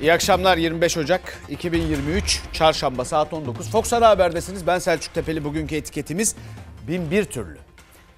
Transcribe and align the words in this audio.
İyi 0.00 0.12
akşamlar 0.12 0.56
25 0.56 0.96
Ocak 0.96 1.42
2023 1.48 2.42
Çarşamba 2.52 3.04
saat 3.04 3.32
19. 3.32 3.70
Fox 3.70 3.92
Ana 3.92 4.08
Haber'desiniz. 4.08 4.66
Ben 4.66 4.78
Selçuk 4.78 5.14
Tepeli. 5.14 5.44
Bugünkü 5.44 5.76
etiketimiz 5.76 6.36
bin 6.88 7.10
bir 7.10 7.24
türlü. 7.24 7.58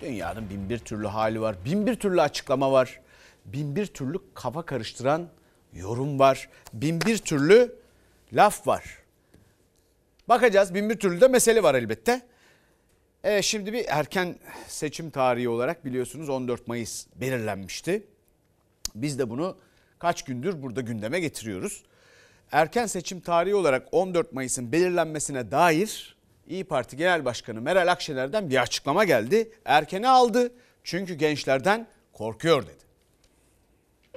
Dünyanın 0.00 0.50
bin 0.50 0.70
bir 0.70 0.78
türlü 0.78 1.06
hali 1.06 1.40
var. 1.40 1.56
Bin 1.64 1.86
bir 1.86 1.94
türlü 1.94 2.20
açıklama 2.20 2.72
var. 2.72 3.00
Bin 3.44 3.76
bir 3.76 3.86
türlü 3.86 4.18
kafa 4.34 4.62
karıştıran 4.62 5.28
yorum 5.72 6.18
var. 6.18 6.48
Bin 6.72 7.00
bir 7.00 7.18
türlü 7.18 7.74
laf 8.32 8.66
var. 8.66 8.84
Bakacağız 10.28 10.74
bin 10.74 10.90
bir 10.90 10.98
türlü 10.98 11.20
de 11.20 11.28
mesele 11.28 11.62
var 11.62 11.74
elbette. 11.74 12.22
E, 13.24 13.42
şimdi 13.42 13.72
bir 13.72 13.84
erken 13.88 14.38
seçim 14.68 15.10
tarihi 15.10 15.48
olarak 15.48 15.84
biliyorsunuz 15.84 16.28
14 16.28 16.68
Mayıs 16.68 17.06
belirlenmişti. 17.16 18.06
Biz 18.94 19.18
de 19.18 19.30
bunu 19.30 19.56
kaç 19.98 20.22
gündür 20.22 20.62
burada 20.62 20.80
gündeme 20.80 21.20
getiriyoruz. 21.20 21.82
Erken 22.52 22.86
seçim 22.86 23.20
tarihi 23.20 23.54
olarak 23.54 23.88
14 23.92 24.32
Mayıs'ın 24.32 24.72
belirlenmesine 24.72 25.50
dair 25.50 26.18
İyi 26.48 26.64
Parti 26.64 26.96
Genel 26.96 27.24
Başkanı 27.24 27.60
Meral 27.60 27.92
Akşener'den 27.92 28.50
bir 28.50 28.62
açıklama 28.62 29.04
geldi. 29.04 29.52
Erkene 29.64 30.08
aldı 30.08 30.52
çünkü 30.84 31.14
gençlerden 31.14 31.86
korkuyor 32.12 32.62
dedi. 32.62 32.88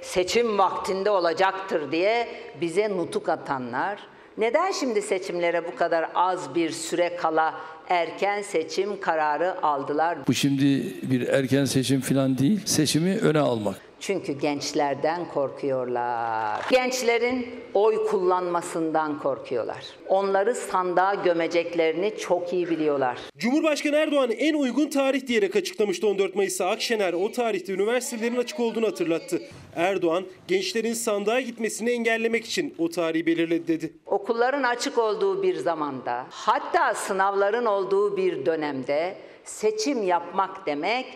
Seçim 0.02 0.58
vaktinde 0.58 1.10
olacaktır 1.10 1.92
diye 1.92 2.28
bize 2.60 2.88
nutuk 2.88 3.28
atanlar 3.28 3.98
neden 4.38 4.72
şimdi 4.72 5.02
seçimlere 5.02 5.66
bu 5.72 5.76
kadar 5.76 6.10
az 6.14 6.54
bir 6.54 6.70
süre 6.70 7.16
kala 7.16 7.54
erken 7.88 8.42
seçim 8.42 9.00
kararı 9.00 9.62
aldılar? 9.62 10.18
Bu 10.26 10.34
şimdi 10.34 10.66
bir 11.10 11.28
erken 11.28 11.64
seçim 11.64 12.00
falan 12.00 12.38
değil, 12.38 12.60
seçimi 12.66 13.18
öne 13.18 13.38
almak. 13.40 13.91
Çünkü 14.02 14.32
gençlerden 14.32 15.28
korkuyorlar. 15.28 16.60
Gençlerin 16.70 17.46
oy 17.74 18.06
kullanmasından 18.06 19.18
korkuyorlar. 19.18 19.84
Onları 20.08 20.54
sandığa 20.54 21.14
gömeceklerini 21.14 22.18
çok 22.18 22.52
iyi 22.52 22.70
biliyorlar. 22.70 23.18
Cumhurbaşkanı 23.38 23.96
Erdoğan 23.96 24.30
en 24.30 24.54
uygun 24.54 24.90
tarih 24.90 25.26
diyerek 25.26 25.56
açıklamıştı 25.56 26.06
14 26.06 26.36
Mayıs'ta. 26.36 26.66
Akşener 26.66 27.12
o 27.12 27.32
tarihte 27.32 27.72
üniversitelerin 27.72 28.36
açık 28.36 28.60
olduğunu 28.60 28.86
hatırlattı. 28.86 29.42
Erdoğan 29.76 30.24
gençlerin 30.48 30.92
sandığa 30.92 31.40
gitmesini 31.40 31.90
engellemek 31.90 32.44
için 32.44 32.74
o 32.78 32.90
tarihi 32.90 33.26
belirledi 33.26 33.68
dedi. 33.68 33.92
Okulların 34.06 34.62
açık 34.62 34.98
olduğu 34.98 35.42
bir 35.42 35.56
zamanda, 35.56 36.26
hatta 36.30 36.94
sınavların 36.94 37.64
olduğu 37.64 38.16
bir 38.16 38.46
dönemde 38.46 39.16
seçim 39.44 40.02
yapmak 40.02 40.66
demek 40.66 41.06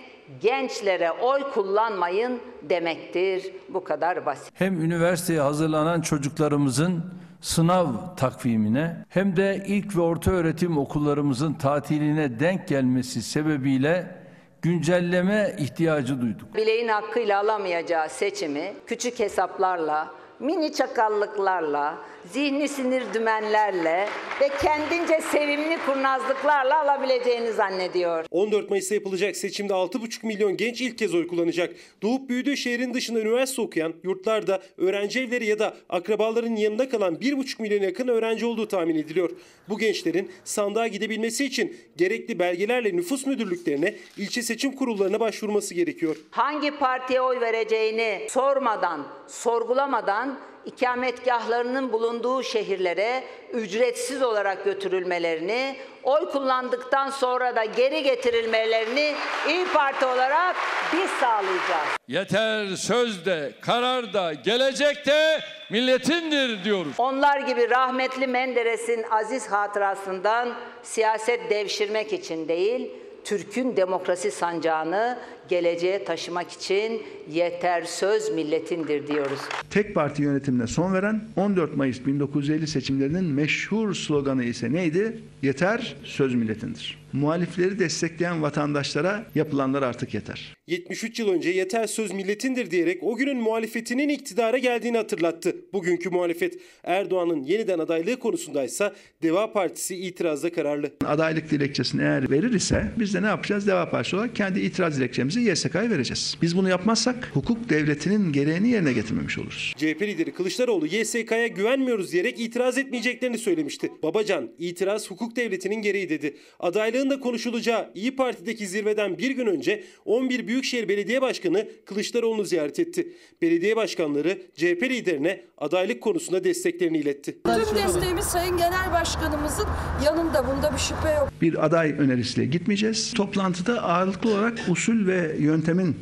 gençlere 0.41 1.11
oy 1.11 1.43
kullanmayın 1.55 2.41
demektir. 2.63 3.53
Bu 3.69 3.85
kadar 3.85 4.27
basit. 4.27 4.51
Hem 4.55 4.81
üniversiteye 4.81 5.41
hazırlanan 5.41 6.01
çocuklarımızın 6.01 7.05
sınav 7.41 7.87
takvimine 8.17 8.97
hem 9.09 9.37
de 9.37 9.65
ilk 9.67 9.97
ve 9.97 10.01
orta 10.01 10.31
öğretim 10.31 10.79
okullarımızın 10.79 11.53
tatiline 11.55 12.41
denk 12.41 12.69
gelmesi 12.69 13.23
sebebiyle 13.23 14.17
güncelleme 14.63 15.57
ihtiyacı 15.59 16.21
duyduk. 16.21 16.55
Bileğin 16.55 16.89
hakkıyla 16.89 17.41
alamayacağı 17.41 18.09
seçimi 18.09 18.73
küçük 18.87 19.19
hesaplarla, 19.19 20.11
mini 20.41 20.73
çakallıklarla, 20.73 21.95
zihni 22.33 22.69
sinir 22.69 23.03
dümenlerle 23.15 24.09
ve 24.41 24.49
kendince 24.63 25.21
sevimli 25.21 25.79
kurnazlıklarla 25.87 26.81
alabileceğini 26.81 27.53
zannediyor. 27.53 28.25
14 28.31 28.71
Mayıs'ta 28.71 28.95
yapılacak 28.95 29.37
seçimde 29.37 29.73
6,5 29.73 30.27
milyon 30.27 30.57
genç 30.57 30.81
ilk 30.81 30.99
kez 30.99 31.15
oy 31.15 31.27
kullanacak. 31.27 31.75
Doğup 32.03 32.29
büyüdüğü 32.29 32.57
şehrin 32.57 32.95
dışında 32.95 33.21
üniversite 33.21 33.63
okuyan, 33.63 33.95
yurtlarda, 34.03 34.63
öğrenci 34.77 35.21
evleri 35.21 35.47
ya 35.47 35.59
da 35.59 35.77
akrabaların 35.89 36.57
yanında 36.57 36.89
kalan 36.89 37.15
1,5 37.15 37.63
milyon 37.63 37.83
yakın 37.83 38.09
öğrenci 38.09 38.47
olduğu 38.47 38.69
tahmin 38.69 38.97
ediliyor. 38.97 39.31
Bu 39.69 39.79
gençlerin 39.79 40.31
sandığa 40.45 40.87
gidebilmesi 40.87 41.45
için 41.45 41.77
gerekli 41.97 42.39
belgelerle 42.39 42.97
nüfus 42.97 43.27
müdürlüklerine, 43.27 43.95
ilçe 44.17 44.43
seçim 44.43 44.73
kurullarına 44.73 45.21
başvurması 45.21 45.75
gerekiyor. 45.75 46.17
Hangi 46.31 46.71
partiye 46.71 47.21
oy 47.21 47.41
vereceğini 47.41 48.27
sormadan, 48.31 49.07
sorgulamadan 49.29 50.39
ikametgahlarının 50.67 51.93
bulunduğu 51.93 52.43
şehirlere 52.43 53.25
ücretsiz 53.53 54.23
olarak 54.23 54.65
götürülmelerini, 54.65 55.77
oy 56.03 56.31
kullandıktan 56.31 57.11
sonra 57.11 57.57
da 57.57 57.65
geri 57.65 58.03
getirilmelerini 58.03 59.15
İyi 59.49 59.67
Parti 59.75 60.07
olarak 60.07 60.57
biz 60.93 61.11
sağlayacağız. 61.11 61.97
Yeter 62.09 62.67
sözde, 62.77 63.53
kararda, 63.61 64.33
gelecekte 64.33 65.41
milletindir 65.71 66.65
diyoruz. 66.65 66.93
Onlar 66.99 67.41
gibi 67.41 67.71
rahmetli 67.71 68.27
Menderes'in 68.27 69.03
aziz 69.11 69.47
hatırasından 69.47 70.55
siyaset 70.83 71.51
devşirmek 71.51 72.13
için 72.13 72.49
değil, 72.49 72.91
Türk'ün 73.25 73.77
demokrasi 73.77 74.31
sancağını 74.31 75.19
geleceğe 75.49 76.05
taşımak 76.05 76.51
için 76.53 77.03
yeter 77.33 77.83
söz 77.83 78.31
milletindir 78.33 79.07
diyoruz. 79.07 79.41
Tek 79.71 79.95
parti 79.95 80.23
yönetimine 80.23 80.67
son 80.67 80.95
veren 80.95 81.25
14 81.37 81.77
Mayıs 81.77 82.07
1950 82.07 82.67
seçimlerinin 82.67 83.25
meşhur 83.25 83.95
sloganı 83.95 84.45
ise 84.45 84.73
neydi? 84.73 85.21
Yeter 85.43 85.97
söz 86.05 86.35
milletindir. 86.35 87.07
Muhalifleri 87.13 87.79
destekleyen 87.79 88.43
vatandaşlara 88.43 89.27
yapılanlar 89.35 89.83
artık 89.83 90.15
yeter. 90.15 90.57
73 90.67 91.19
yıl 91.19 91.29
önce 91.29 91.51
yeter 91.51 91.87
söz 91.87 92.13
milletindir 92.13 92.71
diyerek 92.71 93.03
o 93.03 93.17
günün 93.17 93.37
muhalefetinin 93.37 94.09
iktidara 94.09 94.59
geldiğini 94.59 94.97
hatırlattı. 94.97 95.57
Bugünkü 95.73 96.11
muhalefet 96.11 96.61
Erdoğan'ın 96.85 97.43
yeniden 97.43 97.79
adaylığı 97.79 98.19
konusundaysa 98.19 98.95
Deva 99.23 99.53
Partisi 99.53 99.97
itirazda 99.97 100.53
kararlı. 100.53 100.91
Adaylık 101.05 101.51
dilekçesini 101.51 102.03
eğer 102.03 102.31
verir 102.31 102.53
ise 102.53 102.93
biz 102.99 103.15
de 103.15 103.23
ne 103.23 103.27
yapacağız? 103.27 103.67
Deva 103.67 103.91
Partisi 103.91 104.17
olarak 104.17 104.37
kendi 104.37 104.61
itiraz 104.61 104.99
dilekçemizi 104.99 105.36
YSK'ya 105.41 105.91
vereceğiz. 105.91 106.37
Biz 106.43 106.57
bunu 106.57 106.69
yapmazsak 106.69 107.31
hukuk 107.35 107.69
devletinin 107.69 108.33
gereğini 108.33 108.69
yerine 108.69 108.93
getirmemiş 108.93 109.39
oluruz. 109.39 109.73
CHP 109.77 110.03
lideri 110.03 110.33
Kılıçdaroğlu 110.33 110.87
YSK'ya 110.87 111.47
güvenmiyoruz 111.47 112.13
diyerek 112.13 112.41
itiraz 112.41 112.79
etmeyeceklerini 112.79 113.39
söylemişti. 113.39 113.93
Babacan 114.03 114.51
itiraz 114.59 115.11
hukuk 115.11 115.37
devletinin 115.37 115.83
gereği 115.83 116.09
dedi. 116.09 116.37
Adaylığın 116.61 117.11
da 117.11 117.21
konuşulacağı 117.21 117.91
İyi 117.95 118.17
Parti'deki 118.17 118.67
zirveden 118.67 119.19
bir 119.19 119.31
gün 119.31 119.47
önce 119.47 119.85
11 120.05 120.49
Büyükşehir 120.49 120.89
Belediye 120.89 121.23
Başkanı 121.23 121.69
Kılıçdaroğlu'nu 121.85 122.45
ziyaret 122.45 122.81
etti. 122.81 123.13
Belediye 123.43 123.77
başkanları 123.77 124.39
CHP 124.57 124.83
liderine 124.83 125.45
adaylık 125.59 126.01
konusunda 126.01 126.45
desteklerini 126.45 126.99
iletti. 126.99 127.39
Tüm 127.45 127.77
desteğimiz 127.77 128.25
Sayın 128.25 128.57
Genel 128.57 128.93
Başkanımızın 128.93 129.67
yanında 130.05 130.47
bunda 130.47 130.73
bir 130.73 130.79
şüphe 130.79 131.11
yok. 131.11 131.29
Bir 131.43 131.65
aday 131.67 131.95
önerisiyle 131.99 132.47
gitmeyeceğiz. 132.47 133.15
Toplantıda 133.15 133.83
ağırlıklı 133.83 134.31
olarak 134.31 134.59
usul 134.69 135.07
ve 135.07 135.26
yöntemin 135.39 135.97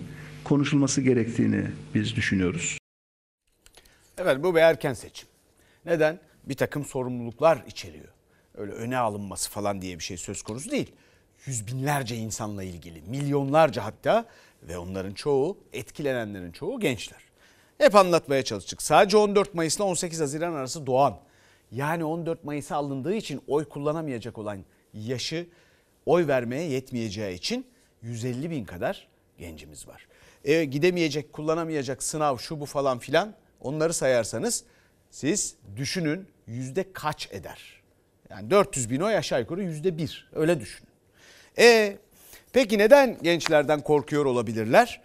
konuşulması 0.45 1.01
gerektiğini 1.01 1.67
biz 1.95 2.17
düşünüyoruz. 2.17 2.79
Evet 4.19 4.43
bu 4.43 4.55
bir 4.55 4.61
erken 4.61 4.93
seçim. 4.93 5.29
Neden? 5.87 6.21
Bir 6.45 6.55
takım 6.55 6.85
sorumluluklar 6.85 7.65
içeriyor. 7.67 8.09
Öyle 8.55 8.73
öne 8.73 8.99
alınması 8.99 9.51
falan 9.51 9.83
diye 9.83 9.99
bir 9.99 10.05
şey 10.05 10.17
söz 10.17 10.43
konusu 10.43 10.71
değil. 10.71 10.93
Yüz 11.47 11.67
binlerce 11.67 12.17
insanla 12.17 12.63
ilgili, 12.63 13.03
milyonlarca 13.03 13.85
hatta 13.85 14.25
ve 14.63 14.79
onların 14.79 15.15
çoğu, 15.15 15.59
etkilenenlerin 15.73 16.53
çoğu 16.53 16.81
gençler. 16.81 17.21
Hep 17.79 17.95
anlatmaya 17.95 18.43
çalıştık. 18.45 18.83
Sadece 18.83 19.17
14 19.17 19.55
Mayıs 19.55 19.77
ile 19.77 19.83
18 19.83 20.21
Haziran 20.21 20.53
arası 20.53 20.87
doğan, 20.87 21.19
yani 21.73 22.05
14 22.05 22.45
Mayıs'a 22.45 22.77
alındığı 22.77 23.15
için 23.15 23.43
oy 23.47 23.65
kullanamayacak 23.65 24.39
olan 24.39 24.59
yaşı 24.95 25.47
oy 26.07 26.27
vermeye 26.27 26.71
yetmeyeceği 26.71 27.37
için 27.37 27.67
150 28.03 28.51
bin 28.51 28.65
kadar 28.65 29.09
gencimiz 29.39 29.89
var. 29.89 30.07
E, 30.45 30.65
gidemeyecek, 30.65 31.33
kullanamayacak 31.33 32.03
sınav 32.03 32.39
şu 32.39 32.61
bu 32.61 32.67
falan 32.67 32.99
filan 32.99 33.35
onları 33.61 33.95
sayarsanız 33.95 34.65
siz 35.11 35.57
düşünün 35.77 36.29
yüzde 36.47 36.93
kaç 36.93 37.29
eder? 37.33 37.83
Yani 38.31 38.51
400 38.51 38.91
bin 38.91 39.01
oy 39.01 39.17
aşağı 39.17 39.41
yukarı 39.41 39.63
yüzde 39.63 39.99
bir 39.99 40.29
öyle 40.33 40.61
düşünün. 40.61 40.91
E 41.59 41.97
peki 42.53 42.79
neden 42.79 43.19
gençlerden 43.23 43.81
korkuyor 43.81 44.25
olabilirler? 44.25 45.01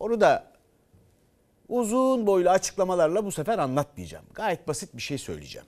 Onu 0.00 0.20
da 0.20 0.52
uzun 1.68 2.26
boylu 2.26 2.50
açıklamalarla 2.50 3.24
bu 3.24 3.32
sefer 3.32 3.58
anlatmayacağım. 3.58 4.24
Gayet 4.34 4.68
basit 4.68 4.96
bir 4.96 5.02
şey 5.02 5.18
söyleyeceğim. 5.18 5.66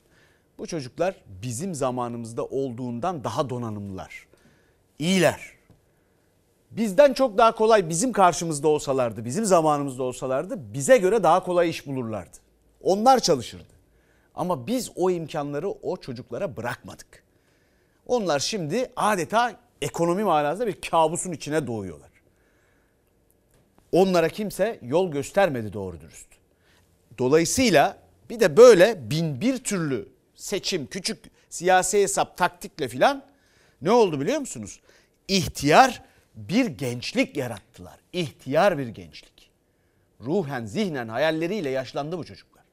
Bu 0.58 0.66
çocuklar 0.66 1.14
bizim 1.42 1.74
zamanımızda 1.74 2.44
olduğundan 2.44 3.24
daha 3.24 3.50
donanımlılar. 3.50 4.26
İyiler. 4.98 5.59
Bizden 6.70 7.12
çok 7.12 7.38
daha 7.38 7.54
kolay 7.54 7.88
bizim 7.88 8.12
karşımızda 8.12 8.68
olsalardı, 8.68 9.24
bizim 9.24 9.44
zamanımızda 9.44 10.02
olsalardı 10.02 10.74
bize 10.74 10.98
göre 10.98 11.22
daha 11.22 11.42
kolay 11.42 11.70
iş 11.70 11.86
bulurlardı. 11.86 12.36
Onlar 12.82 13.20
çalışırdı. 13.20 13.72
Ama 14.34 14.66
biz 14.66 14.90
o 14.96 15.10
imkanları 15.10 15.70
o 15.70 15.96
çocuklara 15.96 16.56
bırakmadık. 16.56 17.24
Onlar 18.06 18.38
şimdi 18.38 18.92
adeta 18.96 19.60
ekonomi 19.82 20.24
manasında 20.24 20.66
bir 20.66 20.80
kabusun 20.80 21.32
içine 21.32 21.66
doğuyorlar. 21.66 22.10
Onlara 23.92 24.28
kimse 24.28 24.78
yol 24.82 25.10
göstermedi 25.10 25.72
doğru 25.72 26.00
dürüst. 26.00 26.26
Dolayısıyla 27.18 27.96
Bir 28.30 28.40
de 28.40 28.56
böyle 28.56 29.10
bin 29.10 29.40
bir 29.40 29.64
türlü 29.64 30.08
seçim, 30.34 30.86
küçük 30.86 31.24
siyasi 31.48 32.02
hesap, 32.02 32.36
taktikle 32.36 32.88
filan 32.88 33.22
ne 33.82 33.90
oldu 33.90 34.20
biliyor 34.20 34.40
musunuz? 34.40 34.80
İhtiyar 35.28 36.02
bir 36.48 36.66
gençlik 36.66 37.36
yarattılar. 37.36 38.00
İhtiyar 38.12 38.78
bir 38.78 38.88
gençlik. 38.88 39.50
Ruhen, 40.20 40.64
zihnen, 40.64 41.08
hayalleriyle 41.08 41.70
yaşlandı 41.70 42.18
bu 42.18 42.24
çocuklar. 42.24 42.64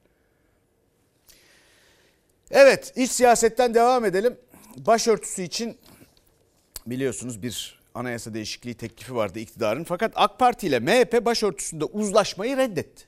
Evet, 2.51 2.93
iç 2.95 3.11
siyasetten 3.11 3.73
devam 3.73 4.05
edelim. 4.05 4.37
Başörtüsü 4.77 5.41
için 5.41 5.77
biliyorsunuz 6.87 7.43
bir 7.43 7.79
anayasa 7.93 8.33
değişikliği 8.33 8.73
teklifi 8.73 9.15
vardı 9.15 9.39
iktidarın. 9.39 9.83
Fakat 9.83 10.11
AK 10.15 10.39
Parti 10.39 10.67
ile 10.67 10.79
MHP 10.79 11.25
başörtüsünde 11.25 11.85
uzlaşmayı 11.85 12.57
reddetti. 12.57 13.06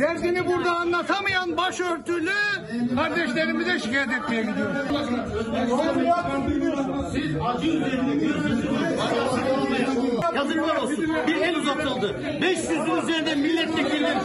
Derdini 0.00 0.46
burada 0.46 0.76
anlatamayan 0.76 1.56
başörtülü 1.56 2.30
kardeşlerimize 2.96 3.78
şikayet 3.78 4.08
etmeye 4.12 4.42
gidiyoruz. 4.42 4.76
Yazıklar 10.34 10.76
olsun. 10.76 11.04
Bir 11.26 11.36
el 11.36 11.56
uzatıldı. 11.56 12.14
500'ün 12.40 13.02
üzerinde 13.02 13.34
milletvekilinin 13.34 14.16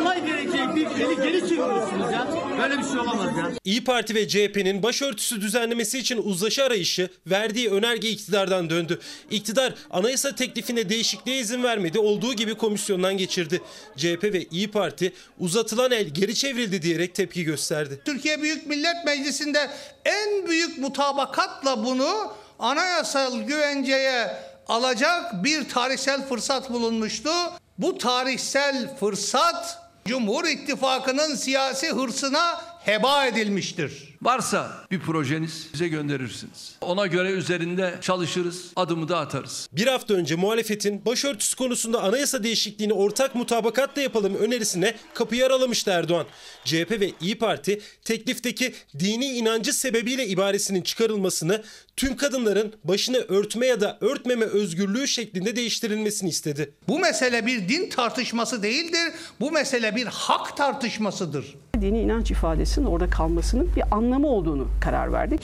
onay 0.00 0.26
gerekecek 0.26 0.76
bir 0.76 0.86
eli 0.86 1.16
geri 1.16 1.40
çeviriyorsunuz 1.48 2.12
ya. 2.12 2.26
Böyle 2.58 2.78
bir 2.78 2.84
şey 2.84 2.98
olamaz 2.98 3.36
ya. 3.38 3.50
İyi 3.64 3.84
Parti 3.84 4.14
ve 4.14 4.28
CHP'nin 4.28 4.82
başörtüsü 4.82 5.40
düzenlemesi 5.40 5.98
için 5.98 6.22
uzlaşı 6.22 6.64
arayışı 6.64 7.08
verdiği 7.26 7.70
önerge 7.70 8.08
iktidardan 8.08 8.70
döndü. 8.70 9.00
İktidar 9.30 9.74
anayasa 9.90 10.34
teklifine 10.34 10.88
değişikliğe 10.88 11.38
izin 11.38 11.62
vermedi, 11.62 11.98
olduğu 11.98 12.34
gibi 12.34 12.54
komisyondan 12.54 13.16
geçirdi. 13.16 13.62
CHP 13.96 14.24
ve 14.24 14.44
İyi 14.50 14.70
Parti 14.70 15.12
uzatılan 15.40 15.92
el 15.92 16.08
geri 16.08 16.34
çevrildi 16.34 16.82
diyerek 16.82 17.14
tepki 17.14 17.44
gösterdi. 17.44 18.00
Türkiye 18.04 18.42
Büyük 18.42 18.66
Millet 18.66 19.04
Meclisi'nde 19.06 19.70
en 20.04 20.48
büyük 20.48 20.78
mutabakatla 20.78 21.84
bunu 21.84 22.32
anayasal 22.58 23.42
güvenceye 23.42 24.30
alacak 24.68 25.44
bir 25.44 25.68
tarihsel 25.68 26.28
fırsat 26.28 26.70
bulunmuştu. 26.70 27.30
Bu 27.78 27.98
tarihsel 27.98 28.96
fırsat 29.00 29.85
Cumhur 30.06 30.44
İttifakı'nın 30.44 31.34
siyasi 31.34 31.88
hırsına 31.88 32.60
heba 32.86 33.26
edilmiştir. 33.26 34.16
Varsa 34.22 34.86
bir 34.90 35.00
projeniz 35.00 35.66
bize 35.74 35.88
gönderirsiniz. 35.88 36.76
Ona 36.80 37.06
göre 37.06 37.30
üzerinde 37.30 37.94
çalışırız, 38.00 38.72
adımı 38.76 39.08
da 39.08 39.18
atarız. 39.18 39.68
Bir 39.72 39.86
hafta 39.86 40.14
önce 40.14 40.36
muhalefetin 40.36 41.04
başörtüsü 41.04 41.56
konusunda 41.56 42.02
anayasa 42.02 42.42
değişikliğini 42.42 42.92
ortak 42.92 43.34
mutabakatla 43.34 44.02
yapalım 44.02 44.34
önerisine 44.34 44.94
kapıyı 45.14 45.46
aralamıştı 45.46 45.90
Erdoğan. 45.90 46.26
CHP 46.64 46.90
ve 46.90 47.12
İyi 47.20 47.38
Parti 47.38 47.80
teklifteki 48.04 48.74
dini 48.98 49.26
inancı 49.26 49.72
sebebiyle 49.72 50.26
ibaresinin 50.26 50.82
çıkarılmasını 50.82 51.62
tüm 51.96 52.16
kadınların 52.16 52.74
başını 52.84 53.16
örtme 53.16 53.66
ya 53.66 53.80
da 53.80 53.98
örtmeme 54.00 54.44
özgürlüğü 54.44 55.08
şeklinde 55.08 55.56
değiştirilmesini 55.56 56.28
istedi. 56.28 56.74
Bu 56.88 56.98
mesele 56.98 57.46
bir 57.46 57.68
din 57.68 57.90
tartışması 57.90 58.62
değildir. 58.62 59.12
Bu 59.40 59.50
mesele 59.50 59.96
bir 59.96 60.06
hak 60.06 60.56
tartışmasıdır. 60.56 61.54
Dini 61.80 62.00
inanç 62.00 62.30
ifadesinin 62.30 62.86
orada 62.86 63.10
kalmasının 63.10 63.70
bir 63.76 63.82
anlamı 63.90 64.28
olduğunu 64.28 64.68
karar 64.80 65.12
verdik. 65.12 65.42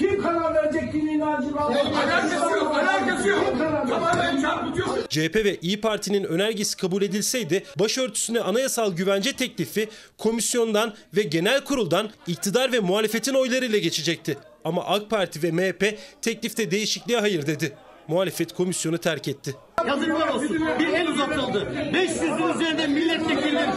CHP 5.08 5.36
ve 5.36 5.56
İyi 5.56 5.80
Parti'nin 5.80 6.24
önergesi 6.24 6.76
kabul 6.76 7.02
edilseydi 7.02 7.64
başörtüsüne 7.78 8.40
anayasal 8.40 8.92
güvence 8.92 9.32
teklifi 9.32 9.88
komisyondan 10.18 10.94
ve 11.16 11.22
genel 11.22 11.64
kuruldan 11.64 12.10
iktidar 12.26 12.72
ve 12.72 12.80
muhalefetin 12.80 13.34
oylarıyla 13.34 13.78
geçecekti. 13.78 14.38
Ama 14.64 14.84
AK 14.84 15.10
Parti 15.10 15.42
ve 15.42 15.52
MHP 15.52 15.98
teklifte 16.22 16.70
değişikliğe 16.70 17.20
hayır 17.20 17.46
dedi. 17.46 17.72
Muhalefet 18.08 18.52
komisyonu 18.54 18.98
terk 18.98 19.28
etti. 19.28 19.56
Yazıklar 19.88 20.28
olsun. 20.28 20.60
Bir 20.78 20.86
el 20.88 21.08
uzatıldı. 21.08 21.58
500'ün 21.92 22.54
üzerinde 22.54 22.86
milletvekilinin 22.86 23.70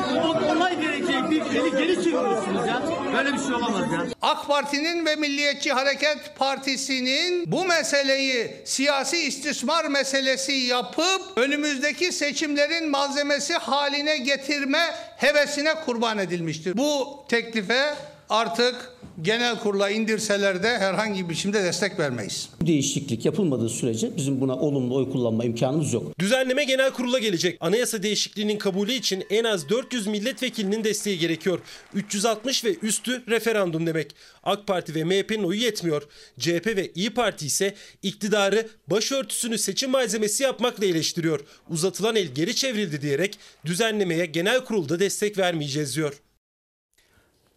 onay 0.55 0.81
gerekecek 0.81 1.29
bir 1.29 1.41
eli 1.41 1.71
geri 1.71 2.03
çeviriyorsunuz 2.03 2.67
ya. 2.67 2.81
Böyle 3.17 3.33
bir 3.33 3.39
şey 3.39 3.53
olamaz 3.53 3.91
ya. 3.93 4.05
AK 4.21 4.47
Parti'nin 4.47 5.05
ve 5.05 5.15
Milliyetçi 5.15 5.73
Hareket 5.73 6.35
Partisi'nin 6.37 7.51
bu 7.51 7.65
meseleyi 7.65 8.51
siyasi 8.65 9.17
istismar 9.17 9.85
meselesi 9.85 10.51
yapıp 10.51 11.21
önümüzdeki 11.35 12.11
seçimlerin 12.11 12.89
malzemesi 12.89 13.53
haline 13.53 14.17
getirme 14.17 14.95
hevesine 15.17 15.73
kurban 15.85 16.17
edilmiştir. 16.17 16.77
Bu 16.77 17.19
teklife 17.29 17.93
artık 18.29 18.75
genel 19.21 19.59
kurula 19.59 19.89
indirseler 19.89 20.63
de 20.63 20.77
herhangi 20.77 21.23
bir 21.23 21.29
biçimde 21.29 21.63
destek 21.63 21.99
vermeyiz. 21.99 22.49
Bu 22.61 22.67
değişiklik 22.67 23.25
yapılmadığı 23.25 23.69
sürece 23.69 24.17
bizim 24.17 24.41
buna 24.41 24.55
olumlu 24.55 24.95
oy 24.95 25.11
kullanma 25.11 25.45
imkanımız 25.45 25.93
yok. 25.93 26.19
Düzenleme 26.19 26.63
genel 26.63 26.91
kurula 26.91 27.19
gelecek. 27.19 27.57
Anayasa 27.59 28.03
değişikliğinin 28.03 28.57
kabulü 28.57 28.91
için 28.91 29.23
en 29.29 29.43
az 29.43 29.69
400 29.69 30.07
milletvekilinin 30.07 30.83
desteği 30.83 31.19
gerekiyor. 31.19 31.59
360 31.93 32.65
ve 32.65 32.75
üstü 32.81 33.23
referandum 33.27 33.87
demek. 33.87 34.15
AK 34.43 34.67
Parti 34.67 34.95
ve 34.95 35.03
MHP'nin 35.03 35.43
oyu 35.43 35.59
yetmiyor. 35.59 36.07
CHP 36.39 36.67
ve 36.67 36.91
İyi 36.95 37.09
Parti 37.09 37.45
ise 37.45 37.75
iktidarı 38.03 38.67
başörtüsünü 38.87 39.57
seçim 39.57 39.91
malzemesi 39.91 40.43
yapmakla 40.43 40.85
eleştiriyor. 40.85 41.39
Uzatılan 41.69 42.15
el 42.15 42.27
geri 42.27 42.55
çevrildi 42.55 43.01
diyerek 43.01 43.39
düzenlemeye 43.65 44.25
genel 44.25 44.65
kurulda 44.65 44.99
destek 44.99 45.37
vermeyeceğiz 45.37 45.95
diyor. 45.95 46.21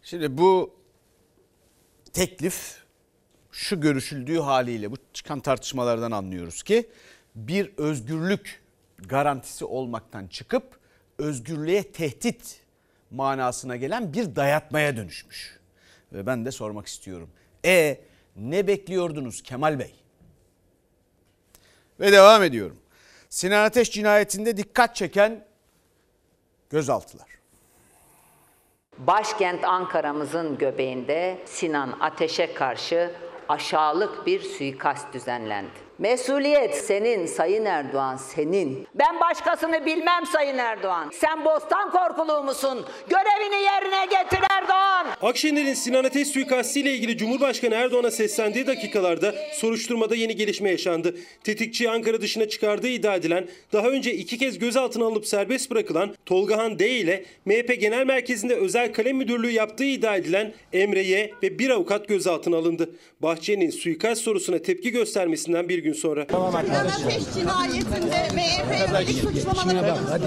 Şimdi 0.02 0.38
bu 0.38 0.77
teklif 2.18 2.76
şu 3.52 3.80
görüşüldüğü 3.80 4.38
haliyle 4.38 4.90
bu 4.90 4.96
çıkan 5.12 5.40
tartışmalardan 5.40 6.10
anlıyoruz 6.10 6.62
ki 6.62 6.88
bir 7.34 7.72
özgürlük 7.76 8.62
garantisi 8.98 9.64
olmaktan 9.64 10.26
çıkıp 10.26 10.78
özgürlüğe 11.18 11.92
tehdit 11.92 12.60
manasına 13.10 13.76
gelen 13.76 14.12
bir 14.12 14.36
dayatmaya 14.36 14.96
dönüşmüş. 14.96 15.58
Ve 16.12 16.26
ben 16.26 16.44
de 16.44 16.50
sormak 16.50 16.86
istiyorum. 16.86 17.30
E 17.64 18.00
ne 18.36 18.66
bekliyordunuz 18.66 19.42
Kemal 19.42 19.78
Bey? 19.78 19.94
Ve 22.00 22.12
devam 22.12 22.42
ediyorum. 22.42 22.78
Sinan 23.30 23.64
Ateş 23.64 23.90
cinayetinde 23.90 24.56
dikkat 24.56 24.96
çeken 24.96 25.44
gözaltılar. 26.70 27.37
Başkent 28.98 29.64
Ankara'mızın 29.64 30.58
göbeğinde 30.58 31.38
Sinan 31.44 31.96
Ateş'e 32.00 32.54
karşı 32.54 33.10
aşağılık 33.48 34.26
bir 34.26 34.40
suikast 34.40 35.14
düzenlendi. 35.14 35.87
Mesuliyet 35.98 36.74
senin 36.74 37.26
Sayın 37.26 37.64
Erdoğan 37.64 38.16
senin. 38.16 38.86
Ben 38.94 39.20
başkasını 39.20 39.86
bilmem 39.86 40.26
Sayın 40.32 40.58
Erdoğan. 40.58 41.10
Sen 41.14 41.44
bostan 41.44 41.90
korkuluğu 41.90 42.42
musun? 42.42 42.86
Görevini 43.08 43.62
yerine 43.62 44.04
getir 44.04 44.44
Erdoğan. 44.50 45.06
Akşener'in 45.22 45.74
Sinan 45.74 46.04
Ateş 46.04 46.28
suikastıyla 46.28 46.90
ilgili 46.90 47.16
Cumhurbaşkanı 47.16 47.74
Erdoğan'a 47.74 48.10
seslendiği 48.10 48.66
dakikalarda 48.66 49.34
soruşturmada 49.52 50.14
yeni 50.16 50.36
gelişme 50.36 50.70
yaşandı. 50.70 51.16
Tetikçiyi 51.44 51.90
Ankara 51.90 52.20
dışına 52.20 52.48
çıkardığı 52.48 52.88
iddia 52.88 53.16
edilen, 53.16 53.48
daha 53.72 53.88
önce 53.88 54.14
iki 54.14 54.38
kez 54.38 54.58
gözaltına 54.58 55.04
alınıp 55.04 55.26
serbest 55.26 55.70
bırakılan 55.70 56.14
Tolgahan 56.26 56.78
D 56.78 56.90
ile 56.90 57.24
MHP 57.44 57.80
Genel 57.80 58.06
Merkezi'nde 58.06 58.54
özel 58.54 58.92
kalem 58.92 59.16
müdürlüğü 59.16 59.50
yaptığı 59.50 59.84
iddia 59.84 60.16
edilen 60.16 60.52
Emre 60.72 61.02
Y 61.02 61.32
ve 61.42 61.58
bir 61.58 61.70
avukat 61.70 62.08
gözaltına 62.08 62.56
alındı. 62.56 62.90
Bahçeli'nin 63.20 63.70
suikast 63.70 64.22
sorusuna 64.22 64.58
tepki 64.58 64.90
göstermesinden 64.90 65.68
bir 65.68 65.78
gün 65.78 65.87
sonra. 65.94 66.26
Sinan 66.30 66.86
Ateş 66.86 67.34
cinayetinde 67.34 68.28
MHP 68.34 68.88
yönelik 68.88 69.16
suçlamaları 69.16 69.96
hadi. 70.10 70.24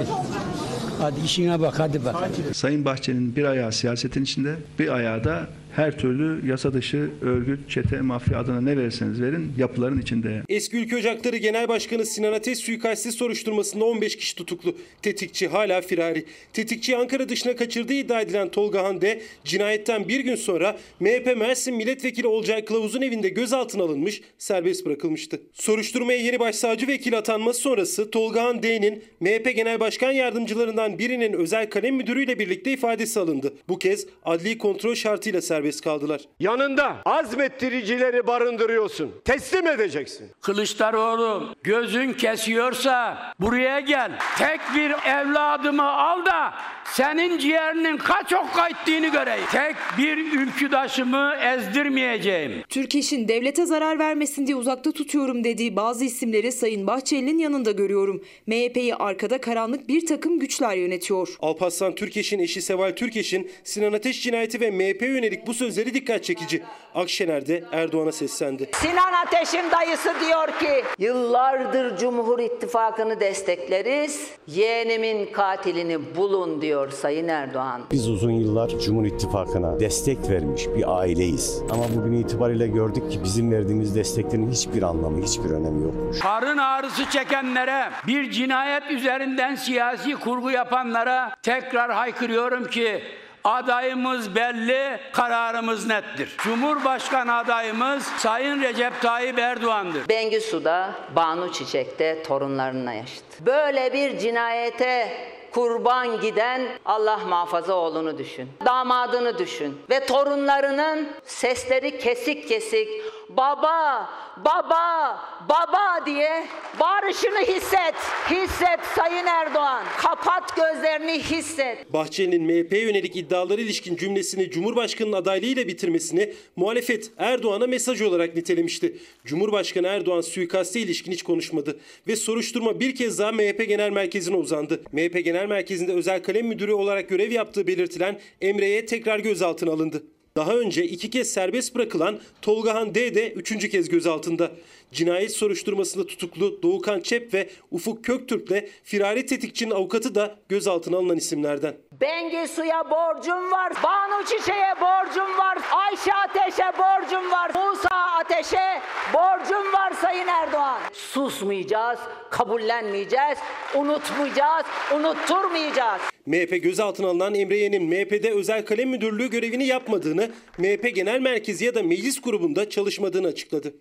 Hadi 1.02 1.20
işine 1.26 1.62
bak 1.62 1.80
hadi 1.80 2.06
bak. 2.06 2.16
Sayın 2.54 2.86
Bahçeli'nin 2.86 3.36
bir 3.36 3.44
ayağı 3.44 3.72
siyasetin 3.72 4.24
içinde, 4.24 4.56
bir 4.80 4.96
ayağı 4.96 5.24
da 5.24 5.48
her 5.76 5.98
türlü 5.98 6.50
yasa 6.50 6.74
dışı 6.74 7.10
örgüt, 7.22 7.70
çete, 7.70 8.02
mafya 8.02 8.40
adına 8.40 8.62
ne 8.62 8.78
verirseniz 8.78 9.22
verin 9.22 9.54
yapıların 9.58 10.02
içinde. 10.02 10.42
Eski 10.50 10.78
Ülke 10.78 10.96
Ocakları 10.96 11.38
Genel 11.38 11.68
Başkanı 11.68 12.06
Sinan 12.06 12.34
Ateş 12.34 12.60
suikasti 12.60 13.12
soruşturmasında 13.12 13.86
15 13.86 14.16
kişi 14.16 14.36
tutuklu. 14.36 14.76
Tetikçi 15.02 15.48
hala 15.48 15.82
firari. 15.82 16.26
Tetikçi 16.54 16.98
Ankara 16.98 17.30
dışına 17.30 17.56
kaçırdığı 17.56 17.94
iddia 17.94 18.22
edilen 18.22 18.50
Tolga 18.50 18.84
Hande 18.84 19.22
cinayetten 19.44 20.08
bir 20.08 20.20
gün 20.20 20.36
sonra 20.36 20.78
MHP 21.00 21.38
Mersin 21.38 21.76
Milletvekili 21.76 22.28
Olcay 22.28 22.66
Kılavuz'un 22.66 23.02
evinde 23.02 23.30
gözaltına 23.30 23.84
alınmış, 23.84 24.22
serbest 24.38 24.86
bırakılmıştı. 24.86 25.42
Soruşturmaya 25.54 26.20
yeni 26.20 26.40
başsavcı 26.40 26.88
vekili 26.88 27.18
atanması 27.18 27.60
sonrası 27.62 28.12
Tolga 28.12 28.44
Hande'nin 28.44 29.04
MHP 29.20 29.56
Genel 29.56 29.80
Başkan 29.80 30.12
Yardımcılarından 30.12 31.00
birinin 31.00 31.34
özel 31.34 31.70
kalem 31.70 31.96
müdürüyle 31.96 32.40
birlikte 32.40 32.74
ifadesi 32.74 33.20
alındı. 33.20 33.54
Bu 33.70 33.80
kez 33.80 34.08
adli 34.26 34.58
kontrol 34.58 34.96
şartıyla 34.96 35.42
serbest 35.42 35.61
kaldılar. 35.82 36.22
Yanında 36.40 36.96
azmettiricileri 37.06 38.28
barındırıyorsun. 38.28 39.12
Teslim 39.26 39.68
edeceksin. 39.68 40.30
Kılıçdaroğlu 40.42 41.56
gözün 41.64 42.14
kesiyorsa 42.14 43.18
buraya 43.40 43.80
gel. 43.80 44.12
Tek 44.38 44.60
bir 44.76 44.92
evladımı 44.92 45.92
al 45.92 46.26
da 46.26 46.54
senin 46.94 47.38
ciğerinin 47.38 47.98
kaç 47.98 48.34
okka 48.34 48.68
ettiğini 48.68 49.12
göreyim. 49.12 49.46
Tek 49.52 49.76
bir 49.98 50.18
ülküdaşımı 50.18 51.34
ezdirmeyeceğim. 51.56 52.52
Türkeş'in 52.70 53.28
devlete 53.28 53.66
zarar 53.66 54.00
vermesin 54.00 54.48
diye 54.48 54.56
uzakta 54.56 54.92
tutuyorum 54.92 55.44
dediği 55.44 55.76
bazı 55.76 56.06
isimleri 56.06 56.52
Sayın 56.52 56.88
Bahçeli'nin 56.88 57.38
yanında 57.38 57.72
görüyorum. 57.72 58.24
MHP'yi 58.48 58.96
arkada 58.96 59.42
karanlık 59.42 59.90
bir 59.90 60.06
takım 60.06 60.40
güçler 60.40 60.76
yönetiyor. 60.76 61.36
Alparslan 61.40 61.96
Türkeş'in 61.96 62.40
eşi 62.40 62.62
Seval 62.62 62.92
Türkeş'in 62.92 63.52
Sinan 63.64 63.94
Ateş 63.94 64.24
cinayeti 64.24 64.62
ve 64.62 64.72
MHP 64.72 65.02
yönelik 65.02 65.48
bu 65.48 65.51
sözleri 65.54 65.94
dikkat 65.94 66.24
çekici. 66.24 66.64
Akşener 66.96 67.48
de 67.48 67.64
Erdoğan'a 67.72 68.12
seslendi. 68.12 68.70
Sinan 68.74 69.14
Ateş'in 69.26 69.72
dayısı 69.72 70.10
diyor 70.26 70.48
ki 70.60 70.84
yıllardır 71.00 71.98
Cumhur 71.98 72.40
İttifakı'nı 72.40 73.20
destekleriz. 73.20 74.32
Yeğenimin 74.48 75.32
katilini 75.32 76.16
bulun 76.16 76.62
diyor 76.62 76.92
Sayın 76.92 77.28
Erdoğan. 77.28 77.82
Biz 77.92 78.10
uzun 78.10 78.32
yıllar 78.32 78.70
Cumhur 78.70 79.06
İttifakı'na 79.06 79.80
destek 79.80 80.30
vermiş 80.30 80.68
bir 80.76 81.00
aileyiz. 81.00 81.62
Ama 81.72 81.84
bugün 81.96 82.14
itibariyle 82.14 82.68
gördük 82.68 83.12
ki 83.12 83.24
bizim 83.24 83.52
verdiğimiz 83.52 83.96
desteklerin 83.96 84.52
hiçbir 84.52 84.82
anlamı, 84.82 85.24
hiçbir 85.26 85.50
önemi 85.50 85.84
yokmuş. 85.84 86.20
Karın 86.20 86.58
ağrısı 86.58 87.10
çekenlere, 87.10 87.92
bir 88.08 88.32
cinayet 88.32 88.92
üzerinden 88.92 89.56
siyasi 89.56 90.16
kurgu 90.16 90.52
yapanlara 90.52 91.36
tekrar 91.44 91.92
haykırıyorum 91.92 92.68
ki 92.70 93.02
adayımız 93.44 94.36
belli, 94.36 95.00
kararımız 95.14 95.88
nettir. 95.88 96.36
Cumhurbaşkanı 96.38 97.36
adayımız 97.36 98.04
Sayın 98.04 98.62
Recep 98.62 99.02
Tayyip 99.02 99.40
Erdoğan'dır. 99.40 100.10
Bengisu'da, 100.10 100.92
Banu 101.16 101.52
Çiçek'te 101.52 102.24
torunlarına 102.24 102.94
yaşadı. 102.94 103.26
Böyle 103.40 103.94
bir 103.94 104.18
cinayete 104.18 105.18
kurban 105.52 106.22
giden 106.22 106.62
Allah 106.86 107.18
muhafaza 107.18 107.74
oğlunu 107.74 108.18
düşün. 108.18 108.50
Damadını 108.66 109.38
düşün. 109.38 109.82
Ve 109.90 110.06
torunlarının 110.06 111.10
sesleri 111.26 112.00
kesik 112.00 112.48
kesik 112.48 112.90
baba, 113.38 114.10
baba, 114.38 115.20
baba 115.50 116.06
diye 116.06 116.48
bağırışını 116.80 117.40
hisset. 117.40 117.96
Hisset 118.30 118.80
Sayın 118.96 119.26
Erdoğan. 119.26 119.84
Kapat 119.98 120.56
gözlerini 120.56 121.20
hisset. 121.20 121.94
Bahçeli'nin 121.94 122.44
MHP 122.44 122.74
yönelik 122.74 123.16
iddialara 123.16 123.62
ilişkin 123.62 123.96
cümlesini 123.96 124.50
Cumhurbaşkanı'nın 124.50 125.16
adaylığıyla 125.16 125.68
bitirmesini 125.68 126.34
muhalefet 126.56 127.12
Erdoğan'a 127.18 127.68
mesaj 127.68 128.02
olarak 128.02 128.36
nitelemişti. 128.36 128.98
Cumhurbaşkanı 129.26 129.88
Erdoğan 129.88 130.22
suikaste 130.22 130.80
ilişkin 130.80 131.12
hiç 131.12 131.24
konuşmadı 131.24 131.80
ve 132.08 132.16
soruşturma 132.16 132.80
bir 132.80 132.96
kez 132.96 133.20
daha 133.20 133.32
MHP 133.32 133.68
Genel 133.68 133.90
Merkezi'ne 133.90 134.36
uzandı. 134.36 134.82
MHP 134.92 135.26
Genel 135.26 135.46
Merkezi'nde 135.46 135.94
özel 135.94 136.24
kalem 136.24 136.48
müdürü 136.48 136.74
olarak 136.74 137.10
görev 137.10 137.32
yaptığı 137.32 137.68
belirtilen 137.68 138.20
Emre'ye 138.42 138.86
tekrar 138.86 139.20
gözaltına 139.20 139.72
alındı. 139.72 140.04
Daha 140.38 140.56
önce 140.56 140.84
iki 140.84 141.10
kez 141.10 141.34
serbest 141.34 141.76
bırakılan 141.76 142.20
Tolgahan 142.42 142.96
D 142.96 143.16
de 143.16 143.32
üçüncü 143.32 143.70
kez 143.70 143.90
gözaltında. 143.90 144.52
Cinayet 144.92 145.32
soruşturmasında 145.32 146.08
tutuklu 146.08 146.64
Doğukan 146.64 147.00
Çep 147.00 147.34
ve 147.34 147.50
Ufuk 147.72 148.06
Köktürk'le 148.06 148.70
firari 148.84 149.26
tetikçinin 149.26 149.72
avukatı 149.72 150.16
da 150.16 150.36
gözaltına 150.50 150.98
alınan 150.98 151.18
isimlerden. 151.18 151.78
Bengisu'ya 152.02 152.90
borcum 152.90 153.52
var. 153.52 153.74
Banu 153.84 154.26
Çiçek'e 154.26 154.82
borcum 154.82 155.38
var. 155.38 155.58
Ayşe 155.72 156.14
Ateş'e 156.14 156.72
borcum 156.78 157.32
var. 157.32 157.52
Musa 157.56 157.90
Ateş'e 157.90 158.82
borcum 159.14 159.74
var 159.74 159.94
Sayın 160.02 160.28
Erdoğan. 160.28 160.80
Susmayacağız, 160.94 162.00
kabullenmeyeceğiz, 162.30 163.38
unutmayacağız, 163.76 164.66
unutturmayacağız. 164.96 166.02
MHP 166.26 166.64
gözaltına 166.64 167.08
alınan 167.08 167.36
Emre 167.36 167.58
Yen'in 167.58 167.84
MHP'de 167.84 168.32
özel 168.32 168.66
kalem 168.66 168.90
müdürlüğü 168.90 169.30
görevini 169.30 169.66
yapmadığını, 169.66 170.32
MHP 170.58 170.96
Genel 170.96 171.20
Merkezi 171.22 171.66
ya 171.66 171.76
da 171.76 171.84
meclis 171.84 172.22
grubunda 172.22 172.70
çalışmadığını 172.70 173.28
açıkladı. 173.28 173.74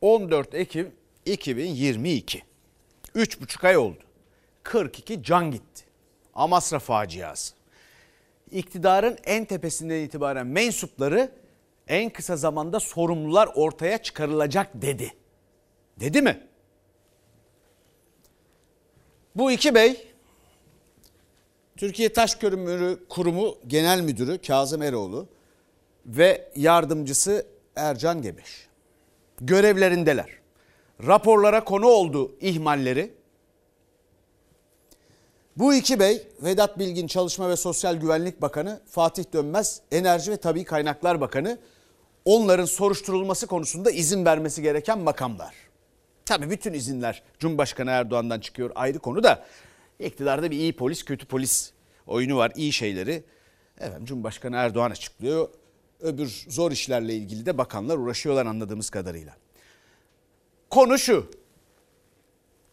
14 0.00 0.54
Ekim 0.54 0.92
2022. 1.26 2.42
3,5 3.14 3.66
ay 3.68 3.76
oldu. 3.76 3.98
42 4.62 5.22
can 5.22 5.50
gitti. 5.50 5.84
Amasra 6.34 6.78
faciası. 6.78 7.54
İktidarın 8.50 9.18
en 9.24 9.44
tepesinden 9.44 10.00
itibaren 10.00 10.46
mensupları 10.46 11.30
en 11.88 12.10
kısa 12.10 12.36
zamanda 12.36 12.80
sorumlular 12.80 13.48
ortaya 13.54 13.98
çıkarılacak 13.98 14.70
dedi. 14.74 15.14
Dedi 16.00 16.22
mi? 16.22 16.46
Bu 19.36 19.52
iki 19.52 19.74
bey 19.74 20.09
Türkiye 21.80 22.12
Taş 22.12 22.34
Kömürü 22.34 22.98
Kurumu 23.08 23.58
Genel 23.66 24.00
Müdürü 24.00 24.38
Kazım 24.38 24.82
Eroğlu 24.82 25.28
ve 26.06 26.50
yardımcısı 26.56 27.46
Ercan 27.76 28.22
Gebeş 28.22 28.68
görevlerindeler. 29.40 30.26
Raporlara 31.06 31.64
konu 31.64 31.86
oldu 31.86 32.36
ihmalleri. 32.40 33.14
Bu 35.56 35.74
iki 35.74 36.00
bey 36.00 36.28
Vedat 36.42 36.78
Bilgin 36.78 37.06
Çalışma 37.06 37.48
ve 37.48 37.56
Sosyal 37.56 37.96
Güvenlik 37.96 38.42
Bakanı, 38.42 38.80
Fatih 38.90 39.24
Dönmez 39.32 39.80
Enerji 39.92 40.32
ve 40.32 40.36
Tabi 40.36 40.64
Kaynaklar 40.64 41.20
Bakanı 41.20 41.58
onların 42.24 42.64
soruşturulması 42.64 43.46
konusunda 43.46 43.90
izin 43.90 44.24
vermesi 44.24 44.62
gereken 44.62 44.98
makamlar. 44.98 45.54
Tabii 46.24 46.50
bütün 46.50 46.72
izinler 46.72 47.22
Cumhurbaşkanı 47.38 47.90
Erdoğan'dan 47.90 48.40
çıkıyor 48.40 48.70
ayrı 48.74 48.98
konu 48.98 49.22
da 49.22 49.44
iktidarda 50.06 50.50
bir 50.50 50.56
iyi 50.56 50.76
polis 50.76 51.02
kötü 51.02 51.26
polis 51.26 51.72
oyunu 52.06 52.36
var 52.36 52.52
iyi 52.56 52.72
şeyleri. 52.72 53.24
Efendim 53.78 54.04
Cumhurbaşkanı 54.04 54.56
Erdoğan 54.56 54.90
açıklıyor 54.90 55.48
öbür 56.02 56.44
zor 56.48 56.72
işlerle 56.72 57.14
ilgili 57.14 57.46
de 57.46 57.58
bakanlar 57.58 57.98
uğraşıyorlar 57.98 58.46
anladığımız 58.46 58.90
kadarıyla. 58.90 59.36
Konu 60.70 60.98
şu. 60.98 61.30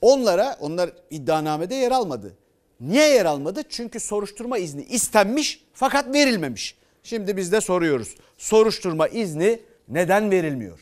Onlara, 0.02 0.58
onlar 0.60 0.90
iddianamede 1.10 1.76
yer 1.76 1.92
almadı. 1.92 2.38
Niye 2.80 3.10
yer 3.10 3.26
almadı? 3.26 3.62
Çünkü 3.70 4.00
soruşturma 4.00 4.58
izni 4.58 4.84
istenmiş 4.84 5.66
fakat 5.74 6.14
verilmemiş. 6.14 6.78
Şimdi 7.04 7.38
biz 7.38 7.52
de 7.52 7.62
soruyoruz. 7.62 8.16
Soruşturma 8.38 9.08
izni 9.08 9.60
neden 9.88 10.32
verilmiyor? 10.32 10.80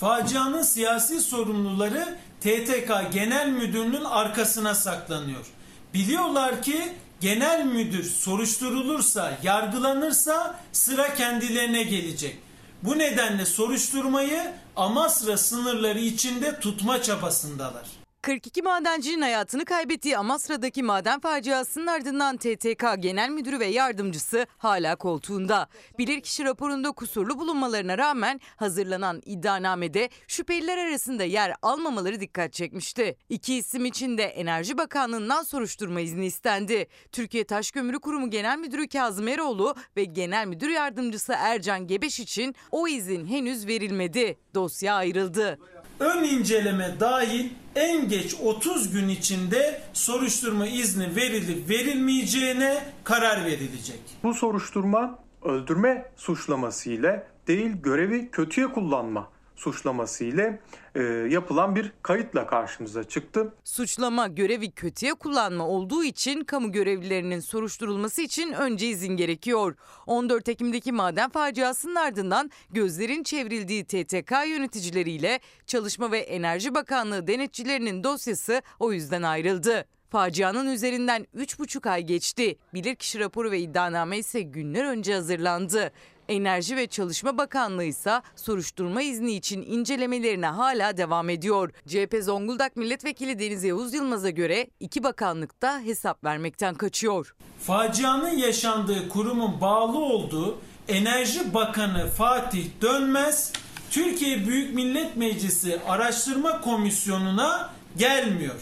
Facianın 0.00 0.62
siyasi 0.62 1.20
sorumluları 1.20 2.16
TTK 2.40 3.12
Genel 3.12 3.48
Müdürlüğü'nün 3.48 4.04
arkasına 4.04 4.74
saklanıyor. 4.74 5.46
Biliyorlar 5.94 6.62
ki 6.62 6.92
genel 7.20 7.64
müdür 7.64 8.04
soruşturulursa, 8.04 9.38
yargılanırsa 9.42 10.60
sıra 10.72 11.14
kendilerine 11.14 11.82
gelecek. 11.82 12.38
Bu 12.82 12.98
nedenle 12.98 13.44
soruşturmayı 13.44 14.52
Amasra 14.76 15.36
sınırları 15.36 15.98
içinde 15.98 16.60
tutma 16.60 17.02
çabasındalar. 17.02 17.86
42 18.26 18.62
madencinin 18.62 19.22
hayatını 19.22 19.64
kaybettiği 19.64 20.18
Amasra'daki 20.18 20.82
maden 20.82 21.20
faciasının 21.20 21.86
ardından 21.86 22.36
TTK 22.36 22.84
Genel 22.98 23.30
Müdürü 23.30 23.60
ve 23.60 23.66
yardımcısı 23.66 24.46
hala 24.58 24.96
koltuğunda. 24.96 25.68
Bilirkişi 25.98 26.44
raporunda 26.44 26.92
kusurlu 26.92 27.38
bulunmalarına 27.38 27.98
rağmen 27.98 28.40
hazırlanan 28.56 29.22
iddianamede 29.24 30.08
şüpheliler 30.28 30.76
arasında 30.78 31.24
yer 31.24 31.54
almamaları 31.62 32.20
dikkat 32.20 32.52
çekmişti. 32.52 33.16
İki 33.28 33.54
isim 33.54 33.84
için 33.84 34.18
de 34.18 34.22
Enerji 34.22 34.78
Bakanlığı'ndan 34.78 35.42
soruşturma 35.42 36.00
izni 36.00 36.26
istendi. 36.26 36.86
Türkiye 37.12 37.44
Taş 37.44 37.70
Kömürü 37.70 37.98
Kurumu 37.98 38.30
Genel 38.30 38.58
Müdürü 38.58 38.88
Kazım 38.88 39.28
Eroğlu 39.28 39.74
ve 39.96 40.04
Genel 40.04 40.46
Müdür 40.46 40.68
Yardımcısı 40.68 41.32
Ercan 41.36 41.86
Gebeş 41.86 42.20
için 42.20 42.54
o 42.70 42.88
izin 42.88 43.26
henüz 43.26 43.66
verilmedi. 43.66 44.38
Dosya 44.54 44.94
ayrıldı. 44.94 45.58
Ön 46.00 46.24
inceleme 46.24 47.00
dahil 47.00 47.50
en 47.74 48.08
geç 48.08 48.36
30 48.42 48.92
gün 48.92 49.08
içinde 49.08 49.80
soruşturma 49.92 50.66
izni 50.66 51.16
verilip 51.16 51.70
verilmeyeceğine 51.70 52.84
karar 53.04 53.44
verilecek. 53.44 54.00
Bu 54.22 54.34
soruşturma 54.34 55.18
öldürme 55.42 56.10
suçlaması 56.16 56.90
ile 56.90 57.26
değil 57.46 57.70
görevi 57.82 58.30
kötüye 58.30 58.66
kullanma 58.66 59.30
suçlaması 59.56 60.24
ile 60.24 60.60
e, 60.96 61.02
yapılan 61.30 61.76
bir 61.76 61.92
kayıtla 62.02 62.46
karşımıza 62.46 63.04
çıktı. 63.04 63.54
Suçlama 63.64 64.26
görevi 64.28 64.70
kötüye 64.70 65.14
kullanma 65.14 65.68
olduğu 65.68 66.04
için 66.04 66.44
kamu 66.44 66.72
görevlilerinin 66.72 67.40
soruşturulması 67.40 68.22
için 68.22 68.52
önce 68.52 68.86
izin 68.86 69.16
gerekiyor. 69.16 69.76
14 70.06 70.48
Ekim'deki 70.48 70.92
maden 70.92 71.30
faciasının 71.30 71.94
ardından 71.94 72.50
gözlerin 72.70 73.22
çevrildiği 73.22 73.84
TTK 73.84 74.32
yöneticileriyle 74.48 75.40
Çalışma 75.66 76.12
ve 76.12 76.18
Enerji 76.18 76.74
Bakanlığı 76.74 77.26
denetçilerinin 77.26 78.04
dosyası 78.04 78.62
o 78.80 78.92
yüzden 78.92 79.22
ayrıldı. 79.22 79.84
Facianın 80.10 80.66
üzerinden 80.66 81.26
3,5 81.36 81.90
ay 81.90 82.02
geçti. 82.02 82.56
Bilirkişi 82.74 83.20
raporu 83.20 83.50
ve 83.50 83.60
iddianame 83.60 84.18
ise 84.18 84.42
günler 84.42 84.84
önce 84.84 85.14
hazırlandı. 85.14 85.92
Enerji 86.28 86.76
ve 86.76 86.86
Çalışma 86.86 87.38
Bakanlığı 87.38 87.84
ise 87.84 88.22
soruşturma 88.36 89.02
izni 89.02 89.32
için 89.32 89.62
incelemelerine 89.62 90.46
hala 90.46 90.96
devam 90.96 91.30
ediyor. 91.30 91.70
CHP 91.86 92.16
Zonguldak 92.22 92.76
Milletvekili 92.76 93.38
Deniz 93.38 93.64
Yavuz 93.64 93.94
Yılmaz'a 93.94 94.30
göre 94.30 94.70
iki 94.80 95.04
bakanlık 95.04 95.62
da 95.62 95.80
hesap 95.80 96.24
vermekten 96.24 96.74
kaçıyor. 96.74 97.34
Facianın 97.66 98.36
yaşandığı 98.36 99.08
kurumun 99.08 99.60
bağlı 99.60 99.98
olduğu 99.98 100.58
Enerji 100.88 101.54
Bakanı 101.54 102.06
Fatih 102.06 102.66
Dönmez 102.82 103.52
Türkiye 103.90 104.46
Büyük 104.46 104.74
Millet 104.74 105.16
Meclisi 105.16 105.80
Araştırma 105.88 106.60
Komisyonu'na 106.60 107.70
gelmiyor. 107.96 108.60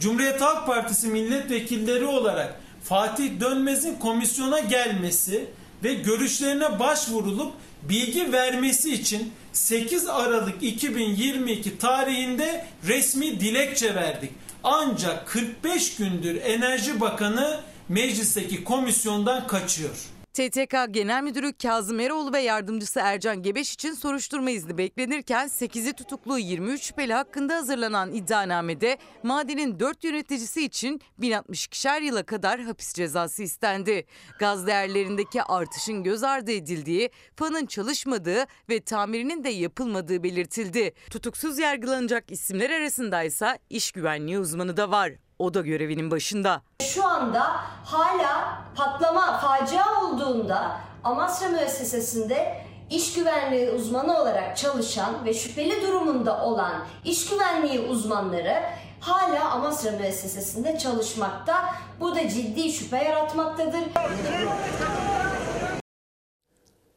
Cumhuriyet 0.00 0.40
Halk 0.40 0.66
Partisi 0.66 1.08
milletvekilleri 1.08 2.04
olarak 2.04 2.60
Fatih 2.84 3.40
Dönmez'in 3.40 3.98
komisyona 3.98 4.60
gelmesi 4.60 5.50
ve 5.84 5.94
görüşlerine 5.94 6.78
başvurulup 6.78 7.52
bilgi 7.82 8.32
vermesi 8.32 8.94
için 8.94 9.32
8 9.52 10.06
Aralık 10.06 10.62
2022 10.62 11.78
tarihinde 11.78 12.66
resmi 12.86 13.40
dilekçe 13.40 13.94
verdik. 13.94 14.30
Ancak 14.64 15.28
45 15.28 15.96
gündür 15.96 16.40
Enerji 16.42 17.00
Bakanı 17.00 17.60
meclisteki 17.88 18.64
komisyondan 18.64 19.46
kaçıyor. 19.46 20.19
TTK 20.32 20.74
Genel 20.90 21.22
Müdürü 21.22 21.52
Kazım 21.52 22.00
Eroğlu 22.00 22.32
ve 22.32 22.40
yardımcısı 22.40 23.00
Ercan 23.00 23.42
Gebeş 23.42 23.72
için 23.74 23.92
soruşturma 23.92 24.50
izni 24.50 24.78
beklenirken 24.78 25.48
8'i 25.48 25.92
tutuklu 25.92 26.38
23 26.38 26.82
şüpheli 26.82 27.12
hakkında 27.12 27.54
hazırlanan 27.56 28.12
iddianamede 28.14 28.98
madenin 29.22 29.80
4 29.80 30.04
yöneticisi 30.04 30.64
için 30.64 31.00
1062'şer 31.20 32.02
yıla 32.02 32.22
kadar 32.22 32.60
hapis 32.60 32.94
cezası 32.94 33.42
istendi. 33.42 34.06
Gaz 34.38 34.66
değerlerindeki 34.66 35.42
artışın 35.42 36.02
göz 36.02 36.22
ardı 36.22 36.52
edildiği, 36.52 37.10
fanın 37.36 37.66
çalışmadığı 37.66 38.46
ve 38.68 38.80
tamirinin 38.80 39.44
de 39.44 39.48
yapılmadığı 39.48 40.22
belirtildi. 40.22 40.92
Tutuksuz 41.10 41.58
yargılanacak 41.58 42.30
isimler 42.30 42.70
arasında 42.70 43.22
ise 43.22 43.58
iş 43.70 43.92
güvenliği 43.92 44.38
uzmanı 44.38 44.76
da 44.76 44.90
var. 44.90 45.29
O 45.40 45.54
da 45.54 45.60
görevinin 45.60 46.10
başında. 46.10 46.62
Şu 46.82 47.06
anda 47.06 47.42
hala 47.84 48.62
patlama, 48.76 49.38
facia 49.38 49.84
olduğunda 50.02 50.80
Amasra 51.04 51.48
müessesesinde 51.48 52.64
iş 52.90 53.14
güvenliği 53.14 53.70
uzmanı 53.70 54.20
olarak 54.20 54.56
çalışan 54.56 55.24
ve 55.24 55.34
şüpheli 55.34 55.82
durumunda 55.82 56.44
olan 56.44 56.86
iş 57.04 57.30
güvenliği 57.30 57.80
uzmanları 57.80 58.62
hala 59.00 59.50
Amasra 59.50 59.90
müessesesinde 59.90 60.78
çalışmakta. 60.78 61.54
Bu 62.00 62.14
da 62.14 62.28
ciddi 62.28 62.72
şüphe 62.72 63.04
yaratmaktadır. 63.04 63.80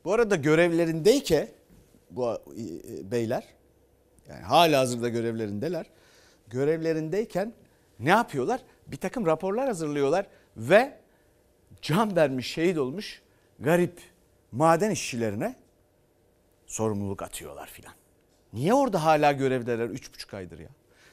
Bu 0.06 0.14
arada 0.14 0.36
görevlerindeyken 0.36 1.48
bu 2.12 2.32
e, 2.32 3.12
beyler 3.12 3.44
yani 4.30 4.42
hala 4.42 4.80
hazırda 4.80 5.10
görevlerindeler. 5.10 5.86
Görevlerindeyken 6.48 7.54
ne 8.00 8.10
yapıyorlar? 8.10 8.62
Bir 8.88 8.98
takım 8.98 9.26
raporlar 9.26 9.68
hazırlıyorlar 9.68 10.26
ve 10.58 10.98
can 11.82 12.16
vermiş, 12.16 12.52
şehit 12.52 12.78
olmuş 12.78 13.22
garip 13.60 14.02
maden 14.52 14.92
işçilerine 14.92 15.56
sorumluluk 16.68 17.22
atıyorlar 17.22 17.68
filan. 17.68 17.94
Niye 18.54 18.74
orada 18.74 19.04
hala 19.04 19.32
görevdeler 19.32 19.90
3,5 19.90 20.38
aydır 20.38 20.60
ya? 20.60 20.70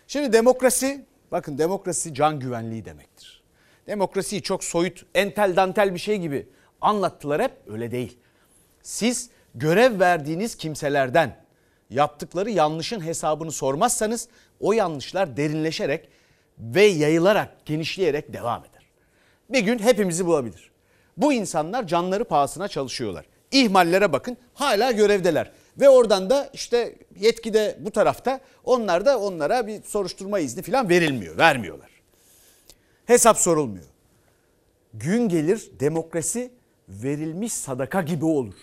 Şimdi 0.06 0.32
demokrasi, 0.32 1.04
bakın 1.32 1.58
demokrasi 1.58 2.14
can 2.14 2.40
güvenliği 2.40 2.84
demektir. 2.84 3.42
Demokrasiyi 3.87 4.42
çok 4.42 4.64
soyut, 4.64 5.06
entel 5.14 5.56
dantel 5.56 5.94
bir 5.94 5.99
şey 5.99 6.18
gibi 6.18 6.49
anlattılar 6.80 7.42
hep 7.42 7.52
öyle 7.66 7.90
değil. 7.90 8.18
Siz 8.82 9.30
görev 9.54 10.00
verdiğiniz 10.00 10.54
kimselerden 10.54 11.44
yaptıkları 11.90 12.50
yanlışın 12.50 13.00
hesabını 13.00 13.52
sormazsanız 13.52 14.28
o 14.60 14.73
yanlışlar 14.73 15.36
derinleşerek 15.36 16.08
ve 16.60 16.84
yayılarak, 16.84 17.66
genişleyerek 17.66 18.32
devam 18.32 18.60
eder. 18.60 18.82
Bir 19.50 19.60
gün 19.60 19.78
hepimizi 19.78 20.26
bulabilir. 20.26 20.70
Bu 21.16 21.32
insanlar 21.32 21.86
canları 21.86 22.25
pahasına 22.25 22.68
çalışıyorlar. 22.68 23.26
İhmallere 23.50 24.12
bakın 24.12 24.36
hala 24.54 24.92
görevdeler. 24.92 25.50
Ve 25.80 25.88
oradan 25.88 26.30
da 26.30 26.50
işte 26.52 26.94
yetkide 27.20 27.78
bu 27.80 27.90
tarafta 27.90 28.40
onlar 28.64 29.06
da 29.06 29.18
onlara 29.18 29.66
bir 29.66 29.82
soruşturma 29.82 30.38
izni 30.38 30.62
falan 30.62 30.88
verilmiyor, 30.88 31.38
vermiyorlar. 31.38 31.90
Hesap 33.06 33.38
sorulmuyor. 33.38 33.86
Gün 34.94 35.28
gelir 35.28 35.70
demokrasi 35.80 36.50
verilmiş 36.88 37.52
sadaka 37.52 38.02
gibi 38.02 38.25
olur. 38.25 38.54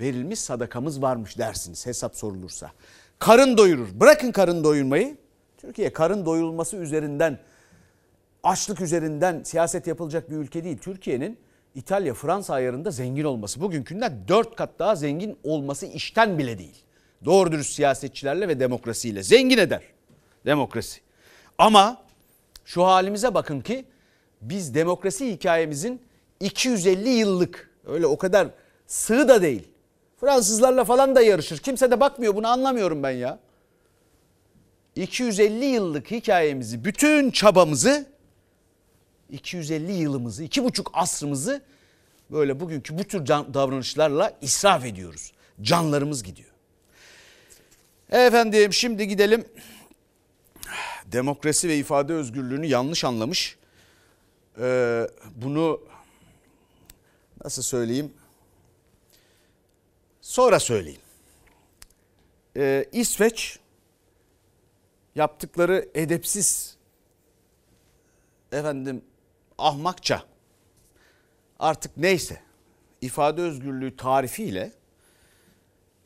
Verilmiş 0.00 0.40
sadakamız 0.40 1.02
varmış 1.02 1.38
dersiniz 1.38 1.86
hesap 1.86 2.16
sorulursa. 2.16 2.70
Karın 3.18 3.56
doyurur. 3.56 3.88
Bırakın 3.92 4.32
karın 4.32 4.64
doyurmayı. 4.64 5.16
Türkiye 5.66 5.92
karın 5.92 6.26
doyulması 6.26 6.76
üzerinden, 6.76 7.38
açlık 8.42 8.80
üzerinden 8.80 9.42
siyaset 9.42 9.86
yapılacak 9.86 10.30
bir 10.30 10.36
ülke 10.36 10.64
değil. 10.64 10.78
Türkiye'nin 10.78 11.38
İtalya, 11.74 12.14
Fransa 12.14 12.54
ayarında 12.54 12.90
zengin 12.90 13.24
olması, 13.24 13.60
bugünkünden 13.60 14.18
dört 14.28 14.56
kat 14.56 14.70
daha 14.78 14.96
zengin 14.96 15.38
olması 15.44 15.86
işten 15.86 16.38
bile 16.38 16.58
değil. 16.58 16.84
Doğru 17.24 17.52
dürüst 17.52 17.74
siyasetçilerle 17.74 18.48
ve 18.48 18.60
demokrasiyle 18.60 19.22
zengin 19.22 19.58
eder 19.58 19.82
demokrasi. 20.44 21.00
Ama 21.58 22.02
şu 22.64 22.84
halimize 22.84 23.34
bakın 23.34 23.60
ki 23.60 23.84
biz 24.42 24.74
demokrasi 24.74 25.32
hikayemizin 25.32 26.02
250 26.40 27.08
yıllık 27.08 27.70
öyle 27.86 28.06
o 28.06 28.18
kadar 28.18 28.48
sığ 28.86 29.28
da 29.28 29.42
değil. 29.42 29.68
Fransızlarla 30.20 30.84
falan 30.84 31.16
da 31.16 31.22
yarışır. 31.22 31.58
Kimse 31.58 31.90
de 31.90 32.00
bakmıyor 32.00 32.36
bunu 32.36 32.48
anlamıyorum 32.48 33.02
ben 33.02 33.10
ya. 33.10 33.45
250 34.96 35.64
yıllık 35.64 36.10
hikayemizi, 36.10 36.84
bütün 36.84 37.30
çabamızı 37.30 38.06
250 39.30 39.92
yılımızı, 39.92 40.44
iki 40.44 40.64
buçuk 40.64 40.90
asrımızı 40.94 41.62
böyle 42.30 42.60
bugünkü 42.60 42.98
bu 42.98 43.04
tür 43.04 43.26
davranışlarla 43.26 44.38
israf 44.40 44.84
ediyoruz. 44.84 45.32
Canlarımız 45.62 46.22
gidiyor. 46.22 46.50
Efendim 48.10 48.72
şimdi 48.72 49.08
gidelim. 49.08 49.44
Demokrasi 51.06 51.68
ve 51.68 51.76
ifade 51.76 52.12
özgürlüğünü 52.12 52.66
yanlış 52.66 53.04
anlamış. 53.04 53.56
Ee, 54.60 55.08
bunu 55.34 55.80
nasıl 57.44 57.62
söyleyeyim? 57.62 58.12
Sonra 60.20 60.60
söyleyeyim. 60.60 61.00
Ee, 62.56 62.84
İsveç 62.92 63.58
yaptıkları 65.16 65.88
edepsiz 65.94 66.76
efendim 68.52 69.04
ahmakça 69.58 70.22
artık 71.58 71.96
neyse 71.96 72.40
ifade 73.00 73.42
özgürlüğü 73.42 73.96
tarifiyle 73.96 74.72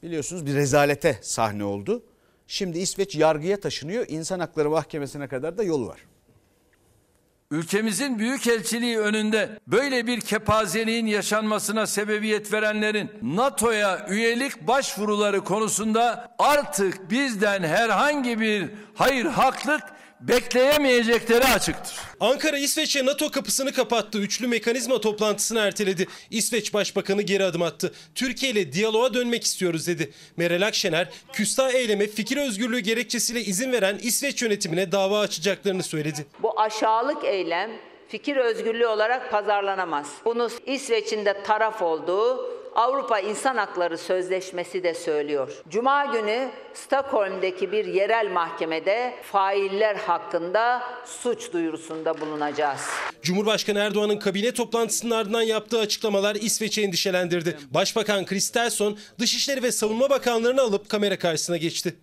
biliyorsunuz 0.02 0.46
bir 0.46 0.54
rezalete 0.54 1.18
sahne 1.22 1.64
oldu. 1.64 2.02
Şimdi 2.46 2.78
İsveç 2.78 3.16
yargıya 3.16 3.60
taşınıyor. 3.60 4.06
İnsan 4.08 4.40
Hakları 4.40 4.70
Mahkemesi'ne 4.70 5.28
kadar 5.28 5.58
da 5.58 5.62
yolu 5.62 5.86
var. 5.86 6.00
Ülkemizin 7.50 8.18
büyükelçiliği 8.18 8.98
önünde 8.98 9.58
böyle 9.66 10.06
bir 10.06 10.20
kepazeliğin 10.20 11.06
yaşanmasına 11.06 11.86
sebebiyet 11.86 12.52
verenlerin 12.52 13.10
NATO'ya 13.22 14.06
üyelik 14.08 14.66
başvuruları 14.66 15.44
konusunda 15.44 16.34
artık 16.38 17.10
bizden 17.10 17.62
herhangi 17.62 18.40
bir 18.40 18.70
hayır 18.94 19.24
haklık 19.26 19.82
bekleyemeyecekleri 20.20 21.44
açıktır. 21.44 21.94
Ankara 22.20 22.58
İsveç'e 22.58 23.06
NATO 23.06 23.30
kapısını 23.30 23.72
kapattı. 23.72 24.18
Üçlü 24.18 24.46
mekanizma 24.46 25.00
toplantısını 25.00 25.58
erteledi. 25.60 26.06
İsveç 26.30 26.74
Başbakanı 26.74 27.22
geri 27.22 27.44
adım 27.44 27.62
attı. 27.62 27.92
Türkiye 28.14 28.52
ile 28.52 28.72
diyaloğa 28.72 29.14
dönmek 29.14 29.44
istiyoruz 29.44 29.86
dedi. 29.86 30.12
Meral 30.36 30.66
Akşener, 30.66 31.08
küstah 31.32 31.74
eyleme 31.74 32.06
fikir 32.06 32.36
özgürlüğü 32.36 32.80
gerekçesiyle 32.80 33.40
izin 33.40 33.72
veren 33.72 33.98
İsveç 34.02 34.42
yönetimine 34.42 34.92
dava 34.92 35.20
açacaklarını 35.20 35.82
söyledi. 35.82 36.26
Bu 36.42 36.60
aşağılık 36.60 37.24
eylem 37.24 37.70
fikir 38.08 38.36
özgürlüğü 38.36 38.86
olarak 38.86 39.30
pazarlanamaz. 39.30 40.06
Bunu 40.24 40.50
İsveç'in 40.66 41.24
de 41.26 41.42
taraf 41.42 41.82
olduğu 41.82 42.59
Avrupa 42.74 43.18
İnsan 43.20 43.56
Hakları 43.56 43.98
Sözleşmesi 43.98 44.82
de 44.82 44.94
söylüyor. 44.94 45.62
Cuma 45.68 46.04
günü 46.04 46.48
Stockholm'deki 46.74 47.72
bir 47.72 47.84
yerel 47.84 48.30
mahkemede 48.32 49.14
failler 49.22 49.96
hakkında 49.96 50.82
suç 51.04 51.52
duyurusunda 51.52 52.20
bulunacağız. 52.20 52.80
Cumhurbaşkanı 53.22 53.78
Erdoğan'ın 53.78 54.18
kabine 54.18 54.54
toplantısının 54.54 55.10
ardından 55.10 55.42
yaptığı 55.42 55.78
açıklamalar 55.78 56.34
İsveç'i 56.34 56.82
endişelendirdi. 56.82 57.58
Başbakan 57.70 58.26
Kristersson 58.26 58.98
Dışişleri 59.18 59.62
ve 59.62 59.72
Savunma 59.72 60.10
Bakanlarını 60.10 60.60
alıp 60.60 60.88
kamera 60.88 61.18
karşısına 61.18 61.56
geçti. 61.56 61.96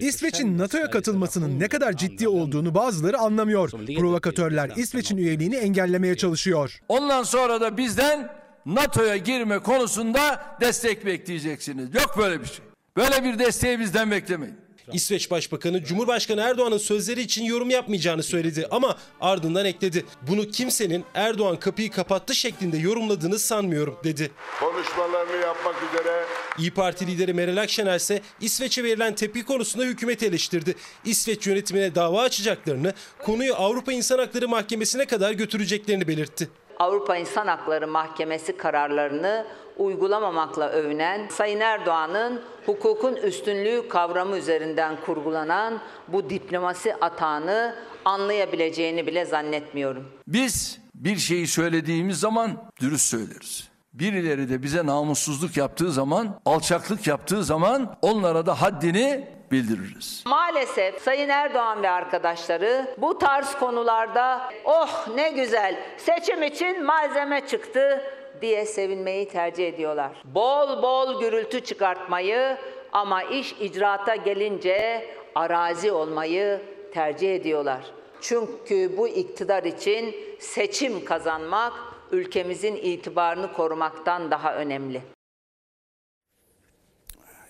İsveç'in 0.00 0.58
NATO'ya 0.58 0.90
katılmasının 0.90 1.60
ne 1.60 1.68
kadar 1.68 1.92
ciddi 1.92 2.28
olduğunu 2.28 2.74
bazıları 2.74 3.18
anlamıyor. 3.18 3.70
Provokatörler 3.70 4.70
İsveç'in 4.76 5.16
üyeliğini 5.16 5.56
engellemeye 5.56 6.16
çalışıyor. 6.16 6.80
Ondan 6.88 7.22
sonra 7.22 7.60
da 7.60 7.76
bizden 7.76 8.45
NATO'ya 8.66 9.16
girme 9.16 9.58
konusunda 9.58 10.56
destek 10.60 11.06
bekleyeceksiniz. 11.06 11.94
Yok 11.94 12.14
böyle 12.18 12.40
bir 12.40 12.46
şey. 12.46 12.58
Böyle 12.96 13.24
bir 13.24 13.38
desteği 13.38 13.80
bizden 13.80 14.10
beklemeyin. 14.10 14.54
İsveç 14.92 15.30
Başbakanı 15.30 15.84
Cumhurbaşkanı 15.84 16.40
Erdoğan'ın 16.40 16.78
sözleri 16.78 17.20
için 17.20 17.44
yorum 17.44 17.70
yapmayacağını 17.70 18.22
söyledi 18.22 18.66
ama 18.70 18.96
ardından 19.20 19.66
ekledi. 19.66 20.04
Bunu 20.22 20.50
kimsenin 20.50 21.04
Erdoğan 21.14 21.56
kapıyı 21.56 21.90
kapattı 21.90 22.34
şeklinde 22.34 22.76
yorumladığını 22.76 23.38
sanmıyorum 23.38 23.98
dedi. 24.04 24.30
Konuşmalarını 24.60 25.36
yapmak 25.36 25.74
üzere 25.82 26.24
İyi 26.58 26.70
Parti 26.70 27.06
lideri 27.06 27.34
Meral 27.34 27.56
Akşener 27.56 27.96
ise 27.96 28.20
İsveç'e 28.40 28.84
verilen 28.84 29.14
tepki 29.14 29.44
konusunda 29.44 29.84
hükümeti 29.84 30.26
eleştirdi. 30.26 30.74
İsveç 31.04 31.46
yönetimine 31.46 31.94
dava 31.94 32.22
açacaklarını, 32.22 32.94
konuyu 33.22 33.54
Avrupa 33.54 33.92
İnsan 33.92 34.18
Hakları 34.18 34.48
Mahkemesi'ne 34.48 35.04
kadar 35.04 35.32
götüreceklerini 35.32 36.08
belirtti. 36.08 36.48
Avrupa 36.78 37.16
İnsan 37.16 37.46
Hakları 37.46 37.88
Mahkemesi 37.88 38.56
kararlarını 38.56 39.46
uygulamamakla 39.76 40.68
övünen 40.68 41.28
Sayın 41.28 41.60
Erdoğan'ın 41.60 42.40
hukukun 42.66 43.16
üstünlüğü 43.16 43.88
kavramı 43.88 44.36
üzerinden 44.36 44.96
kurgulanan 45.06 45.80
bu 46.08 46.30
diplomasi 46.30 46.94
atağını 46.94 47.74
anlayabileceğini 48.04 49.06
bile 49.06 49.24
zannetmiyorum. 49.24 50.04
Biz 50.26 50.78
bir 50.94 51.16
şeyi 51.16 51.46
söylediğimiz 51.46 52.20
zaman 52.20 52.50
dürüst 52.80 53.06
söyleriz. 53.06 53.68
Birileri 53.92 54.48
de 54.48 54.62
bize 54.62 54.86
namussuzluk 54.86 55.56
yaptığı 55.56 55.92
zaman, 55.92 56.40
alçaklık 56.44 57.06
yaptığı 57.06 57.44
zaman 57.44 57.96
onlara 58.02 58.46
da 58.46 58.62
haddini 58.62 59.35
bildiririz. 59.56 60.24
Maalesef 60.26 61.02
Sayın 61.02 61.28
Erdoğan 61.28 61.82
ve 61.82 61.90
arkadaşları 61.90 62.94
bu 62.98 63.18
tarz 63.18 63.54
konularda 63.54 64.50
oh 64.64 65.08
ne 65.14 65.30
güzel 65.30 65.76
seçim 65.96 66.42
için 66.42 66.84
malzeme 66.84 67.46
çıktı 67.46 68.02
diye 68.40 68.66
sevinmeyi 68.66 69.28
tercih 69.28 69.68
ediyorlar. 69.68 70.10
Bol 70.24 70.82
bol 70.82 71.20
gürültü 71.20 71.60
çıkartmayı 71.60 72.56
ama 72.92 73.22
iş 73.22 73.52
icraata 73.52 74.14
gelince 74.14 75.06
arazi 75.34 75.92
olmayı 75.92 76.60
tercih 76.94 77.34
ediyorlar. 77.34 77.80
Çünkü 78.20 78.96
bu 78.96 79.08
iktidar 79.08 79.62
için 79.62 80.16
seçim 80.40 81.04
kazanmak 81.04 81.72
ülkemizin 82.12 82.76
itibarını 82.76 83.52
korumaktan 83.52 84.30
daha 84.30 84.54
önemli. 84.54 85.15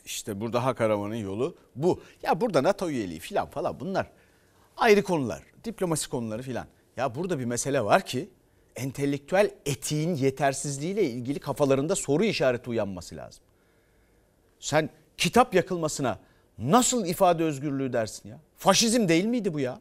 İşte 0.07 0.41
burada 0.41 0.65
hak 0.65 0.81
aramanın 0.81 1.15
yolu 1.15 1.57
bu. 1.77 2.03
Ya 2.23 2.41
burada 2.41 2.63
NATO 2.63 2.91
üyeliği 2.91 3.21
filan 3.21 3.51
falan 3.51 3.81
bunlar 3.81 4.11
ayrı 4.77 5.03
konular. 5.03 5.43
Diplomasi 5.65 6.09
konuları 6.09 6.43
filan. 6.43 6.67
Ya 6.97 7.15
burada 7.15 7.39
bir 7.39 7.45
mesele 7.45 7.85
var 7.85 8.07
ki 8.07 8.31
entelektüel 8.77 9.51
etiğin 9.67 10.15
yetersizliğiyle 10.15 11.05
ilgili 11.05 11.39
kafalarında 11.39 11.97
soru 11.97 12.25
işareti 12.25 12.71
uyanması 12.71 13.17
lazım. 13.17 13.43
Sen 14.61 14.91
kitap 15.17 15.55
yakılmasına 15.55 16.19
nasıl 16.59 17.07
ifade 17.07 17.45
özgürlüğü 17.45 17.93
dersin 17.93 18.29
ya? 18.29 18.41
Faşizm 18.57 19.09
değil 19.09 19.25
miydi 19.25 19.55
bu 19.55 19.61
ya? 19.61 19.81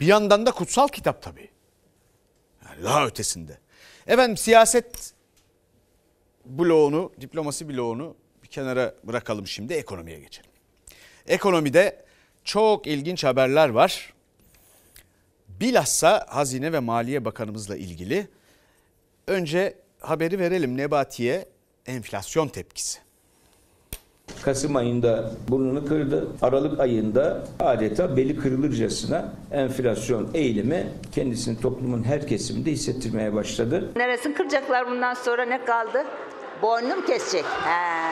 Bir 0.00 0.06
yandan 0.06 0.46
da 0.46 0.50
kutsal 0.50 0.88
kitap 0.88 1.22
tabii. 1.22 1.50
Yani 2.64 2.84
daha 2.84 3.06
ötesinde. 3.06 3.58
Efendim 4.06 4.36
siyaset 4.36 5.15
bloğunu, 6.46 7.12
diplomasi 7.20 7.68
bloğunu 7.68 8.14
bir 8.42 8.48
kenara 8.48 8.94
bırakalım 9.04 9.46
şimdi 9.46 9.74
ekonomiye 9.74 10.20
geçelim. 10.20 10.50
Ekonomide 11.26 12.04
çok 12.44 12.86
ilginç 12.86 13.24
haberler 13.24 13.68
var. 13.68 14.12
Bilhassa 15.60 16.26
Hazine 16.28 16.72
ve 16.72 16.78
Maliye 16.78 17.24
Bakanımızla 17.24 17.76
ilgili. 17.76 18.28
Önce 19.26 19.74
haberi 20.00 20.38
verelim 20.38 20.76
Nebati'ye 20.76 21.48
enflasyon 21.86 22.48
tepkisi. 22.48 22.98
Kasım 24.42 24.76
ayında 24.76 25.32
burnunu 25.48 25.86
kırdı. 25.86 26.28
Aralık 26.42 26.80
ayında 26.80 27.44
adeta 27.60 28.16
beli 28.16 28.36
kırılırcasına 28.36 29.32
enflasyon 29.52 30.30
eğilimi 30.34 30.86
kendisini 31.12 31.60
toplumun 31.60 32.02
her 32.02 32.26
kesiminde 32.26 32.70
hissettirmeye 32.70 33.34
başladı. 33.34 33.92
Neresini 33.96 34.34
kıracaklar 34.34 34.90
bundan 34.90 35.14
sonra 35.14 35.44
ne 35.44 35.64
kaldı? 35.64 36.04
Boynunu 36.62 36.96
mu 36.96 37.04
kesecek? 37.06 37.44
He. 37.44 38.06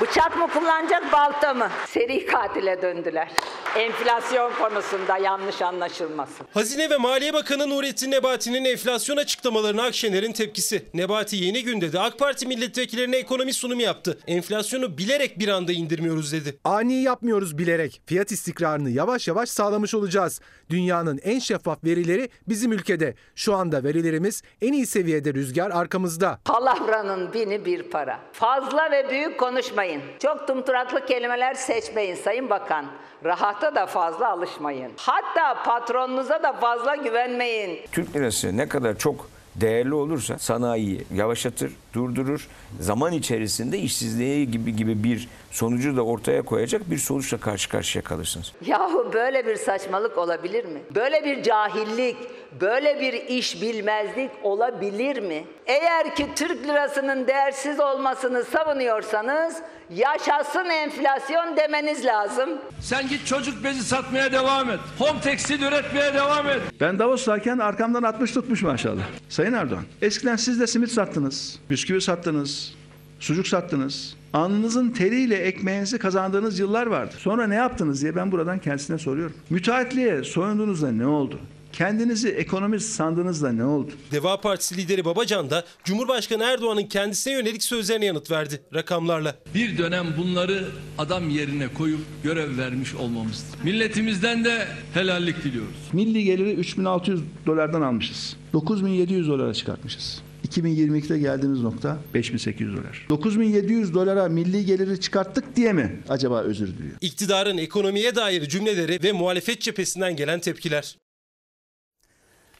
Bıçak 0.00 0.36
mı 0.38 0.46
kullanacak 0.48 1.12
balta 1.12 1.54
mı? 1.54 1.68
Seri 1.86 2.26
katile 2.26 2.82
döndüler. 2.82 3.28
Enflasyon 3.76 4.52
konusunda 4.52 5.18
yanlış 5.18 5.62
anlaşılmasın. 5.62 6.46
Hazine 6.54 6.90
ve 6.90 6.96
Maliye 6.96 7.32
Bakanı 7.32 7.70
Nurettin 7.70 8.10
Nebati'nin 8.10 8.64
enflasyon 8.64 9.16
açıklamalarına 9.16 9.82
Akşener'in 9.82 10.32
tepkisi. 10.32 10.84
Nebati 10.94 11.36
yeni 11.36 11.64
günde 11.64 11.92
de 11.92 12.00
AK 12.00 12.18
Parti 12.18 12.46
milletvekillerine 12.46 13.16
ekonomi 13.16 13.52
sunumu 13.52 13.82
yaptı. 13.82 14.18
Enflasyonu 14.26 14.98
bilerek 14.98 15.38
bir 15.38 15.48
anda 15.48 15.72
indirmiyoruz 15.72 16.32
dedi. 16.32 16.58
Ani 16.64 17.02
yapmıyoruz 17.02 17.58
bilerek. 17.58 18.02
Fiyat 18.06 18.32
istikrarını 18.32 18.90
yavaş 18.90 19.28
yavaş 19.28 19.48
sağlamış 19.48 19.94
olacağız. 19.94 20.40
Dünyanın 20.70 21.18
en 21.24 21.38
şeffaf 21.38 21.84
verileri 21.84 22.28
bizim 22.48 22.72
ülkede. 22.72 23.14
Şu 23.34 23.54
anda 23.54 23.84
verilerimiz 23.84 24.42
en 24.62 24.72
iyi 24.72 24.86
seviyede 24.86 25.34
rüzgar 25.34 25.70
arkamızda. 25.70 26.40
Palavranın 26.44 27.32
bini 27.32 27.64
bir 27.64 27.79
para. 27.82 28.18
Fazla 28.32 28.90
ve 28.90 29.10
büyük 29.10 29.40
konuşmayın. 29.40 30.02
Çok 30.18 30.46
tumturaklı 30.48 31.06
kelimeler 31.06 31.54
seçmeyin 31.54 32.14
Sayın 32.14 32.50
Bakan. 32.50 32.86
Rahata 33.24 33.74
da 33.74 33.86
fazla 33.86 34.28
alışmayın. 34.30 34.92
Hatta 34.96 35.62
patronunuza 35.62 36.42
da 36.42 36.52
fazla 36.52 36.96
güvenmeyin. 36.96 37.80
Türk 37.92 38.16
lirası 38.16 38.56
ne 38.56 38.68
kadar 38.68 38.98
çok 38.98 39.26
değerli 39.56 39.94
olursa 39.94 40.38
sanayiyi 40.38 41.04
yavaşlatır, 41.14 41.72
durdurur. 41.94 42.48
Zaman 42.80 43.12
içerisinde 43.12 43.78
işsizliği 43.78 44.50
gibi 44.50 44.76
gibi 44.76 45.04
bir 45.04 45.28
sonucu 45.50 45.96
da 45.96 46.02
ortaya 46.02 46.42
koyacak 46.42 46.90
bir 46.90 46.98
sonuçla 46.98 47.38
karşı 47.38 47.68
karşıya 47.68 48.04
kalırsınız. 48.04 48.52
Yahu 48.66 49.10
böyle 49.12 49.46
bir 49.46 49.56
saçmalık 49.56 50.18
olabilir 50.18 50.64
mi? 50.64 50.80
Böyle 50.94 51.24
bir 51.24 51.42
cahillik, 51.42 52.16
böyle 52.60 53.00
bir 53.00 53.12
iş 53.12 53.62
bilmezlik 53.62 54.30
olabilir 54.42 55.20
mi? 55.20 55.44
Eğer 55.66 56.14
ki 56.14 56.26
Türk 56.36 56.66
lirasının 56.68 57.26
değersiz 57.26 57.80
olmasını 57.80 58.44
savunuyorsanız 58.44 59.62
yaşasın 59.96 60.64
enflasyon 60.70 61.56
demeniz 61.56 62.04
lazım. 62.04 62.48
Sen 62.80 63.08
git 63.08 63.26
çocuk 63.26 63.64
bezi 63.64 63.84
satmaya 63.84 64.32
devam 64.32 64.70
et. 64.70 64.78
Home 64.98 65.20
tekstil 65.20 65.62
üretmeye 65.62 66.14
devam 66.14 66.48
et. 66.48 66.60
Ben 66.80 66.98
Davos'tayken 66.98 67.58
arkamdan 67.58 68.02
60 68.02 68.32
tutmuş 68.32 68.62
maşallah. 68.62 69.02
Sayın 69.28 69.52
Erdoğan, 69.52 69.84
eskiden 70.02 70.36
siz 70.36 70.60
de 70.60 70.66
simit 70.66 70.90
sattınız, 70.92 71.58
bisküvi 71.70 72.00
sattınız, 72.00 72.74
sucuk 73.20 73.46
sattınız. 73.48 74.16
Alnınızın 74.32 74.90
teriyle 74.90 75.36
ekmeğinizi 75.36 75.98
kazandığınız 75.98 76.58
yıllar 76.58 76.86
vardı. 76.86 77.14
Sonra 77.18 77.46
ne 77.46 77.54
yaptınız 77.54 78.02
diye 78.02 78.16
ben 78.16 78.32
buradan 78.32 78.58
kendisine 78.58 78.98
soruyorum. 78.98 79.36
Müteahhitliğe 79.50 80.24
soyunduğunuzda 80.24 80.92
ne 80.92 81.06
oldu? 81.06 81.38
Kendinizi 81.72 82.28
ekonomist 82.28 82.92
sandığınızda 82.92 83.52
ne 83.52 83.64
oldu? 83.64 83.92
Deva 84.12 84.40
Partisi 84.40 84.76
lideri 84.76 85.04
Babacan 85.04 85.50
da 85.50 85.64
Cumhurbaşkanı 85.84 86.44
Erdoğan'ın 86.44 86.86
kendisine 86.86 87.32
yönelik 87.34 87.62
sözlerine 87.62 88.04
yanıt 88.04 88.30
verdi 88.30 88.62
rakamlarla. 88.74 89.36
Bir 89.54 89.78
dönem 89.78 90.06
bunları 90.18 90.68
adam 90.98 91.30
yerine 91.30 91.68
koyup 91.68 92.00
görev 92.22 92.58
vermiş 92.58 92.94
olmamızdır. 92.94 93.64
Milletimizden 93.64 94.44
de 94.44 94.66
helallik 94.94 95.44
diliyoruz. 95.44 95.76
Milli 95.92 96.24
geliri 96.24 96.54
3600 96.54 97.20
dolardan 97.46 97.82
almışız. 97.82 98.36
9700 98.52 99.28
dolara 99.28 99.54
çıkartmışız. 99.54 100.22
2022'de 100.48 101.18
geldiğimiz 101.18 101.60
nokta 101.60 101.98
5800 102.14 102.76
dolar. 102.76 103.06
9700 103.08 103.94
dolara 103.94 104.28
milli 104.28 104.64
geliri 104.64 105.00
çıkarttık 105.00 105.56
diye 105.56 105.72
mi 105.72 106.00
acaba 106.08 106.40
özür 106.40 106.66
diliyor? 106.66 106.96
İktidarın 107.00 107.58
ekonomiye 107.58 108.14
dair 108.14 108.48
cümleleri 108.48 109.02
ve 109.02 109.12
muhalefet 109.12 109.60
cephesinden 109.60 110.16
gelen 110.16 110.40
tepkiler. 110.40 110.96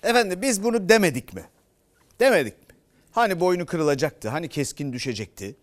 Efendim 0.02 0.42
biz 0.42 0.62
bunu 0.64 0.88
demedik 0.88 1.34
mi? 1.34 1.44
Demedik 2.20 2.68
mi? 2.68 2.76
Hani 3.12 3.40
boynu 3.40 3.66
kırılacaktı, 3.66 4.28
hani 4.28 4.48
keskin 4.48 4.92
düşecekti. 4.92 5.56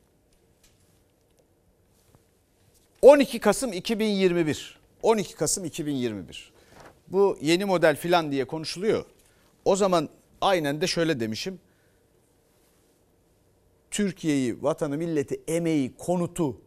12 3.02 3.40
Kasım 3.40 3.74
2021. 3.74 4.80
12 5.04 5.36
Kasım 5.36 5.66
2021. 5.66 6.52
Bu 7.08 7.38
yeni 7.42 7.66
model 7.66 7.96
filan 7.96 8.32
diye 8.32 8.46
konuşuluyor. 8.46 9.06
O 9.66 9.76
zaman 9.76 10.10
aynen 10.42 10.82
de 10.82 10.88
şöyle 10.88 11.20
demişim. 11.20 11.60
Türkiye'yi, 13.92 14.64
vatanı, 14.64 14.98
milleti, 14.98 15.42
emeği, 15.48 15.94
konutu, 15.98 16.62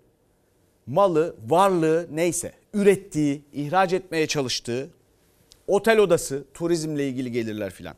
malı, 0.87 1.37
varlığı 1.47 2.09
neyse 2.13 2.53
ürettiği, 2.75 3.43
ihraç 3.53 3.93
etmeye 3.93 4.27
çalıştığı 4.27 4.91
otel 5.71 5.99
odası, 5.99 6.45
turizmle 6.55 7.09
ilgili 7.09 7.33
gelirler 7.33 7.73
filan. 7.73 7.97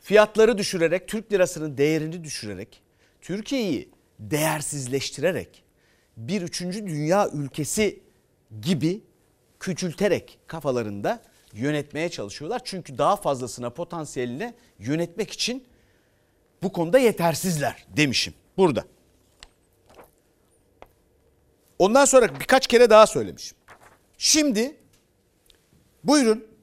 Fiyatları 0.00 0.58
düşürerek, 0.58 1.08
Türk 1.08 1.32
lirasının 1.32 1.78
değerini 1.78 2.24
düşürerek, 2.24 2.82
Türkiye'yi 3.20 3.90
değersizleştirerek 4.18 5.64
bir 6.16 6.42
üçüncü 6.42 6.86
dünya 6.86 7.28
ülkesi 7.28 8.00
gibi 8.60 9.00
küçülterek 9.60 10.38
kafalarında 10.46 11.22
yönetmeye 11.52 12.08
çalışıyorlar. 12.08 12.60
Çünkü 12.64 12.98
daha 12.98 13.16
fazlasına 13.16 13.70
potansiyeline 13.70 14.54
yönetmek 14.78 15.30
için 15.30 15.64
bu 16.62 16.72
konuda 16.72 16.98
yetersizler 16.98 17.86
demişim 17.96 18.34
burada. 18.56 18.84
Ondan 21.78 22.04
sonra 22.04 22.40
birkaç 22.40 22.66
kere 22.66 22.90
daha 22.90 23.06
söylemişim. 23.06 23.58
Şimdi 24.18 24.76
buyurun 26.04 26.55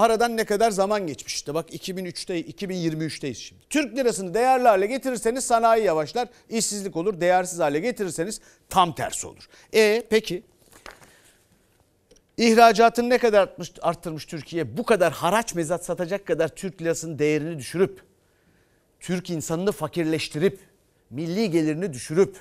aradan 0.00 0.36
ne 0.36 0.44
kadar 0.44 0.70
zaman 0.70 1.06
geçmiş 1.06 1.34
işte 1.34 1.54
bak 1.54 1.74
2003'te 1.74 2.40
2023'teyiz 2.40 3.34
şimdi. 3.34 3.62
Türk 3.70 3.96
lirasını 3.96 4.34
değerli 4.34 4.68
hale 4.68 4.86
getirirseniz 4.86 5.44
sanayi 5.44 5.84
yavaşlar, 5.84 6.28
işsizlik 6.48 6.96
olur. 6.96 7.20
Değersiz 7.20 7.58
hale 7.58 7.80
getirirseniz 7.80 8.40
tam 8.68 8.94
tersi 8.94 9.26
olur. 9.26 9.48
E 9.72 10.02
peki 10.10 10.42
İhracatını 12.40 13.08
ne 13.08 13.18
kadar 13.18 13.42
artmış, 13.42 13.72
arttırmış 13.82 14.26
Türkiye? 14.26 14.76
Bu 14.76 14.84
kadar 14.84 15.12
haraç 15.12 15.54
mezat 15.54 15.84
satacak 15.84 16.26
kadar 16.26 16.48
Türk 16.48 16.82
lirasının 16.82 17.18
değerini 17.18 17.58
düşürüp, 17.58 18.02
Türk 19.00 19.30
insanını 19.30 19.72
fakirleştirip, 19.72 20.58
milli 21.10 21.50
gelirini 21.50 21.92
düşürüp, 21.92 22.36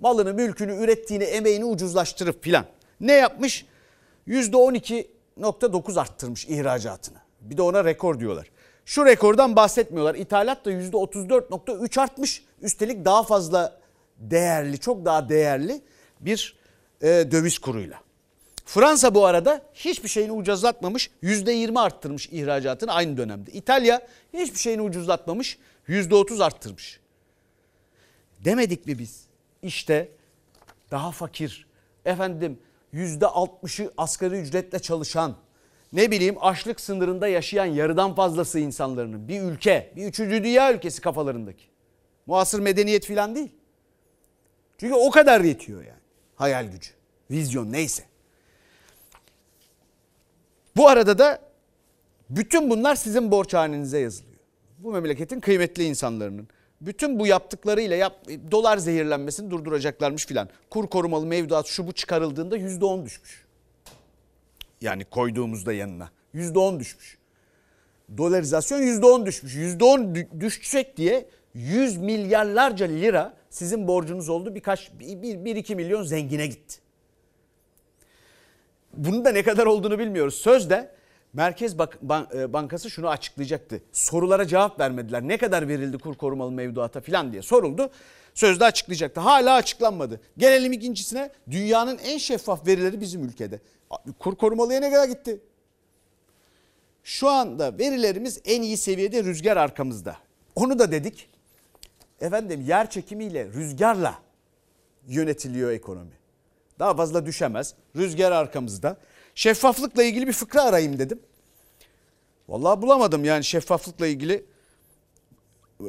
malını, 0.00 0.34
mülkünü, 0.34 0.84
ürettiğini, 0.84 1.24
emeğini 1.24 1.64
ucuzlaştırıp 1.64 2.44
filan. 2.44 2.64
Ne 3.00 3.12
yapmış? 3.12 3.66
%12.9 5.40 6.00
arttırmış 6.00 6.46
ihracatını. 6.46 7.18
Bir 7.40 7.56
de 7.56 7.62
ona 7.62 7.84
rekor 7.84 8.20
diyorlar. 8.20 8.50
Şu 8.84 9.06
rekordan 9.06 9.56
bahsetmiyorlar. 9.56 10.14
İthalat 10.14 10.64
da 10.64 10.72
%34.3 10.72 12.00
artmış. 12.00 12.44
Üstelik 12.62 13.04
daha 13.04 13.22
fazla 13.22 13.80
değerli, 14.16 14.78
çok 14.78 15.04
daha 15.04 15.28
değerli 15.28 15.82
bir 16.20 16.56
e, 17.02 17.06
döviz 17.06 17.58
kuruyla. 17.58 18.00
Fransa 18.64 19.14
bu 19.14 19.26
arada 19.26 19.62
hiçbir 19.74 20.08
şeyini 20.08 20.32
ucuzlatmamış. 20.32 21.10
%20 21.22 21.80
arttırmış 21.80 22.28
ihracatını 22.32 22.92
aynı 22.92 23.16
dönemde. 23.16 23.52
İtalya 23.52 24.06
hiçbir 24.34 24.58
şeyini 24.58 24.82
ucuzlatmamış. 24.82 25.58
%30 25.88 26.44
arttırmış. 26.44 27.00
Demedik 28.44 28.86
mi 28.86 28.98
biz? 28.98 29.24
İşte 29.62 30.08
daha 30.90 31.10
fakir, 31.10 31.66
efendim 32.04 32.58
%60'ı 32.94 33.92
asgari 33.96 34.40
ücretle 34.40 34.78
çalışan, 34.78 35.36
ne 35.92 36.10
bileyim 36.10 36.36
açlık 36.40 36.80
sınırında 36.80 37.28
yaşayan 37.28 37.66
yarıdan 37.66 38.14
fazlası 38.14 38.58
insanların 38.58 39.28
bir 39.28 39.40
ülke, 39.42 39.92
bir 39.96 40.06
üçüncü 40.06 40.44
dünya 40.44 40.74
ülkesi 40.74 41.00
kafalarındaki. 41.00 41.64
Muasır 42.26 42.60
medeniyet 42.60 43.06
falan 43.06 43.34
değil. 43.34 43.52
Çünkü 44.78 44.94
o 44.94 45.10
kadar 45.10 45.40
yetiyor 45.40 45.84
yani. 45.84 46.00
Hayal 46.34 46.66
gücü, 46.66 46.90
vizyon 47.30 47.72
neyse. 47.72 48.02
Bu 50.76 50.88
arada 50.88 51.18
da 51.18 51.40
bütün 52.30 52.70
bunlar 52.70 52.94
sizin 52.94 53.30
borç 53.30 53.54
yazılıyor. 53.98 54.38
Bu 54.78 54.92
memleketin 54.92 55.40
kıymetli 55.40 55.84
insanların. 55.84 56.48
Bütün 56.80 57.20
bu 57.20 57.26
yaptıklarıyla 57.26 57.96
yap, 57.96 58.26
dolar 58.50 58.78
zehirlenmesini 58.78 59.50
durduracaklarmış 59.50 60.26
filan. 60.26 60.48
Kur 60.70 60.86
korumalı 60.86 61.26
mevduat 61.26 61.66
şu 61.66 61.86
bu 61.86 61.92
çıkarıldığında 61.92 62.56
yüzde 62.56 62.84
on 62.84 63.04
düşmüş. 63.04 63.44
Yani 64.80 65.04
koyduğumuzda 65.04 65.72
yanına 65.72 66.10
yüzde 66.32 66.58
on 66.58 66.80
düşmüş. 66.80 67.18
Dolarizasyon 68.18 68.78
yüzde 68.78 69.06
on 69.06 69.26
düşmüş. 69.26 69.54
Yüzde 69.54 69.84
on 69.84 70.14
düşecek 70.40 70.96
diye 70.96 71.28
100 71.54 71.96
milyarlarca 71.96 72.86
lira 72.86 73.34
sizin 73.50 73.88
borcunuz 73.88 74.28
oldu. 74.28 74.54
Birkaç, 74.54 74.90
bir, 75.00 75.44
bir 75.44 75.56
iki 75.56 75.76
milyon 75.76 76.02
zengine 76.02 76.46
gitti. 76.46 76.78
Bunun 78.94 79.24
da 79.24 79.32
ne 79.32 79.42
kadar 79.42 79.66
olduğunu 79.66 79.98
bilmiyoruz. 79.98 80.34
Sözde 80.34 80.90
Merkez 81.32 81.74
e, 81.74 82.52
Bankası 82.52 82.90
şunu 82.90 83.08
açıklayacaktı. 83.08 83.82
Sorulara 83.92 84.46
cevap 84.46 84.80
vermediler. 84.80 85.22
Ne 85.22 85.38
kadar 85.38 85.68
verildi 85.68 85.98
kur 85.98 86.14
korumalı 86.14 86.50
mevduata 86.50 87.00
falan 87.00 87.32
diye 87.32 87.42
soruldu. 87.42 87.90
Sözde 88.34 88.64
açıklayacaktı. 88.64 89.20
Hala 89.20 89.54
açıklanmadı. 89.54 90.20
Gelelim 90.38 90.72
ikincisine. 90.72 91.30
Dünyanın 91.50 91.98
en 91.98 92.18
şeffaf 92.18 92.66
verileri 92.66 93.00
bizim 93.00 93.24
ülkede. 93.24 93.60
Kur 94.18 94.36
korumalıya 94.36 94.80
ne 94.80 94.90
kadar 94.90 95.08
gitti? 95.08 95.40
Şu 97.04 97.28
anda 97.28 97.78
verilerimiz 97.78 98.40
en 98.44 98.62
iyi 98.62 98.76
seviyede 98.76 99.24
rüzgar 99.24 99.56
arkamızda. 99.56 100.16
Onu 100.54 100.78
da 100.78 100.92
dedik. 100.92 101.28
Efendim 102.20 102.60
yer 102.60 102.90
çekimiyle 102.90 103.46
rüzgarla 103.46 104.18
yönetiliyor 105.06 105.70
ekonomi. 105.70 106.20
Daha 106.78 106.94
fazla 106.94 107.26
düşemez. 107.26 107.74
Rüzgar 107.96 108.32
arkamızda. 108.32 108.96
Şeffaflıkla 109.34 110.04
ilgili 110.04 110.26
bir 110.26 110.32
fıkra 110.32 110.62
arayayım 110.62 110.98
dedim. 110.98 111.20
Vallahi 112.48 112.82
bulamadım 112.82 113.24
yani 113.24 113.44
şeffaflıkla 113.44 114.06
ilgili 114.06 114.44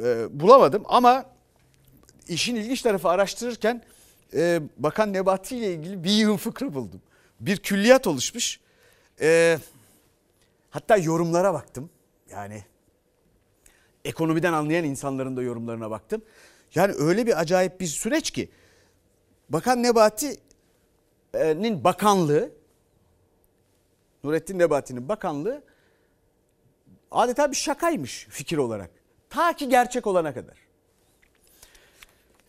e, 0.03 0.39
bulamadım 0.39 0.83
ama 0.85 1.25
işin 2.27 2.55
ilginç 2.55 2.81
tarafı 2.81 3.09
araştırırken 3.09 3.83
e, 4.33 4.61
Bakan 4.77 5.13
Nebati 5.13 5.57
ile 5.57 5.73
ilgili 5.73 6.03
bir 6.03 6.11
yığın 6.11 6.37
fıkra 6.37 6.73
buldum. 6.73 7.01
Bir 7.39 7.57
külliyat 7.57 8.07
oluşmuş. 8.07 8.59
E, 9.21 9.57
hatta 10.69 10.97
yorumlara 10.97 11.53
baktım. 11.53 11.89
Yani 12.29 12.63
ekonomiden 14.05 14.53
anlayan 14.53 14.85
insanların 14.85 15.37
da 15.37 15.41
yorumlarına 15.41 15.91
baktım. 15.91 16.21
Yani 16.75 16.93
öyle 16.93 17.27
bir 17.27 17.39
acayip 17.39 17.79
bir 17.79 17.87
süreç 17.87 18.31
ki 18.31 18.49
Bakan 19.49 19.83
Nebati'nin 19.83 20.43
bakanlığı 21.83 22.51
Nurettin 24.23 24.59
Nebati'nin 24.59 25.09
bakanlığı 25.09 25.63
adeta 27.11 27.51
bir 27.51 27.55
şakaymış 27.55 28.27
fikir 28.29 28.57
olarak. 28.57 28.89
Ta 29.29 29.53
ki 29.53 29.69
gerçek 29.69 30.07
olana 30.07 30.33
kadar. 30.33 30.57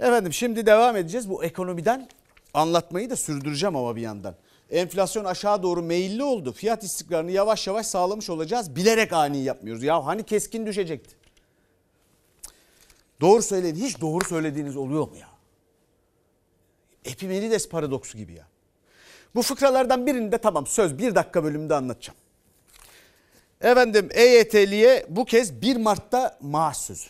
Efendim 0.01 0.33
şimdi 0.33 0.67
devam 0.67 0.97
edeceğiz. 0.97 1.31
Bu 1.31 1.45
ekonomiden 1.45 2.09
anlatmayı 2.55 3.11
da 3.11 3.17
sürdüreceğim 3.17 3.77
ama 3.77 3.97
bir 3.97 4.03
yandan. 4.03 4.35
Enflasyon 4.71 5.25
aşağı 5.25 5.63
doğru 5.63 5.83
meyilli 5.83 6.23
oldu. 6.23 6.53
Fiyat 6.53 6.85
istikrarını 6.85 7.31
yavaş 7.31 7.67
yavaş 7.67 7.87
sağlamış 7.87 8.31
olacağız. 8.31 8.77
Bilerek 8.77 9.13
ani 9.13 9.39
yapmıyoruz. 9.39 9.83
Ya 9.83 10.07
hani 10.07 10.23
keskin 10.23 10.67
düşecekti. 10.67 11.17
Doğru 13.21 13.43
söyleyin. 13.43 13.75
Hiç 13.75 14.01
doğru 14.01 14.25
söylediğiniz 14.25 14.77
oluyor 14.77 15.09
mu 15.09 15.17
ya? 15.17 15.29
Epimenides 17.05 17.69
paradoksu 17.69 18.19
gibi 18.19 18.33
ya. 18.33 18.47
Bu 19.35 19.43
fıkralardan 19.43 20.07
birini 20.07 20.33
de 20.33 20.39
tamam 20.39 20.67
söz 20.67 20.99
bir 20.99 21.15
dakika 21.15 21.45
bölümünde 21.45 21.75
anlatacağım. 21.75 22.19
Efendim 23.61 24.09
EYT'liye 24.13 25.07
bu 25.09 25.25
kez 25.25 25.63
1 25.63 25.77
Mart'ta 25.77 26.39
maaş 26.41 26.77
sözü. 26.77 27.09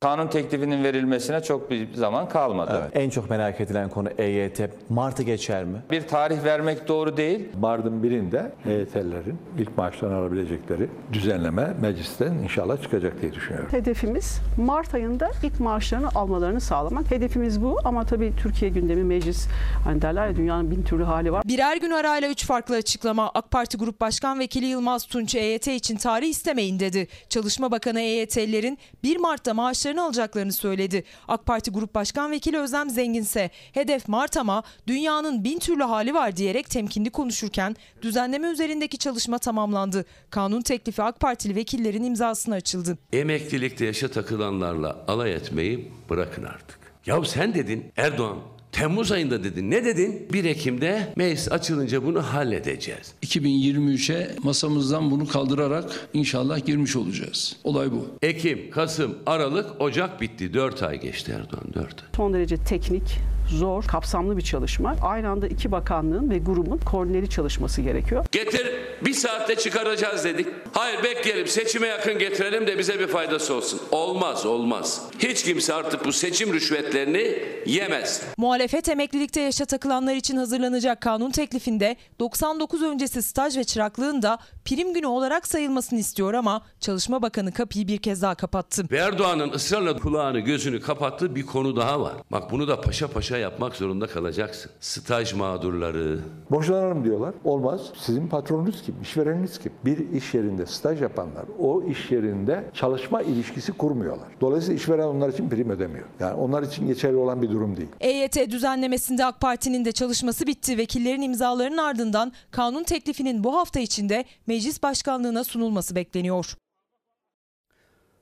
Kanun 0.00 0.28
teklifinin 0.28 0.84
verilmesine 0.84 1.42
çok 1.42 1.70
bir 1.70 1.94
zaman 1.94 2.28
kalmadı. 2.28 2.80
Evet. 2.82 2.90
En 2.96 3.10
çok 3.10 3.30
merak 3.30 3.60
edilen 3.60 3.90
konu 3.90 4.08
EYT. 4.18 4.60
Mart'ı 4.88 5.22
geçer 5.22 5.64
mi? 5.64 5.78
Bir 5.90 6.08
tarih 6.08 6.44
vermek 6.44 6.88
doğru 6.88 7.16
değil. 7.16 7.48
Mardin 7.60 8.02
birinde 8.02 8.52
EYT'lilerin 8.66 9.38
ilk 9.58 9.78
maaşlarını 9.78 10.16
alabilecekleri 10.16 10.88
düzenleme 11.12 11.74
meclisten 11.80 12.32
inşallah 12.32 12.82
çıkacak 12.82 13.22
diye 13.22 13.32
düşünüyorum. 13.32 13.68
Hedefimiz 13.70 14.40
Mart 14.56 14.94
ayında 14.94 15.30
ilk 15.42 15.60
maaşlarını 15.60 16.08
almalarını 16.14 16.60
sağlamak. 16.60 17.10
Hedefimiz 17.10 17.62
bu 17.62 17.78
ama 17.84 18.04
tabii 18.04 18.32
Türkiye 18.42 18.70
gündemi 18.70 19.04
meclis 19.04 19.46
hani 19.84 20.02
derler 20.02 20.28
ya 20.28 20.36
dünyanın 20.36 20.70
bin 20.70 20.82
türlü 20.82 21.04
hali 21.04 21.32
var. 21.32 21.42
Birer 21.48 21.76
gün 21.76 21.90
arayla 21.90 22.28
üç 22.28 22.46
farklı 22.46 22.76
açıklama. 22.76 23.30
AK 23.34 23.50
Parti 23.50 23.76
Grup 23.78 24.00
Başkan 24.00 24.38
Vekili 24.38 24.66
Yılmaz 24.66 25.06
Tunç 25.06 25.34
EYT 25.34 25.68
için 25.68 25.96
tarih 25.96 26.28
istemeyin 26.28 26.80
dedi. 26.80 27.08
Çalışma 27.28 27.70
Bakanı 27.70 28.00
EYT'lilerin 28.00 28.78
1 29.02 29.16
Mart'ta 29.16 29.54
maaşlarını 29.88 30.04
alacaklarını 30.04 30.52
söyledi. 30.52 31.04
AK 31.28 31.46
Parti 31.46 31.70
Grup 31.70 31.94
Başkan 31.94 32.30
Vekili 32.30 32.58
Özlem 32.58 32.90
Zenginse 32.90 33.50
hedef 33.72 34.08
Mart 34.08 34.36
ama 34.36 34.62
dünyanın 34.86 35.44
bin 35.44 35.58
türlü 35.58 35.82
hali 35.82 36.14
var 36.14 36.36
diyerek 36.36 36.70
temkinli 36.70 37.10
konuşurken 37.10 37.76
düzenleme 38.02 38.48
üzerindeki 38.48 38.98
çalışma 38.98 39.38
tamamlandı. 39.38 40.04
Kanun 40.30 40.62
teklifi 40.62 41.02
AK 41.02 41.20
Partili 41.20 41.54
vekillerin 41.54 42.04
imzasına 42.04 42.54
açıldı. 42.54 42.98
Emeklilikte 43.12 43.84
yaşa 43.84 44.08
takılanlarla 44.08 45.04
alay 45.08 45.32
etmeyi 45.32 45.92
bırakın 46.10 46.44
artık. 46.44 46.78
Ya 47.06 47.24
sen 47.24 47.54
dedin 47.54 47.92
Erdoğan 47.96 48.38
Temmuz 48.72 49.12
ayında 49.12 49.44
dedin. 49.44 49.70
Ne 49.70 49.84
dedin? 49.84 50.28
1 50.32 50.44
Ekim'de 50.44 51.12
meclis 51.16 51.52
açılınca 51.52 52.04
bunu 52.04 52.22
halledeceğiz. 52.22 53.14
2023'e 53.22 54.30
masamızdan 54.42 55.10
bunu 55.10 55.26
kaldırarak 55.28 56.08
inşallah 56.14 56.66
girmiş 56.66 56.96
olacağız. 56.96 57.56
Olay 57.64 57.92
bu. 57.92 58.06
Ekim, 58.22 58.70
Kasım, 58.70 59.18
Aralık, 59.26 59.80
Ocak 59.80 60.20
bitti. 60.20 60.54
4 60.54 60.82
ay 60.82 61.00
geçti 61.00 61.32
Erdoğan 61.36 61.74
4 61.74 61.84
ay. 62.02 62.08
Son 62.16 62.34
derece 62.34 62.56
teknik, 62.56 63.18
zor, 63.48 63.84
kapsamlı 63.84 64.36
bir 64.36 64.42
çalışma. 64.42 64.96
Aynı 65.02 65.28
anda 65.28 65.46
iki 65.46 65.72
bakanlığın 65.72 66.30
ve 66.30 66.38
grubun 66.38 66.78
koordineli 66.78 67.30
çalışması 67.30 67.82
gerekiyor. 67.82 68.26
Getir 68.32 68.72
bir 69.04 69.14
saatte 69.14 69.56
çıkaracağız 69.56 70.24
dedik. 70.24 70.46
Hayır 70.72 71.02
bekleyelim 71.02 71.46
seçime 71.46 71.86
yakın 71.86 72.18
getirelim 72.18 72.66
de 72.66 72.78
bize 72.78 73.00
bir 73.00 73.06
faydası 73.06 73.54
olsun. 73.54 73.80
Olmaz 73.90 74.46
olmaz. 74.46 75.02
Hiç 75.18 75.44
kimse 75.44 75.74
artık 75.74 76.04
bu 76.04 76.12
seçim 76.12 76.52
rüşvetlerini 76.52 77.38
yemez. 77.66 78.22
Muhalefet 78.36 78.88
emeklilikte 78.88 79.40
yaşa 79.40 79.64
takılanlar 79.64 80.14
için 80.14 80.36
hazırlanacak 80.36 81.00
kanun 81.00 81.30
teklifinde 81.30 81.96
99 82.20 82.82
öncesi 82.82 83.22
staj 83.22 83.56
ve 83.56 83.64
çıraklığın 83.64 84.22
da 84.22 84.38
prim 84.68 84.94
günü 84.94 85.06
olarak 85.06 85.46
sayılmasını 85.46 85.98
istiyor 85.98 86.34
ama 86.34 86.62
Çalışma 86.80 87.22
Bakanı 87.22 87.52
kapıyı 87.52 87.88
bir 87.88 87.98
kez 87.98 88.22
daha 88.22 88.34
kapattı. 88.34 88.84
Ve 88.90 88.96
Erdoğan'ın 88.96 89.52
ısrarla 89.52 89.96
kulağını 89.96 90.40
gözünü 90.40 90.80
kapattığı 90.80 91.34
bir 91.34 91.46
konu 91.46 91.76
daha 91.76 92.00
var. 92.00 92.12
Bak 92.32 92.50
bunu 92.50 92.68
da 92.68 92.80
paşa 92.80 93.08
paşa 93.08 93.38
yapmak 93.38 93.76
zorunda 93.76 94.06
kalacaksın. 94.06 94.70
Staj 94.80 95.34
mağdurları. 95.34 96.18
Boşlanalım 96.50 97.04
diyorlar. 97.04 97.34
Olmaz. 97.44 97.80
Sizin 97.96 98.28
patronunuz 98.28 98.82
kim? 98.82 98.94
İşvereniniz 99.02 99.58
kim? 99.58 99.72
Bir 99.84 100.12
iş 100.12 100.34
yerinde 100.34 100.66
staj 100.66 101.02
yapanlar 101.02 101.44
o 101.58 101.82
iş 101.82 102.10
yerinde 102.10 102.64
çalışma 102.74 103.22
ilişkisi 103.22 103.72
kurmuyorlar. 103.72 104.28
Dolayısıyla 104.40 104.76
işveren 104.76 105.06
onlar 105.06 105.28
için 105.28 105.48
prim 105.48 105.70
ödemiyor. 105.70 106.06
Yani 106.20 106.34
onlar 106.34 106.62
için 106.62 106.86
geçerli 106.86 107.16
olan 107.16 107.42
bir 107.42 107.50
durum 107.50 107.76
değil. 107.76 107.88
EYT 108.00 108.50
düzenlemesinde 108.50 109.24
AK 109.24 109.40
Parti'nin 109.40 109.84
de 109.84 109.92
çalışması 109.92 110.46
bitti. 110.46 110.78
Vekillerin 110.78 111.22
imzalarının 111.22 111.78
ardından 111.78 112.32
kanun 112.50 112.82
teklifinin 112.84 113.44
bu 113.44 113.56
hafta 113.56 113.80
içinde 113.80 114.24
meclis 114.58 114.82
başkanlığına 114.82 115.44
sunulması 115.44 115.94
bekleniyor. 115.94 116.54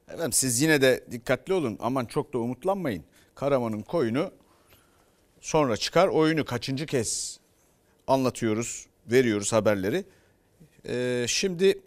Efendim 0.09 0.33
siz 0.33 0.63
yine 0.63 0.81
de 0.81 1.05
dikkatli 1.11 1.53
olun. 1.53 1.77
Aman 1.81 2.05
çok 2.05 2.33
da 2.33 2.39
umutlanmayın. 2.39 3.05
Karaman'ın 3.35 3.83
koyunu 3.83 4.31
sonra 5.41 5.77
çıkar 5.77 6.09
oyunu 6.09 6.45
kaçıncı 6.45 6.87
kez 6.87 7.41
anlatıyoruz, 8.07 8.87
veriyoruz 9.07 9.53
haberleri. 9.53 10.05
Ee, 10.89 11.25
şimdi 11.29 11.81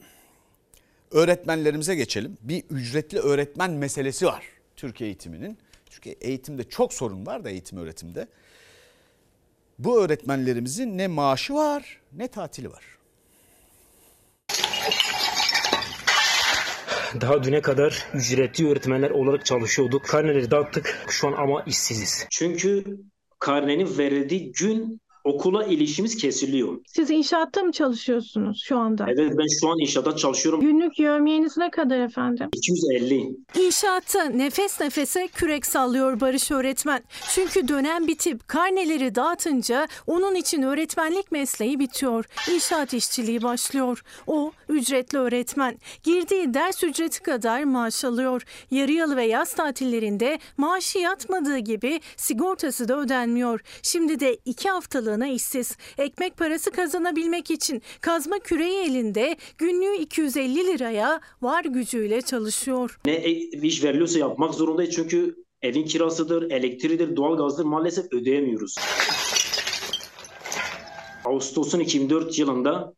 öğretmenlerimize 1.12 1.96
geçelim. 1.96 2.38
Bir 2.42 2.64
ücretli 2.70 3.20
öğretmen 3.20 3.72
meselesi 3.72 4.26
var 4.26 4.46
Türkiye 4.76 5.10
eğitiminin. 5.10 5.58
Türkiye 5.86 6.16
eğitimde 6.22 6.64
çok 6.64 6.94
sorun 6.94 7.26
var 7.26 7.44
da 7.44 7.50
eğitim 7.50 7.78
öğretimde. 7.78 8.28
Bu 9.80 10.04
öğretmenlerimizin 10.04 10.98
ne 10.98 11.08
maaşı 11.08 11.54
var 11.54 12.02
ne 12.14 12.28
tatili 12.28 12.72
var. 12.72 12.99
Daha 17.22 17.44
düne 17.44 17.62
kadar 17.62 18.06
ücretli 18.14 18.68
öğretmenler 18.70 19.10
olarak 19.10 19.46
çalışıyorduk. 19.46 20.06
Karneleri 20.06 20.52
dağıttık. 20.52 21.06
Şu 21.10 21.28
an 21.28 21.34
ama 21.34 21.64
işsiziz. 21.64 22.28
Çünkü 22.32 22.84
karnenin 23.40 23.98
verildiği 23.98 24.52
gün 24.52 25.02
okula 25.30 25.64
ilişkimiz 25.64 26.18
kesiliyor. 26.18 26.78
Siz 26.88 27.10
inşaatta 27.10 27.64
mı 27.64 27.72
çalışıyorsunuz 27.72 28.64
şu 28.66 28.78
anda? 28.78 29.06
Evet 29.08 29.34
ben 29.38 29.60
şu 29.62 29.70
an 29.70 29.80
inşaatta 29.80 30.16
çalışıyorum. 30.16 30.62
Günlük 30.62 31.00
yövmiyeniz 31.00 31.58
ne 31.58 31.72
kadar 31.72 32.00
efendim? 32.00 32.50
250. 32.54 33.30
İnşaatta 33.60 34.24
nefes 34.26 34.82
nefese 34.82 35.28
kürek 35.28 35.66
sallıyor 35.66 36.20
Barış 36.20 36.52
öğretmen. 36.52 37.04
Çünkü 37.34 37.68
dönem 37.68 38.08
bitip 38.08 38.48
karneleri 38.48 39.16
dağıtınca 39.16 39.88
onun 40.08 40.36
için 40.36 40.62
öğretmenlik 40.62 41.32
mesleği 41.32 41.80
bitiyor. 41.80 42.26
İnşaat 42.54 42.94
işçiliği 42.94 43.42
başlıyor. 43.42 44.04
O 44.28 44.52
ücretli 44.70 45.18
öğretmen. 45.18 45.78
Girdiği 46.04 46.54
ders 46.54 46.84
ücreti 46.84 47.22
kadar 47.22 47.64
maaş 47.64 48.06
alıyor. 48.06 48.42
Yarı 48.72 48.92
yalı 48.92 49.16
ve 49.16 49.26
yaz 49.26 49.54
tatillerinde 49.54 50.40
maaşı 50.58 51.00
yatmadığı 51.00 51.58
gibi 51.58 52.00
sigortası 52.18 52.88
da 52.88 53.00
ödenmiyor. 53.00 53.60
Şimdi 53.84 54.20
de 54.20 54.38
iki 54.46 54.72
haftalığına 55.20 55.28
işsiz. 55.28 55.78
Ekmek 55.98 56.38
parası 56.38 56.72
kazanabilmek 56.72 57.52
için 57.52 57.82
kazma 58.02 58.40
küreği 58.40 58.90
elinde 58.90 59.38
günlüğü 59.58 59.96
250 59.96 60.56
liraya 60.68 61.22
var 61.42 61.66
gücüyle 61.66 62.22
çalışıyor. 62.22 63.00
Ne 63.06 63.14
e- 63.14 63.62
iş 63.62 63.84
veriliyorsa 63.84 64.20
yapmak 64.20 64.54
zorundayız 64.54 64.96
çünkü 64.96 65.36
evin 65.62 65.86
kirasıdır, 65.86 66.52
elektriğidir, 66.52 67.16
doğalgazdır 67.16 67.66
maalesef 67.66 68.14
ödeyemiyoruz. 68.14 68.76
Ağustos'un 71.26 71.80
2004 71.80 72.40
yılında 72.40 72.94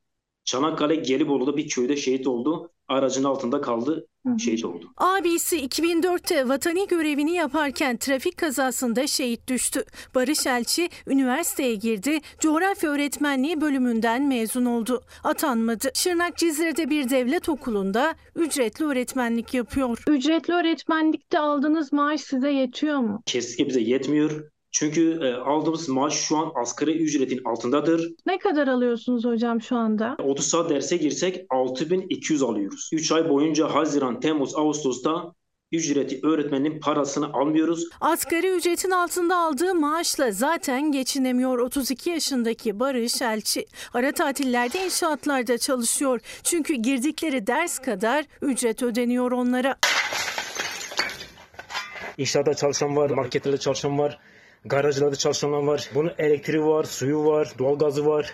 Çanakkale 0.46 0.96
Gelibolu'da 0.96 1.58
bir 1.58 1.70
köyde 1.70 1.98
şehit 1.98 2.28
oldu. 2.28 2.72
Aracın 2.88 3.24
altında 3.24 3.62
kaldı, 3.62 4.08
şehit 4.40 4.66
oldu. 4.66 4.94
Abisi 4.98 5.58
2004'te 5.66 6.50
vatani 6.50 6.88
görevini 6.88 7.32
yaparken 7.32 7.98
trafik 7.98 8.38
kazasında 8.38 9.08
şehit 9.08 9.48
düştü. 9.48 9.84
Barış 10.16 10.48
Elçi 10.48 10.90
üniversiteye 11.08 11.76
girdi. 11.76 12.20
Coğrafya 12.40 12.90
öğretmenliği 12.90 13.62
bölümünden 13.62 14.24
mezun 14.28 14.66
oldu. 14.66 15.04
Atanmadı. 15.24 15.92
Şırnak 15.94 16.38
Cizre'de 16.38 16.90
bir 16.90 17.10
devlet 17.10 17.50
okulunda 17.50 18.16
ücretli 18.36 18.86
öğretmenlik 18.86 19.54
yapıyor. 19.54 20.04
Ücretli 20.08 20.54
öğretmenlikte 20.54 21.40
aldığınız 21.40 21.94
maaş 21.94 22.22
size 22.22 22.52
yetiyor 22.52 22.98
mu? 23.00 23.22
Kesinlikle 23.26 23.68
bize 23.68 23.82
yetmiyor. 23.82 24.51
Çünkü 24.72 25.20
e, 25.24 25.34
aldığımız 25.34 25.90
maaş 25.90 26.14
şu 26.14 26.38
an 26.38 26.52
asgari 26.56 26.92
ücretin 26.92 27.42
altındadır. 27.46 28.12
Ne 28.26 28.38
kadar 28.40 28.68
alıyorsunuz 28.68 29.26
hocam 29.26 29.62
şu 29.62 29.76
anda? 29.76 30.16
30 30.24 30.46
saat 30.48 30.70
derse 30.70 30.98
girsek 30.98 31.46
6200 31.50 32.44
alıyoruz. 32.44 32.90
3 32.94 33.12
ay 33.12 33.30
boyunca 33.30 33.76
Haziran, 33.76 34.20
Temmuz, 34.20 34.56
Ağustos'ta 34.56 35.34
ücreti 35.72 36.20
öğretmenin 36.24 36.80
parasını 36.80 37.34
almıyoruz. 37.34 37.88
Asgari 38.02 38.48
ücretin 38.48 38.92
altında 38.92 39.38
aldığı 39.38 39.76
maaşla 39.76 40.32
zaten 40.32 40.92
geçinemiyor 40.92 41.60
32 41.60 42.10
yaşındaki 42.10 42.80
Barış 42.80 43.22
Elçi. 43.22 43.66
Ara 43.94 44.12
tatillerde 44.12 44.86
inşaatlarda 44.86 45.58
çalışıyor. 45.58 46.20
Çünkü 46.44 46.74
girdikleri 46.74 47.48
ders 47.48 47.80
kadar 47.80 48.26
ücret 48.42 48.84
ödeniyor 48.84 49.32
onlara. 49.32 49.76
İnşaatta 52.18 52.54
çalışan 52.54 52.96
var, 52.96 53.10
marketlerde 53.10 53.58
çalışan 53.58 54.00
var, 54.00 54.20
garajlarda 54.66 55.16
çalışanlar 55.16 55.64
var. 55.64 55.90
Bunun 55.96 56.14
elektriği 56.18 56.66
var, 56.66 56.84
suyu 56.84 57.26
var, 57.26 57.52
doğalgazı 57.60 58.06
var. 58.06 58.34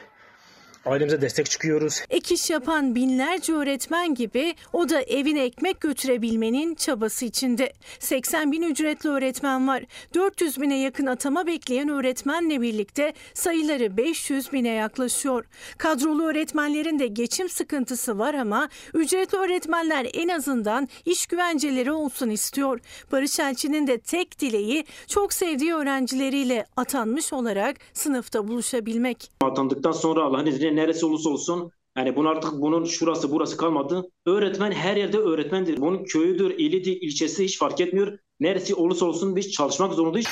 Ailemize 0.88 1.22
destek 1.22 1.50
çıkıyoruz. 1.50 2.02
Ek 2.10 2.34
iş 2.34 2.50
yapan 2.50 2.96
binlerce 2.96 3.54
öğretmen 3.54 4.16
gibi 4.16 4.56
o 4.74 4.90
da 4.90 5.02
evine 5.02 5.44
ekmek 5.44 5.82
götürebilmenin 5.82 6.76
çabası 6.76 7.26
içinde. 7.26 7.74
80 8.00 8.52
bin 8.52 8.62
ücretli 8.62 9.10
öğretmen 9.10 9.68
var. 9.68 9.84
400 10.16 10.62
bine 10.62 10.80
yakın 10.80 11.06
atama 11.06 11.48
bekleyen 11.48 11.90
öğretmenle 11.90 12.62
birlikte 12.62 13.14
sayıları 13.34 13.98
500 13.98 14.54
bine 14.54 14.70
yaklaşıyor. 14.70 15.46
Kadrolu 15.78 16.24
öğretmenlerin 16.24 17.00
de 17.00 17.08
geçim 17.08 17.50
sıkıntısı 17.50 18.20
var 18.20 18.34
ama 18.34 18.70
ücretli 18.94 19.38
öğretmenler 19.38 20.08
en 20.14 20.28
azından 20.28 20.88
iş 21.06 21.28
güvenceleri 21.28 21.92
olsun 21.92 22.30
istiyor. 22.30 22.80
Barış 23.12 23.40
Elçi'nin 23.40 23.88
de 23.88 23.98
tek 23.98 24.40
dileği 24.40 24.86
çok 25.08 25.34
sevdiği 25.34 25.74
öğrencileriyle 25.74 26.66
atanmış 26.78 27.34
olarak 27.34 27.78
sınıfta 27.94 28.48
buluşabilmek. 28.48 29.32
Atandıktan 29.42 29.92
sonra 29.92 30.24
Allah'ın 30.24 30.46
izniyle 30.46 30.77
neresi 30.78 31.06
olursa 31.06 31.30
olsun 31.30 31.72
yani 31.98 32.16
bunun 32.16 32.30
artık 32.30 32.54
bunun 32.54 32.86
şurası 32.86 33.32
burası 33.32 33.58
kalmadı. 33.58 34.12
Öğretmen 34.26 34.72
her 34.72 34.96
yerde 34.96 35.18
öğretmendir. 35.18 35.78
Bunun 35.78 36.04
köyüdür, 36.04 36.52
ilidir, 36.60 36.98
ilçesi 37.02 37.44
hiç 37.44 37.58
fark 37.58 37.82
etmiyor. 37.82 38.20
Neresi 38.40 38.76
olursa 38.76 39.06
olsun 39.06 39.36
biz 39.36 39.52
çalışmak 39.52 39.94
zorundayız. 39.94 40.28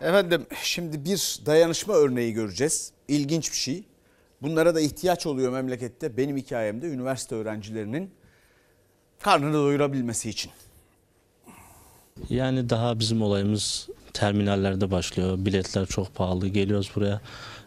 Efendim 0.00 0.46
şimdi 0.62 1.04
bir 1.04 1.40
dayanışma 1.46 1.94
örneği 1.94 2.32
göreceğiz. 2.32 2.92
İlginç 3.08 3.52
bir 3.52 3.56
şey. 3.56 3.84
Bunlara 4.42 4.74
da 4.74 4.80
ihtiyaç 4.80 5.26
oluyor 5.26 5.52
memlekette. 5.52 6.16
Benim 6.16 6.36
hikayemde 6.36 6.86
üniversite 6.86 7.34
öğrencilerinin 7.34 8.10
karnını 9.20 9.54
doyurabilmesi 9.54 10.30
için. 10.30 10.50
Yani 12.30 12.70
daha 12.70 12.98
bizim 12.98 13.22
olayımız 13.22 13.88
terminallerde 14.14 14.90
başlıyor. 14.90 15.34
Biletler 15.38 15.86
çok 15.86 16.14
pahalı. 16.14 16.48
Geliyoruz 16.48 16.90
buraya. 16.96 17.20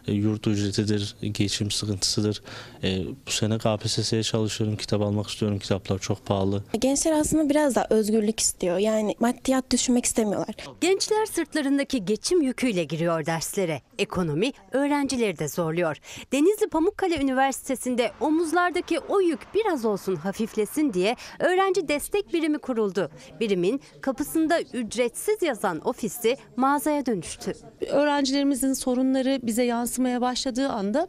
E, 0.08 0.12
yurt 0.12 0.46
ücretidir, 0.46 1.16
geçim 1.22 1.70
sıkıntısıdır. 1.70 2.42
E, 2.82 3.04
bu 3.26 3.30
sene 3.30 3.58
KPSS'ye 3.58 4.22
çalışıyorum, 4.22 4.76
kitap 4.76 5.02
almak 5.02 5.28
istiyorum. 5.28 5.58
Kitaplar 5.58 5.98
çok 5.98 6.26
pahalı. 6.26 6.64
Gençler 6.80 7.12
aslında 7.12 7.50
biraz 7.50 7.74
daha 7.74 7.86
özgürlük 7.90 8.40
istiyor. 8.40 8.78
Yani 8.78 9.14
maddiyat 9.20 9.70
düşünmek 9.72 10.04
istemiyorlar. 10.04 10.54
Gençler 10.80 11.26
sırtlarındaki 11.26 12.04
geçim 12.04 12.42
yüküyle 12.42 12.84
giriyor 12.84 13.26
derslere. 13.26 13.82
Ekonomi 13.98 14.52
öğrencileri 14.72 15.38
de 15.38 15.48
zorluyor. 15.48 15.96
Denizli 16.32 16.68
Pamukkale 16.68 17.16
Üniversitesi'nde 17.16 18.12
omuzlardaki 18.20 18.98
o 18.98 19.20
yük 19.20 19.54
biraz 19.54 19.84
olsun 19.84 20.16
hafiflesin 20.16 20.92
diye 20.92 21.16
öğrenci 21.38 21.88
destek 21.88 22.32
birimi 22.32 22.58
kuruldu. 22.58 23.10
Birimin 23.40 23.80
kapısında 24.00 24.60
ücretsiz 24.60 25.42
yazan 25.42 25.88
ofisi 25.88 26.35
mağazaya 26.56 27.06
dönüştü. 27.06 27.52
Öğrencilerimizin 27.90 28.72
sorunları 28.72 29.40
bize 29.42 29.62
yansımaya 29.62 30.20
başladığı 30.20 30.68
anda 30.68 31.08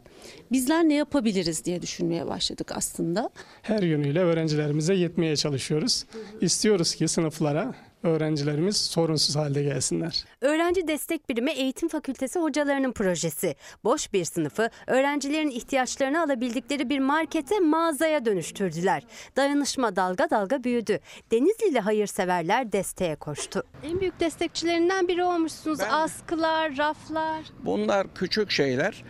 bizler 0.52 0.84
ne 0.84 0.94
yapabiliriz 0.94 1.64
diye 1.64 1.82
düşünmeye 1.82 2.26
başladık 2.26 2.72
aslında. 2.74 3.30
Her 3.62 3.82
yönüyle 3.82 4.20
öğrencilerimize 4.20 4.94
yetmeye 4.94 5.36
çalışıyoruz. 5.36 6.04
İstiyoruz 6.40 6.94
ki 6.94 7.08
sınıflara 7.08 7.74
öğrencilerimiz 8.02 8.76
sorunsuz 8.76 9.36
halde 9.36 9.62
gelsinler. 9.62 10.24
Öğrenci 10.40 10.88
Destek 10.88 11.28
Birimi 11.28 11.50
Eğitim 11.50 11.88
Fakültesi 11.88 12.38
hocalarının 12.38 12.92
projesi. 12.92 13.54
Boş 13.84 14.12
bir 14.12 14.24
sınıfı 14.24 14.70
öğrencilerin 14.86 15.50
ihtiyaçlarını 15.50 16.22
alabildikleri 16.22 16.90
bir 16.90 16.98
markete, 16.98 17.60
mağazaya 17.60 18.24
dönüştürdüler. 18.24 19.02
Dayanışma 19.36 19.96
dalga 19.96 20.30
dalga 20.30 20.64
büyüdü. 20.64 21.00
Denizlili 21.30 21.80
hayırseverler 21.80 22.72
desteğe 22.72 23.16
koştu. 23.16 23.62
En 23.84 24.00
büyük 24.00 24.20
destekçilerinden 24.20 25.08
biri 25.08 25.24
olmuşsunuz. 25.24 25.80
Askılar, 25.80 26.76
raflar. 26.76 27.44
Bunlar 27.64 28.06
küçük 28.14 28.50
şeyler. 28.50 29.04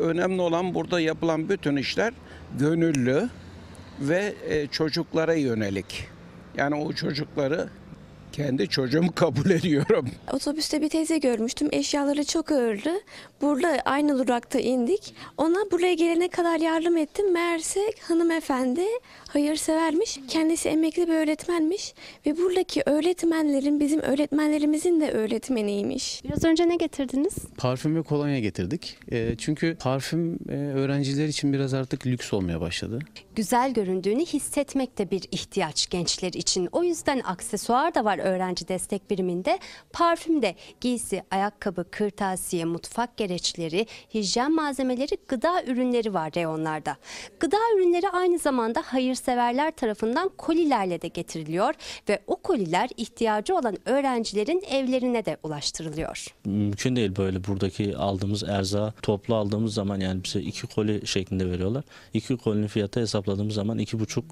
Önemli 0.00 0.42
olan 0.42 0.74
burada 0.74 1.00
yapılan 1.00 1.48
bütün 1.48 1.76
işler 1.76 2.12
gönüllü 2.58 3.28
ve 4.00 4.34
e, 4.48 4.66
çocuklara 4.66 5.34
yönelik. 5.34 6.08
Yani 6.56 6.74
o 6.74 6.92
çocukları 6.92 7.68
kendi 8.40 8.68
çocuğumu 8.68 9.12
kabul 9.12 9.50
ediyorum. 9.50 10.08
Otobüste 10.32 10.82
bir 10.82 10.88
teyze 10.88 11.18
görmüştüm. 11.18 11.68
Eşyaları 11.72 12.24
çok 12.24 12.52
ağırdı. 12.52 12.90
Burada 13.40 13.68
aynı 13.84 14.18
durakta 14.18 14.60
indik. 14.60 15.14
Ona 15.36 15.70
buraya 15.70 15.94
gelene 15.94 16.28
kadar 16.28 16.60
yardım 16.60 16.96
ettim. 16.96 17.32
Meğerse 17.32 17.80
hanımefendi 18.08 18.84
hayırsevermiş. 19.28 20.18
Kendisi 20.28 20.68
emekli 20.68 21.08
bir 21.08 21.12
öğretmenmiş. 21.14 21.94
Ve 22.26 22.36
buradaki 22.38 22.82
öğretmenlerin 22.86 23.80
bizim 23.80 24.00
öğretmenlerimizin 24.00 25.00
de 25.00 25.10
öğretmeniymiş. 25.10 26.24
Biraz 26.24 26.44
önce 26.44 26.68
ne 26.68 26.76
getirdiniz? 26.76 27.34
Parfüm 27.56 27.96
ve 27.96 28.02
kolonya 28.02 28.40
getirdik. 28.40 28.98
E, 29.12 29.34
çünkü 29.38 29.76
parfüm 29.80 30.38
e, 30.48 30.52
öğrenciler 30.54 31.26
için 31.28 31.52
biraz 31.52 31.74
artık 31.74 32.06
lüks 32.06 32.32
olmaya 32.32 32.60
başladı. 32.60 32.98
Güzel 33.36 33.72
göründüğünü 33.72 34.24
hissetmek 34.24 34.98
de 34.98 35.10
bir 35.10 35.22
ihtiyaç 35.30 35.90
gençler 35.90 36.32
için. 36.32 36.68
O 36.72 36.84
yüzden 36.84 37.20
aksesuar 37.24 37.94
da 37.94 38.04
var 38.04 38.18
öğrenci 38.30 38.68
destek 38.68 39.10
biriminde. 39.10 39.58
Parfüm 39.92 40.42
de 40.42 40.54
giysi, 40.80 41.22
ayakkabı, 41.30 41.84
kırtasiye, 41.90 42.64
mutfak 42.64 43.16
gereçleri, 43.16 43.86
hijyen 44.14 44.54
malzemeleri, 44.54 45.16
gıda 45.28 45.64
ürünleri 45.64 46.14
var 46.14 46.32
reyonlarda. 46.34 46.96
Gıda 47.40 47.56
ürünleri 47.76 48.08
aynı 48.08 48.38
zamanda 48.38 48.82
hayırseverler 48.86 49.70
tarafından 49.70 50.28
kolilerle 50.28 51.02
de 51.02 51.08
getiriliyor 51.08 51.74
ve 52.08 52.18
o 52.26 52.36
koliler 52.36 52.90
ihtiyacı 52.96 53.56
olan 53.56 53.76
öğrencilerin 53.84 54.62
evlerine 54.70 55.24
de 55.24 55.36
ulaştırılıyor. 55.42 56.26
Mümkün 56.44 56.96
değil 56.96 57.16
böyle 57.16 57.44
buradaki 57.44 57.96
aldığımız 57.96 58.42
erza 58.42 58.92
toplu 59.02 59.34
aldığımız 59.34 59.74
zaman 59.74 60.00
yani 60.00 60.24
bize 60.24 60.40
iki 60.40 60.66
koli 60.66 61.06
şeklinde 61.06 61.50
veriyorlar. 61.50 61.84
İki 62.14 62.36
kolinin 62.36 62.66
fiyatı 62.66 63.00
hesapladığımız 63.00 63.54
zaman 63.54 63.78
iki 63.78 64.00
buçuk 64.00 64.24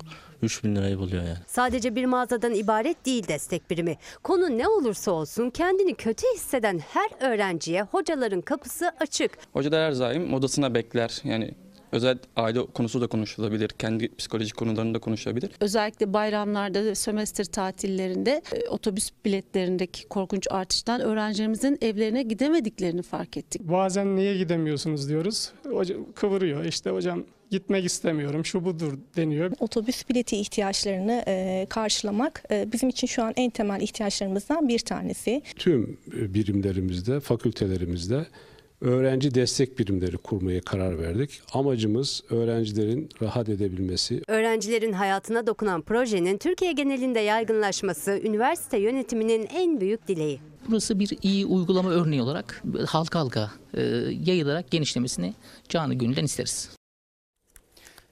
üç 0.43 0.65
bin 0.65 0.77
lirayı 0.77 0.99
buluyor 0.99 1.23
yani. 1.23 1.39
Sadece 1.47 1.97
bir 1.97 2.05
mağazadan 2.05 2.55
ibaret 2.55 3.07
değil 3.07 3.29
destek 3.29 3.71
birimi. 3.79 3.97
Konu 4.23 4.59
ne 4.59 4.69
olursa 4.69 5.11
olsun 5.11 5.51
kendini 5.51 5.95
kötü 5.95 6.27
hisseden 6.35 6.79
her 6.79 7.11
öğrenciye 7.33 7.83
hocaların 7.83 8.41
kapısı 8.41 8.91
açık. 9.01 9.31
Hocalar 9.53 9.93
her 9.93 9.99
daim 9.99 10.35
odasına 10.35 10.75
bekler. 10.75 11.21
Yani 11.25 11.55
özel 11.93 12.19
aile 12.37 12.67
konusu 12.67 13.01
da 13.01 13.07
konuşulabilir. 13.07 13.69
Kendi 13.69 14.17
psikolojik 14.17 14.57
konularında 14.57 14.99
konuşabilir. 14.99 15.51
Özellikle 15.61 16.13
bayramlarda 16.13 16.85
ve 16.85 16.95
sömestr 16.95 17.45
tatillerinde 17.45 18.43
e, 18.53 18.69
otobüs 18.69 19.11
biletlerindeki 19.25 20.09
korkunç 20.09 20.47
artıştan 20.51 21.01
öğrencilerimizin 21.01 21.79
evlerine 21.81 22.23
gidemediklerini 22.23 23.03
fark 23.03 23.37
ettik. 23.37 23.63
Bazen 23.63 24.17
niye 24.17 24.37
gidemiyorsunuz 24.39 25.09
diyoruz. 25.09 25.53
Hoca 25.71 25.97
kıvırıyor. 26.15 26.65
İşte 26.65 26.91
hocam 26.91 27.25
gitmek 27.51 27.85
istemiyorum 27.85 28.45
şu 28.45 28.65
budur 28.65 28.99
deniyor. 29.17 29.53
Otobüs 29.61 30.09
bileti 30.09 30.37
ihtiyaçlarını 30.37 31.25
e, 31.27 31.67
karşılamak 31.71 32.43
e, 32.51 32.73
bizim 32.73 32.89
için 32.89 33.07
şu 33.07 33.23
an 33.23 33.33
en 33.37 33.51
temel 33.51 33.81
ihtiyaçlarımızdan 33.81 34.69
bir 34.69 34.79
tanesi. 34.79 35.43
Tüm 35.57 35.99
birimlerimizde, 36.07 37.21
fakültelerimizde 37.21 38.27
öğrenci 38.81 39.35
destek 39.35 39.79
birimleri 39.79 40.17
kurmaya 40.17 40.61
karar 40.61 40.99
verdik. 40.99 41.41
Amacımız 41.53 42.23
öğrencilerin 42.31 43.09
rahat 43.23 43.49
edebilmesi. 43.49 44.23
Öğrencilerin 44.29 44.93
hayatına 44.93 45.47
dokunan 45.47 45.83
projenin 45.83 46.39
Türkiye 46.39 46.73
genelinde 46.73 47.21
yaygınlaşması 47.21 48.21
üniversite 48.25 48.79
yönetiminin 48.79 49.49
en 49.55 49.81
büyük 49.81 50.09
dileği. 50.09 50.41
Burası 50.69 50.99
bir 50.99 51.19
iyi 51.23 51.47
uygulama 51.47 51.91
örneği 51.91 52.23
olarak 52.23 52.63
halka 52.87 53.21
halka 53.21 53.51
e, 53.75 53.83
yayılarak 54.25 54.71
genişlemesini 54.71 55.35
canı 55.69 55.95
gönülden 55.95 56.25
isteriz. 56.25 56.78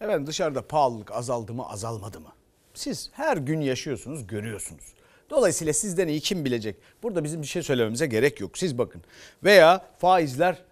Efendim 0.01 0.27
dışarıda 0.27 0.63
pahalılık 0.63 1.13
azaldı 1.13 1.55
mı 1.55 1.69
azalmadı 1.69 2.21
mı? 2.21 2.33
Siz 2.75 3.11
her 3.13 3.37
gün 3.37 3.61
yaşıyorsunuz 3.61 4.27
görüyorsunuz. 4.27 4.85
Dolayısıyla 5.31 5.73
sizden 5.73 6.09
iyi 6.09 6.21
kim 6.21 6.45
bilecek? 6.45 6.77
Burada 7.03 7.25
bizim 7.25 7.43
bir 7.43 7.47
şey 7.47 7.63
söylememize 7.63 8.07
gerek 8.07 8.41
yok. 8.41 8.59
Siz 8.59 8.79
bakın. 8.79 9.03
Veya 9.45 9.85
faizler 9.99 10.63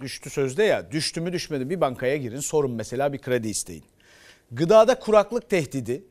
düştü 0.00 0.30
sözde 0.30 0.64
ya 0.64 0.92
düştü 0.92 1.20
mü 1.20 1.32
düşmedi 1.32 1.70
bir 1.70 1.80
bankaya 1.80 2.16
girin 2.16 2.40
sorun 2.40 2.70
mesela 2.70 3.12
bir 3.12 3.18
kredi 3.18 3.48
isteyin. 3.48 3.84
Gıdada 4.52 4.98
kuraklık 4.98 5.50
tehdidi 5.50 6.04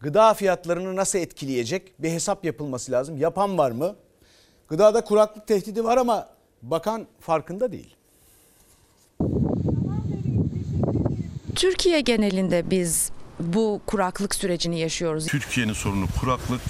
gıda 0.00 0.34
fiyatlarını 0.34 0.96
nasıl 0.96 1.18
etkileyecek 1.18 2.02
bir 2.02 2.10
hesap 2.10 2.44
yapılması 2.44 2.92
lazım. 2.92 3.16
Yapan 3.16 3.58
var 3.58 3.70
mı? 3.70 3.96
Gıdada 4.68 5.04
kuraklık 5.04 5.46
tehdidi 5.46 5.84
var 5.84 5.96
ama 5.96 6.28
bakan 6.62 7.06
farkında 7.20 7.72
değil. 7.72 7.96
Türkiye 11.54 12.00
genelinde 12.00 12.70
biz 12.70 13.10
bu 13.40 13.80
kuraklık 13.86 14.34
sürecini 14.34 14.80
yaşıyoruz. 14.80 15.26
Türkiye'nin 15.26 15.72
sorunu 15.72 16.06
kuraklık. 16.20 16.60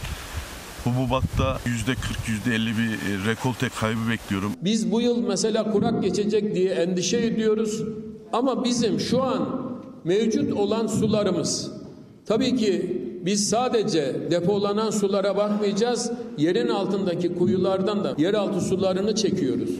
Hububatta 0.85 1.59
%40, 1.66 1.97
%50 2.47 2.66
bir 2.78 3.26
rekolte 3.26 3.68
kaybı 3.68 4.11
bekliyorum. 4.11 4.53
Biz 4.62 4.91
bu 4.93 5.01
yıl 5.01 5.26
mesela 5.28 5.72
kurak 5.72 6.03
geçecek 6.03 6.55
diye 6.55 6.70
endişe 6.74 7.16
ediyoruz. 7.16 7.82
Ama 8.32 8.64
bizim 8.64 9.01
şu 9.01 9.22
an 9.22 9.62
mevcut 10.05 10.53
olan 10.53 10.87
sularımız 10.87 11.70
tabii 12.26 12.57
ki 12.57 13.01
biz 13.24 13.49
sadece 13.49 14.16
depolanan 14.30 14.91
sulara 14.91 15.37
bakmayacağız. 15.37 16.11
Yerin 16.39 16.68
altındaki 16.68 17.35
kuyulardan 17.35 18.05
da 18.05 18.14
yeraltı 18.18 18.61
sularını 18.61 19.14
çekiyoruz. 19.14 19.70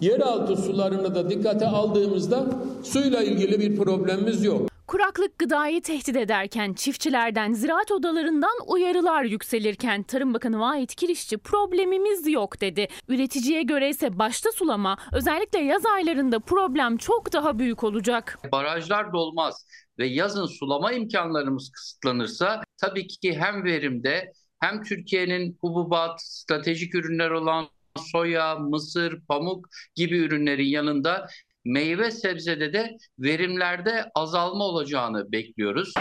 Yeraltı 0.00 0.56
sularını 0.56 1.14
da 1.14 1.30
dikkate 1.30 1.66
aldığımızda 1.66 2.46
suyla 2.84 3.22
ilgili 3.22 3.60
bir 3.60 3.76
problemimiz 3.76 4.44
yok. 4.44 4.68
Kuraklık 4.86 5.38
gıdayı 5.38 5.82
tehdit 5.82 6.16
ederken 6.16 6.72
çiftçilerden, 6.72 7.52
ziraat 7.52 7.90
odalarından 7.90 8.52
uyarılar 8.66 9.24
yükselirken 9.24 10.02
Tarım 10.02 10.34
Bakanı 10.34 10.60
Vahit 10.60 10.94
Kirişçi 10.94 11.38
problemimiz 11.38 12.28
yok 12.28 12.60
dedi. 12.60 12.88
Üreticiye 13.08 13.62
göre 13.62 13.88
ise 13.88 14.18
başta 14.18 14.52
sulama 14.52 14.96
özellikle 15.12 15.58
yaz 15.58 15.86
aylarında 15.86 16.40
problem 16.40 16.96
çok 16.96 17.32
daha 17.32 17.58
büyük 17.58 17.84
olacak. 17.84 18.38
Barajlar 18.52 19.12
dolmaz 19.12 19.66
ve 19.98 20.06
yazın 20.06 20.46
sulama 20.46 20.92
imkanlarımız 20.92 21.70
kısıtlanırsa 21.70 22.62
tabii 22.80 23.06
ki 23.06 23.38
hem 23.38 23.64
verimde 23.64 24.32
hem 24.60 24.82
Türkiye'nin 24.82 25.58
hububat, 25.60 26.22
stratejik 26.22 26.94
ürünler 26.94 27.30
olan 27.30 27.68
soya, 27.96 28.54
mısır, 28.54 29.20
pamuk 29.28 29.68
gibi 29.94 30.18
ürünlerin 30.18 30.66
yanında 30.66 31.26
meyve 31.64 32.10
sebzede 32.10 32.72
de 32.72 32.96
verimlerde 33.18 34.10
azalma 34.14 34.64
olacağını 34.64 35.32
bekliyoruz. 35.32 35.94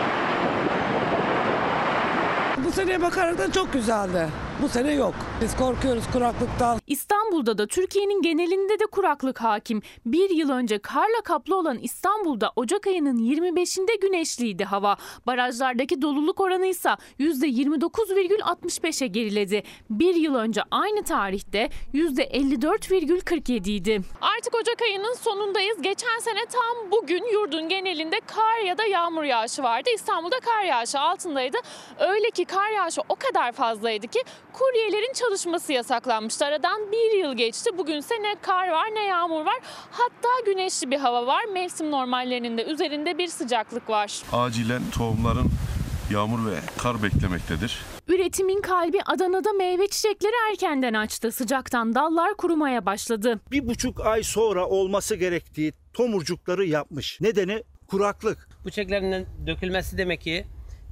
Bu 2.66 2.72
seneye 2.72 3.02
bakarak 3.02 3.54
çok 3.54 3.74
güzeldi. 3.74 4.28
Bu 4.62 4.70
sene 4.70 4.94
yok. 4.94 5.16
Biz 5.42 5.56
korkuyoruz 5.56 6.04
kuraklıktan. 6.14 6.80
İstanbul'da 6.88 7.58
da 7.58 7.68
Türkiye'nin 7.68 8.22
genelinde 8.22 8.80
de 8.80 8.86
kuraklık 8.86 9.42
hakim. 9.42 9.82
Bir 10.06 10.30
yıl 10.30 10.50
önce 10.50 10.80
karla 10.80 11.22
kaplı 11.24 11.58
olan 11.58 11.78
İstanbul'da 11.78 12.52
Ocak 12.56 12.88
ayının 12.88 13.18
25'inde 13.18 14.00
güneşliydi 14.02 14.64
hava. 14.64 14.98
Barajlardaki 15.28 16.02
doluluk 16.02 16.40
oranı 16.40 16.66
ise 16.66 16.90
%29,65'e 17.20 19.08
geriledi. 19.08 19.64
Bir 19.90 20.16
yıl 20.16 20.36
önce 20.36 20.62
aynı 20.72 21.04
tarihte 21.04 21.70
%54,47 21.94 23.70
idi. 23.70 24.02
Artık 24.22 24.56
Ocak 24.56 24.82
ayının 24.82 25.14
sonundayız. 25.14 25.82
Geçen 25.82 26.20
sene 26.20 26.46
tam 26.46 26.92
bugün 26.92 27.24
yurdun 27.34 27.70
genelinde 27.70 28.20
kar 28.28 28.66
ya 28.66 28.78
da 28.78 28.86
yağmur 28.86 29.24
yağışı 29.24 29.64
vardı. 29.64 29.90
İstanbul'da 29.96 30.40
kar 30.40 30.64
yağışı 30.64 31.00
altındaydı. 31.00 31.58
Öyle 32.00 32.32
ki 32.32 32.46
kar 32.46 32.70
yağışı 32.70 33.02
o 33.10 33.16
kadar 33.16 33.52
fazlaydı 33.52 34.08
ki 34.08 34.24
kuryelerin 34.54 35.14
çalışması 35.14 35.74
yasaklanmıştı. 35.74 36.46
Aradan 36.46 36.92
bir 36.92 37.20
yıl 37.20 37.34
geçti. 37.38 37.78
Bugünse 37.78 38.16
ne 38.22 38.36
kar 38.42 38.68
var 38.70 38.88
ne 38.94 39.06
yağmur 39.06 39.46
var. 39.46 39.58
Hatta 39.92 40.30
güneşli 40.46 40.92
bir 40.92 40.98
hava 40.98 41.28
var. 41.28 41.46
Mevsim 41.54 41.92
normallerinin 41.92 42.58
de 42.58 42.64
üzerinde 42.66 43.18
bir 43.18 43.28
sıcaklık 43.28 43.90
var. 43.90 44.22
Acilen 44.32 44.82
tohumların 44.96 45.50
yağmur 46.12 46.52
ve 46.52 46.56
kar 46.78 47.04
beklemektedir. 47.04 47.82
Üretimin 48.08 48.62
kalbi 48.62 48.98
Adana'da 49.06 49.54
meyve 49.54 49.88
çiçekleri 49.88 50.34
erkenden 50.52 50.94
açtı. 50.94 51.32
Sıcaktan 51.32 51.96
dallar 51.96 52.34
kurumaya 52.38 52.86
başladı. 52.86 53.40
Bir 53.52 53.68
buçuk 53.68 54.06
ay 54.06 54.24
sonra 54.24 54.68
olması 54.68 55.16
gerektiği 55.16 55.74
tomurcukları 55.94 56.66
yapmış. 56.66 57.22
Nedeni 57.22 57.64
kuraklık. 57.88 58.50
Bu 58.66 58.70
çiçeklerin 58.70 59.28
dökülmesi 59.48 59.98
demek 59.98 60.22
ki 60.22 60.46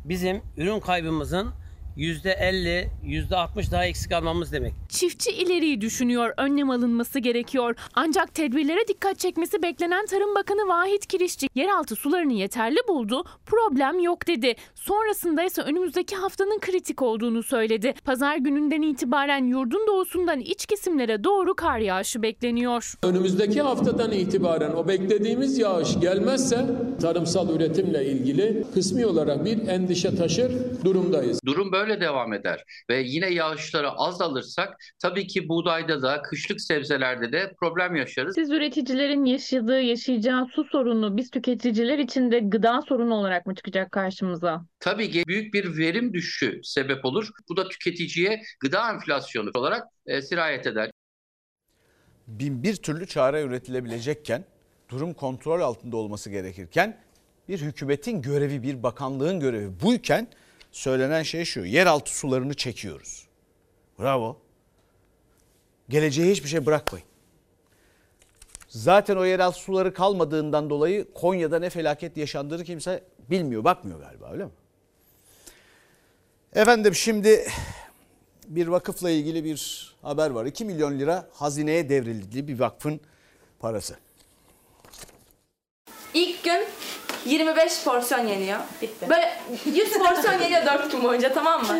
bizim 0.05 0.41
ürün 0.57 0.79
kaybımızın 0.79 1.51
%50, 1.97 2.87
%60 3.05 3.71
daha 3.71 3.85
eksik 3.85 4.11
almamız 4.11 4.51
demek. 4.51 4.73
Çiftçi 4.89 5.31
ileriyi 5.31 5.81
düşünüyor, 5.81 6.33
önlem 6.37 6.69
alınması 6.69 7.19
gerekiyor. 7.19 7.75
Ancak 7.93 8.33
tedbirlere 8.33 8.87
dikkat 8.87 9.19
çekmesi 9.19 9.63
beklenen 9.63 10.05
Tarım 10.05 10.35
Bakanı 10.35 10.67
Vahit 10.67 11.07
Kirişçi 11.07 11.47
yeraltı 11.55 11.95
sularını 11.95 12.33
yeterli 12.33 12.77
buldu, 12.87 13.23
problem 13.45 13.99
yok 13.99 14.27
dedi. 14.27 14.55
Sonrasında 14.75 15.43
ise 15.43 15.61
önümüzdeki 15.61 16.15
haftanın 16.15 16.59
kritik 16.59 17.01
olduğunu 17.01 17.43
söyledi. 17.43 17.93
Pazar 18.05 18.37
gününden 18.37 18.81
itibaren 18.81 19.45
yurdun 19.45 19.87
doğusundan 19.87 20.39
iç 20.39 20.65
kesimlere 20.65 21.23
doğru 21.23 21.55
kar 21.55 21.79
yağışı 21.79 22.21
bekleniyor. 22.21 22.93
Önümüzdeki 23.03 23.61
haftadan 23.61 24.11
itibaren 24.11 24.73
o 24.73 24.87
beklediğimiz 24.87 25.57
yağış 25.57 25.99
gelmezse 25.99 26.65
tarımsal 27.01 27.49
üretimle 27.55 28.05
ilgili 28.05 28.63
kısmi 28.73 29.05
olarak 29.05 29.45
bir 29.45 29.67
endişe 29.67 30.15
taşır 30.15 30.51
durumdayız. 30.85 31.39
Durum 31.45 31.71
böyle 31.71 31.84
devam 32.01 32.33
eder 32.33 32.63
ve 32.89 32.97
yine 32.97 33.29
yağışları 33.29 33.89
az 33.91 34.21
alırsak 34.21 34.77
tabii 34.99 35.27
ki 35.27 35.49
buğdayda 35.49 36.01
da 36.01 36.21
kışlık 36.21 36.61
sebzelerde 36.61 37.31
de 37.31 37.53
problem 37.59 37.95
yaşarız. 37.95 38.35
Siz 38.35 38.51
üreticilerin 38.51 39.25
yaşadığı, 39.25 39.81
yaşayacağı 39.81 40.45
su 40.45 40.63
sorunu 40.63 41.17
biz 41.17 41.31
tüketiciler 41.31 41.99
için 41.99 42.31
de 42.31 42.39
gıda 42.39 42.81
sorunu 42.81 43.13
olarak 43.13 43.45
mı 43.45 43.55
çıkacak 43.55 43.91
karşımıza? 43.91 44.65
Tabii 44.79 45.11
ki 45.11 45.23
büyük 45.27 45.53
bir 45.53 45.77
verim 45.77 46.13
düşüşü 46.13 46.59
sebep 46.63 47.05
olur. 47.05 47.29
Bu 47.49 47.57
da 47.57 47.67
tüketiciye 47.67 48.41
gıda 48.59 48.91
enflasyonu 48.91 49.49
olarak 49.53 49.83
e, 50.05 50.21
sirayet 50.21 50.67
eder. 50.67 50.91
bin 52.27 52.63
bir 52.63 52.75
türlü 52.75 53.07
çare 53.07 53.41
üretilebilecekken, 53.41 54.45
durum 54.89 55.13
kontrol 55.13 55.61
altında 55.61 55.97
olması 55.97 56.29
gerekirken 56.29 56.97
bir 57.47 57.61
hükümetin 57.61 58.21
görevi, 58.21 58.63
bir 58.63 58.83
bakanlığın 58.83 59.39
görevi 59.39 59.69
buyken 59.81 60.27
söylenen 60.75 61.23
şey 61.23 61.45
şu. 61.45 61.65
Yeraltı 61.65 62.17
sularını 62.17 62.53
çekiyoruz. 62.53 63.27
Bravo. 63.99 64.37
Geleceğe 65.89 66.31
hiçbir 66.31 66.49
şey 66.49 66.65
bırakmayın. 66.65 67.07
Zaten 68.67 69.15
o 69.15 69.25
yeraltı 69.25 69.59
suları 69.59 69.93
kalmadığından 69.93 70.69
dolayı 70.69 71.13
Konya'da 71.13 71.59
ne 71.59 71.69
felaket 71.69 72.17
yaşandığını 72.17 72.63
kimse 72.63 73.03
bilmiyor, 73.29 73.63
bakmıyor 73.63 73.99
galiba 73.99 74.31
öyle 74.31 74.45
mi? 74.45 74.51
Efendim 76.53 76.95
şimdi 76.95 77.47
bir 78.47 78.67
vakıfla 78.67 79.09
ilgili 79.09 79.43
bir 79.43 79.91
haber 80.01 80.29
var. 80.29 80.45
2 80.45 80.65
milyon 80.65 80.99
lira 80.99 81.29
hazineye 81.33 81.89
devrildi 81.89 82.47
bir 82.47 82.59
vakfın 82.59 82.99
parası. 83.59 83.95
İlk 86.13 86.43
gün 86.43 86.65
25 87.25 87.83
porsiyon 87.83 88.27
yeniyor. 88.27 88.59
Böyle 89.09 89.33
100 89.65 89.93
porsiyon 89.93 90.41
yeniyor 90.41 90.65
4 90.65 90.91
gün 90.91 91.03
boyunca 91.03 91.33
tamam 91.33 91.61
mı? 91.61 91.77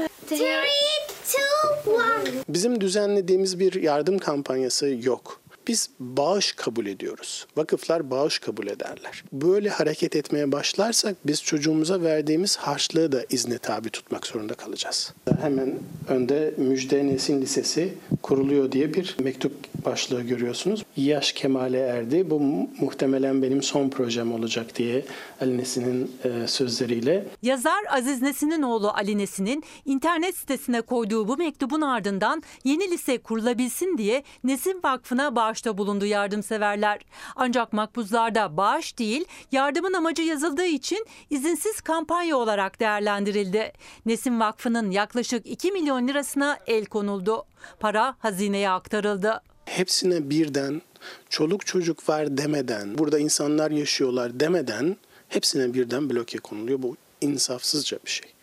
Bizim 2.49 2.81
düzenlediğimiz 2.81 3.59
bir 3.59 3.73
yardım 3.73 4.17
kampanyası 4.19 4.87
yok. 5.01 5.41
Biz 5.67 5.89
bağış 5.99 6.51
kabul 6.51 6.85
ediyoruz. 6.85 7.47
Vakıflar 7.57 8.11
bağış 8.11 8.39
kabul 8.39 8.67
ederler. 8.67 9.23
Böyle 9.33 9.69
hareket 9.69 10.15
etmeye 10.15 10.51
başlarsak 10.51 11.15
biz 11.25 11.43
çocuğumuza 11.43 12.01
verdiğimiz 12.01 12.57
harçlığı 12.57 13.11
da 13.11 13.25
izne 13.29 13.57
tabi 13.57 13.89
tutmak 13.89 14.27
zorunda 14.27 14.53
kalacağız. 14.53 15.13
Hemen 15.41 15.73
önde 16.09 16.53
Müjde 16.57 17.07
Nesin 17.07 17.41
Lisesi 17.41 17.93
kuruluyor 18.21 18.71
diye 18.71 18.93
bir 18.93 19.15
mektup 19.19 19.51
başlığı 19.85 20.21
görüyorsunuz. 20.21 20.83
Yaş 20.97 21.31
kemale 21.31 21.79
erdi. 21.79 22.29
Bu 22.29 22.39
mu- 22.39 22.69
muhtemelen 22.79 23.41
benim 23.41 23.63
son 23.63 23.89
projem 23.89 24.33
olacak 24.33 24.75
diye 24.75 25.05
Ali 25.41 25.57
Nesin'in 25.57 26.11
e, 26.23 26.47
sözleriyle. 26.47 27.25
Yazar 27.41 27.83
Aziz 27.91 28.21
Nesin'in 28.21 28.61
oğlu 28.61 28.89
Ali 28.89 29.17
Nesin'in 29.17 29.63
internet 29.85 30.37
sitesine 30.37 30.81
koyduğu 30.81 31.27
bu 31.27 31.37
mektubun 31.37 31.81
ardından 31.81 32.43
yeni 32.63 32.91
lise 32.91 33.17
kurulabilsin 33.17 33.97
diye 33.97 34.23
Nesin 34.43 34.79
Vakfı'na 34.83 35.35
bağışta 35.55 35.77
bulundu 35.77 36.05
yardımseverler. 36.05 36.99
Ancak 37.35 37.73
makbuzlarda 37.73 38.57
bağış 38.57 38.99
değil, 38.99 39.25
yardımın 39.51 39.93
amacı 39.93 40.21
yazıldığı 40.21 40.65
için 40.65 41.05
izinsiz 41.29 41.81
kampanya 41.81 42.37
olarak 42.37 42.79
değerlendirildi. 42.79 43.71
Nesin 44.05 44.39
Vakfı'nın 44.39 44.91
yaklaşık 44.91 45.45
2 45.45 45.71
milyon 45.71 46.07
lirasına 46.07 46.57
el 46.67 46.85
konuldu. 46.85 47.45
Para 47.79 48.15
hazineye 48.19 48.69
aktarıldı. 48.69 49.41
hepsine 49.65 50.29
birden 50.29 50.81
çoluk 51.29 51.65
çocuk 51.65 52.09
var 52.09 52.37
demeden, 52.37 52.97
burada 52.97 53.19
insanlar 53.19 53.71
yaşıyorlar 53.71 54.39
demeden 54.39 54.97
hepsine 55.29 55.73
birden 55.73 56.09
bloke 56.09 56.37
konuluyor. 56.37 56.81
Bu 56.81 56.97
insafsızca 57.21 57.97
bir 58.05 58.11
şey. 58.11 58.34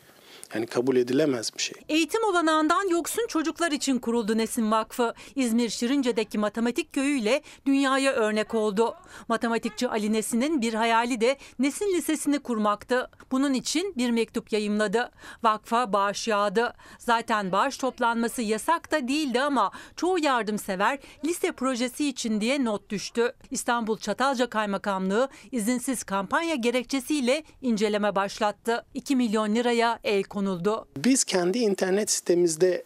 Yani 0.54 0.66
kabul 0.66 0.96
edilemez 0.96 1.50
bir 1.56 1.62
şey. 1.62 1.74
Eğitim 1.88 2.24
olanağından 2.24 2.88
yoksun 2.88 3.26
çocuklar 3.28 3.72
için 3.72 3.98
kuruldu 3.98 4.38
Nesin 4.38 4.70
Vakfı. 4.70 5.14
İzmir 5.34 5.68
Şirince'deki 5.68 6.38
matematik 6.38 6.92
köyüyle 6.92 7.42
dünyaya 7.66 8.12
örnek 8.12 8.54
oldu. 8.54 8.94
Matematikçi 9.28 9.88
Ali 9.88 10.12
Nesin'in 10.12 10.60
bir 10.60 10.74
hayali 10.74 11.20
de 11.20 11.36
Nesin 11.58 11.94
Lisesi'ni 11.94 12.38
kurmaktı. 12.38 13.10
Bunun 13.30 13.54
için 13.54 13.94
bir 13.96 14.10
mektup 14.10 14.52
yayımladı. 14.52 15.10
Vakfa 15.42 15.92
bağış 15.92 16.28
yağdı. 16.28 16.74
Zaten 16.98 17.52
bağış 17.52 17.76
toplanması 17.76 18.42
yasak 18.42 18.92
da 18.92 19.08
değildi 19.08 19.40
ama 19.40 19.70
çoğu 19.96 20.18
yardımsever 20.18 20.98
lise 21.24 21.52
projesi 21.52 22.08
için 22.08 22.40
diye 22.40 22.64
not 22.64 22.90
düştü. 22.90 23.32
İstanbul 23.50 23.98
Çatalca 23.98 24.50
Kaymakamlığı 24.50 25.28
izinsiz 25.52 26.04
kampanya 26.04 26.54
gerekçesiyle 26.54 27.44
inceleme 27.62 28.14
başlattı. 28.14 28.84
2 28.94 29.16
milyon 29.16 29.54
liraya 29.54 29.98
el 30.04 30.22
konuldu. 30.42 30.86
Biz 30.96 31.24
kendi 31.24 31.58
internet 31.58 32.10
sitemizde 32.10 32.84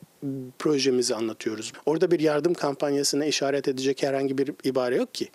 projemizi 0.58 1.14
anlatıyoruz. 1.14 1.72
Orada 1.86 2.10
bir 2.10 2.20
yardım 2.20 2.54
kampanyasına 2.54 3.24
işaret 3.24 3.68
edecek 3.68 4.02
herhangi 4.02 4.38
bir 4.38 4.52
ibare 4.64 4.96
yok 4.96 5.14
ki. 5.14 5.28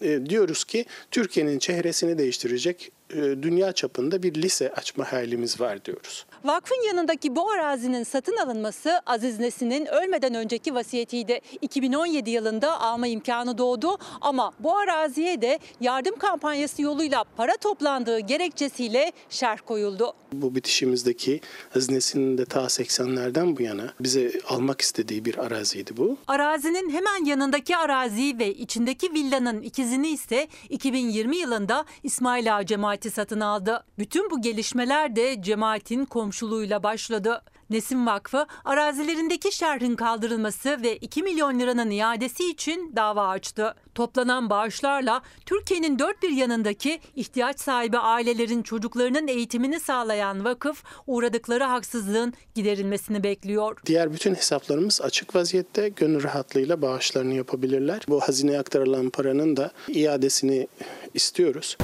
E, 0.00 0.26
diyoruz 0.26 0.64
ki 0.64 0.84
Türkiye'nin 1.10 1.58
çehresini 1.58 2.18
değiştirecek 2.18 2.92
e, 3.10 3.16
dünya 3.16 3.72
çapında 3.72 4.22
bir 4.22 4.34
lise 4.34 4.72
açma 4.72 5.12
hayalimiz 5.12 5.60
var 5.60 5.84
diyoruz. 5.84 6.26
Vakfın 6.46 6.86
yanındaki 6.86 7.36
bu 7.36 7.50
arazinin 7.50 8.02
satın 8.02 8.36
alınması 8.36 9.00
Aziz 9.06 9.38
Nesin'in 9.38 9.86
ölmeden 9.86 10.34
önceki 10.34 10.74
vasiyetiydi. 10.74 11.40
2017 11.60 12.30
yılında 12.30 12.80
alma 12.80 13.06
imkanı 13.06 13.58
doğdu 13.58 13.98
ama 14.20 14.52
bu 14.60 14.76
araziye 14.76 15.42
de 15.42 15.58
yardım 15.80 16.16
kampanyası 16.18 16.82
yoluyla 16.82 17.24
para 17.36 17.56
toplandığı 17.56 18.18
gerekçesiyle 18.18 19.12
şerh 19.30 19.58
koyuldu. 19.66 20.12
Bu 20.32 20.54
bitişimizdeki 20.54 21.40
haznesinin 21.70 22.38
de 22.38 22.44
ta 22.44 22.60
80'lerden 22.60 23.56
bu 23.56 23.62
yana 23.62 23.94
bize 24.00 24.32
almak 24.48 24.80
istediği 24.80 25.24
bir 25.24 25.38
araziydi 25.38 25.96
bu. 25.96 26.16
Arazinin 26.28 26.90
hemen 26.90 27.24
yanındaki 27.24 27.76
arazi 27.76 28.38
ve 28.38 28.54
içindeki 28.54 29.12
villanın 29.14 29.62
ikizini 29.62 30.08
ise 30.08 30.48
2020 30.68 31.36
yılında 31.36 31.84
İsmail 32.02 32.56
Ağa 32.56 32.66
cemaati 32.66 33.10
satın 33.10 33.40
aldı. 33.40 33.84
Bütün 33.98 34.30
bu 34.30 34.42
gelişmeler 34.42 35.16
de 35.16 35.42
cemaatin 35.42 36.04
komşuluğuyla 36.36 36.82
başladı. 36.82 37.42
Nesim 37.70 38.06
Vakfı 38.06 38.46
arazilerindeki 38.64 39.52
şerhin 39.52 39.96
kaldırılması 39.96 40.82
ve 40.82 40.96
2 40.96 41.22
milyon 41.22 41.58
liranın 41.58 41.90
iadesi 41.90 42.50
için 42.50 42.92
dava 42.96 43.28
açtı. 43.28 43.74
Toplanan 43.94 44.50
bağışlarla 44.50 45.22
Türkiye'nin 45.46 45.98
dört 45.98 46.22
bir 46.22 46.30
yanındaki 46.30 47.00
ihtiyaç 47.16 47.60
sahibi 47.60 47.98
ailelerin 47.98 48.62
çocuklarının 48.62 49.28
eğitimini 49.28 49.80
sağlayan 49.80 50.44
vakıf 50.44 50.84
uğradıkları 51.06 51.64
haksızlığın 51.64 52.34
giderilmesini 52.54 53.22
bekliyor. 53.22 53.78
Diğer 53.86 54.12
bütün 54.12 54.34
hesaplarımız 54.34 55.00
açık 55.00 55.34
vaziyette 55.34 55.88
gönül 55.88 56.22
rahatlığıyla 56.22 56.82
bağışlarını 56.82 57.34
yapabilirler. 57.34 58.02
Bu 58.08 58.20
hazineye 58.20 58.58
aktarılan 58.58 59.10
paranın 59.10 59.56
da 59.56 59.70
iadesini 59.88 60.68
istiyoruz. 61.14 61.76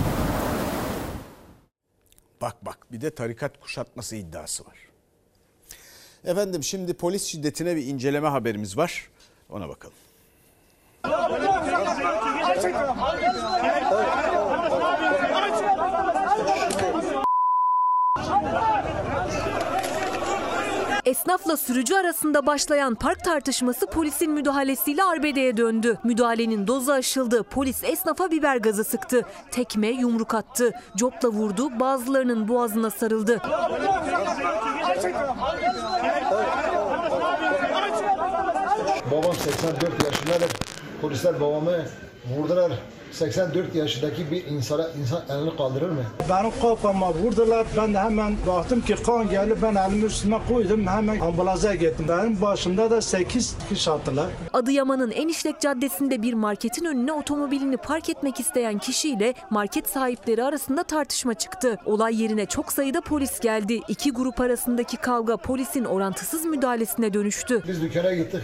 Bak 2.42 2.56
bak 2.66 2.78
bir 2.92 3.00
de 3.00 3.14
tarikat 3.14 3.60
kuşatması 3.60 4.16
iddiası 4.16 4.64
var. 4.64 4.78
Efendim 6.24 6.62
şimdi 6.62 6.94
polis 6.94 7.24
şiddetine 7.24 7.76
bir 7.76 7.86
inceleme 7.86 8.28
haberimiz 8.28 8.76
var. 8.76 9.08
Ona 9.50 9.68
bakalım. 9.68 9.94
Esnafla 21.12 21.56
sürücü 21.56 21.94
arasında 21.94 22.46
başlayan 22.46 22.94
park 22.94 23.24
tartışması 23.24 23.86
polisin 23.86 24.30
müdahalesiyle 24.30 25.04
arbedeye 25.04 25.56
döndü. 25.56 25.98
Müdahalenin 26.04 26.66
dozu 26.66 26.92
aşıldı. 26.92 27.42
Polis 27.42 27.84
esnafa 27.84 28.30
biber 28.30 28.56
gazı 28.56 28.84
sıktı. 28.84 29.22
Tekme 29.50 29.88
yumruk 29.88 30.34
attı. 30.34 30.72
Copla 30.96 31.28
vurdu. 31.28 31.80
Bazılarının 31.80 32.48
boğazına 32.48 32.90
sarıldı. 32.90 33.40
Babam 39.10 39.34
84 39.34 40.04
yaşında 40.04 40.46
polisler 41.00 41.40
babamı 41.40 41.84
Vurdular. 42.36 42.72
84 43.14 43.74
yaşındaki 43.74 44.30
bir 44.30 44.46
insana 44.46 44.88
insan 45.00 45.22
elini 45.30 45.56
kaldırır 45.56 45.90
mı? 45.90 46.02
Benim 46.30 46.50
kafama 46.62 47.14
vurdular. 47.14 47.66
Ben 47.76 47.94
de 47.94 47.98
hemen 47.98 48.36
baktım 48.46 48.80
ki 48.80 48.94
kan 49.06 49.30
geldi. 49.30 49.54
Ben 49.62 49.74
elimi 49.74 50.04
üstüme 50.04 50.38
koydum. 50.48 50.86
Hemen 50.86 51.20
ambulansa 51.20 51.74
gittim. 51.74 52.06
Benim 52.08 52.40
başımda 52.42 52.90
da 52.90 53.00
8 53.02 53.56
dikiş 53.60 53.88
attılar. 53.88 54.26
Adıyaman'ın 54.52 55.10
Enişlek 55.10 55.60
Caddesi'nde 55.60 56.22
bir 56.22 56.34
marketin 56.34 56.84
önüne 56.84 57.12
otomobilini 57.12 57.76
park 57.76 58.08
etmek 58.10 58.40
isteyen 58.40 58.78
kişiyle 58.78 59.34
market 59.50 59.88
sahipleri 59.88 60.44
arasında 60.44 60.82
tartışma 60.84 61.34
çıktı. 61.34 61.76
Olay 61.84 62.22
yerine 62.22 62.46
çok 62.46 62.72
sayıda 62.72 63.00
polis 63.00 63.40
geldi. 63.40 63.80
İki 63.88 64.10
grup 64.12 64.40
arasındaki 64.40 64.96
kavga 64.96 65.36
polisin 65.36 65.84
orantısız 65.84 66.44
müdahalesine 66.44 67.14
dönüştü. 67.14 67.62
Biz 67.68 67.82
dükkana 67.82 68.14
gittik. 68.14 68.40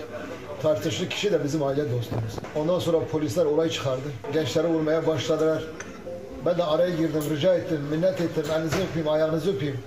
Tartıştık 0.63 1.11
kişi 1.11 1.33
de 1.33 1.45
bizim 1.45 1.63
aile 1.63 1.83
dostumuz. 1.93 2.35
Ondan 2.57 2.79
sonra 2.79 2.99
polisler 3.13 3.45
olay 3.45 3.71
çıkardı. 3.71 4.03
Gençleri 4.59 4.75
vurmaya 4.75 5.07
başladılar. 5.07 5.63
Ben 6.47 6.59
de 6.59 6.65
araya 6.65 6.91
girdim, 6.91 7.23
rica 7.31 7.55
ettim, 7.55 7.81
minnet 7.91 8.21
ettim. 8.21 8.45
Elinizi 8.57 8.77
öpeyim, 8.91 9.09
ayağınızı 9.09 9.57
öpeyim. 9.57 9.79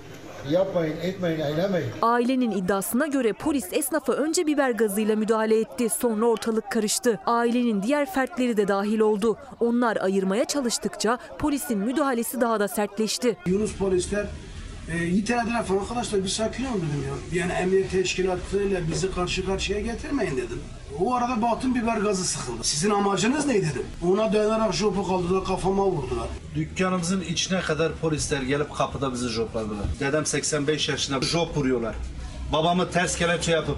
Yapmayın, 0.50 0.96
etmeyin, 1.02 1.40
eylemeyin. 1.40 1.88
Ailenin 2.02 2.50
iddiasına 2.50 3.06
göre 3.06 3.32
polis 3.32 3.72
esnafa 3.72 4.12
önce 4.12 4.46
biber 4.46 4.70
gazıyla 4.70 5.16
müdahale 5.16 5.60
etti. 5.60 5.88
Sonra 5.88 6.26
ortalık 6.26 6.70
karıştı. 6.70 7.18
Ailenin 7.26 7.82
diğer 7.82 8.10
fertleri 8.10 8.56
de 8.56 8.68
dahil 8.68 9.00
oldu. 9.00 9.36
Onlar 9.60 9.96
ayırmaya 9.96 10.44
çalıştıkça 10.44 11.18
polisin 11.38 11.78
müdahalesi 11.78 12.40
daha 12.40 12.60
da 12.60 12.68
sertleşti. 12.68 13.36
Yunus 13.46 13.76
polisler 13.76 14.26
e, 14.88 15.04
yitelediler 15.04 15.64
falan 15.64 15.80
arkadaşlar 15.80 16.24
bir 16.24 16.28
sakin 16.28 16.64
olun 16.64 16.82
dedim 16.88 17.04
ya. 17.08 17.42
Yani 17.42 17.52
emniyet 17.52 17.90
teşkilatıyla 17.90 18.80
bizi 18.90 19.10
karşı 19.10 19.46
karşıya 19.46 19.80
getirmeyin 19.80 20.36
dedim. 20.36 20.60
O 21.00 21.14
arada 21.14 21.42
baktım 21.42 21.74
biber 21.74 21.96
gazı 21.96 22.24
sıkıldı. 22.24 22.64
Sizin 22.64 22.90
amacınız 22.90 23.46
ne 23.46 23.54
dedim. 23.54 23.86
Ona 24.06 24.32
dayanarak 24.32 24.74
jopu 24.74 25.08
kaldılar 25.08 25.44
kafama 25.44 25.86
vurdular. 25.86 26.28
Dükkanımızın 26.54 27.20
içine 27.20 27.60
kadar 27.60 27.92
polisler 27.94 28.42
gelip 28.42 28.74
kapıda 28.74 29.12
bizi 29.12 29.28
jopladılar. 29.28 29.86
Dedem 30.00 30.26
85 30.26 30.88
yaşında 30.88 31.20
jop 31.20 31.56
vuruyorlar. 31.56 31.94
Babamı 32.52 32.90
ters 32.90 33.16
kelepçe 33.16 33.52
yapıp 33.52 33.76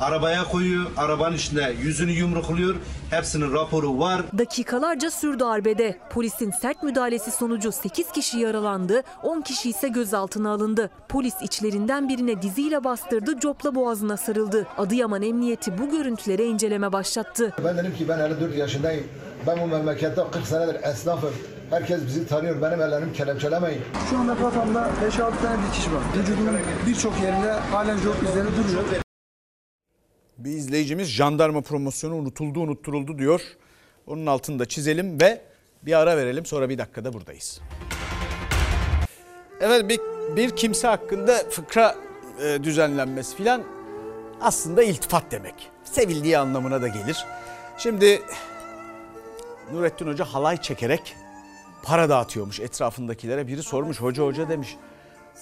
arabaya 0.00 0.44
koyuyor. 0.44 0.86
Arabanın 0.96 1.36
içinde 1.36 1.74
yüzünü 1.82 2.10
yumrukluyor. 2.10 2.74
Hepsinin 3.10 3.52
raporu 3.52 3.98
var. 3.98 4.22
Dakikalarca 4.38 5.10
sürdü 5.10 5.44
arbede. 5.44 5.98
Polisin 6.10 6.50
sert 6.50 6.82
müdahalesi 6.82 7.30
sonucu 7.30 7.72
8 7.72 8.12
kişi 8.12 8.38
yaralandı, 8.38 9.02
10 9.22 9.40
kişi 9.40 9.70
ise 9.70 9.88
gözaltına 9.88 10.50
alındı. 10.50 10.90
Polis 11.08 11.34
içlerinden 11.42 12.08
birine 12.08 12.42
diziyle 12.42 12.84
bastırdı, 12.84 13.40
copla 13.40 13.74
boğazına 13.74 14.16
sarıldı. 14.16 14.66
Adıyaman 14.78 15.22
Emniyeti 15.22 15.78
bu 15.78 15.90
görüntülere 15.90 16.44
inceleme 16.44 16.92
başlattı. 16.92 17.52
Ben 17.64 17.76
dedim 17.78 17.94
ki 17.94 18.08
ben 18.08 18.18
54 18.18 18.56
yaşındayım. 18.56 19.04
Ben 19.46 19.58
bu 19.62 19.66
memlekette 19.66 20.22
40 20.32 20.46
senedir 20.46 20.76
esnafım. 20.82 21.30
Herkes 21.70 22.06
bizi 22.06 22.26
tanıyor. 22.26 22.62
Benim 22.62 22.82
ellerimi 22.82 23.12
kelepçelemeyin. 23.12 23.82
Şu 24.10 24.18
anda 24.18 24.34
kafamda 24.34 24.88
5-6 25.08 25.16
tane 25.16 25.58
dikiş 25.68 25.86
var. 25.86 26.02
Vücudumun 26.18 26.54
birçok 26.86 27.20
yerinde 27.22 27.52
halen 27.52 27.96
job 27.96 28.14
izleri 28.22 28.46
duruyor. 28.46 29.00
Bir 30.44 30.50
izleyicimiz 30.50 31.08
jandarma 31.08 31.60
promosyonu 31.60 32.14
unutuldu 32.14 32.60
unutturuldu 32.60 33.18
diyor. 33.18 33.40
Onun 34.06 34.26
altını 34.26 34.58
da 34.58 34.64
çizelim 34.64 35.20
ve 35.20 35.42
bir 35.82 35.98
ara 35.98 36.16
verelim 36.16 36.46
sonra 36.46 36.68
bir 36.68 36.78
dakikada 36.78 37.12
buradayız. 37.12 37.60
Evet 39.60 39.88
bir, 39.88 40.00
bir 40.36 40.56
kimse 40.56 40.88
hakkında 40.88 41.36
fıkra 41.50 41.96
e, 42.42 42.64
düzenlenmesi 42.64 43.36
filan 43.36 43.62
aslında 44.40 44.82
iltifat 44.82 45.24
demek. 45.30 45.54
Sevildiği 45.84 46.38
anlamına 46.38 46.82
da 46.82 46.88
gelir. 46.88 47.24
Şimdi 47.78 48.22
Nurettin 49.72 50.06
Hoca 50.06 50.24
halay 50.24 50.62
çekerek 50.62 51.16
para 51.82 52.08
dağıtıyormuş 52.08 52.60
etrafındakilere. 52.60 53.46
Biri 53.46 53.62
sormuş 53.62 54.00
hoca 54.00 54.24
hoca 54.24 54.48
demiş 54.48 54.76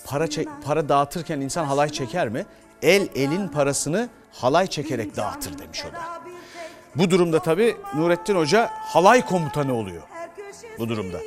para 0.05 0.27
para 0.65 0.89
dağıtırken 0.89 1.41
insan 1.41 1.65
halay 1.65 1.89
çeker 1.89 2.29
mi? 2.29 2.47
El 2.83 3.09
elin 3.15 3.49
parasını 3.49 4.09
halay 4.33 4.67
çekerek 4.67 5.17
dağıtır 5.17 5.59
demiş 5.59 5.85
o. 5.85 5.89
Bu 6.95 7.11
durumda 7.11 7.43
tabii 7.43 7.77
Nurettin 7.95 8.37
Hoca 8.37 8.71
halay 8.73 9.27
komutanı 9.27 9.75
oluyor 9.75 10.03
bu 10.79 10.89
durumda. 10.89 11.19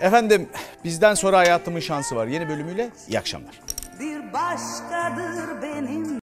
Efendim 0.00 0.48
bizden 0.84 1.14
sonra 1.14 1.38
hayatımın 1.38 1.80
şansı 1.80 2.16
var 2.16 2.26
yeni 2.26 2.48
bölümüyle 2.48 2.90
iyi 3.08 3.18
akşamlar. 3.18 3.60
Bir 4.00 4.32
başkadır 4.32 5.62
benim 5.62 6.18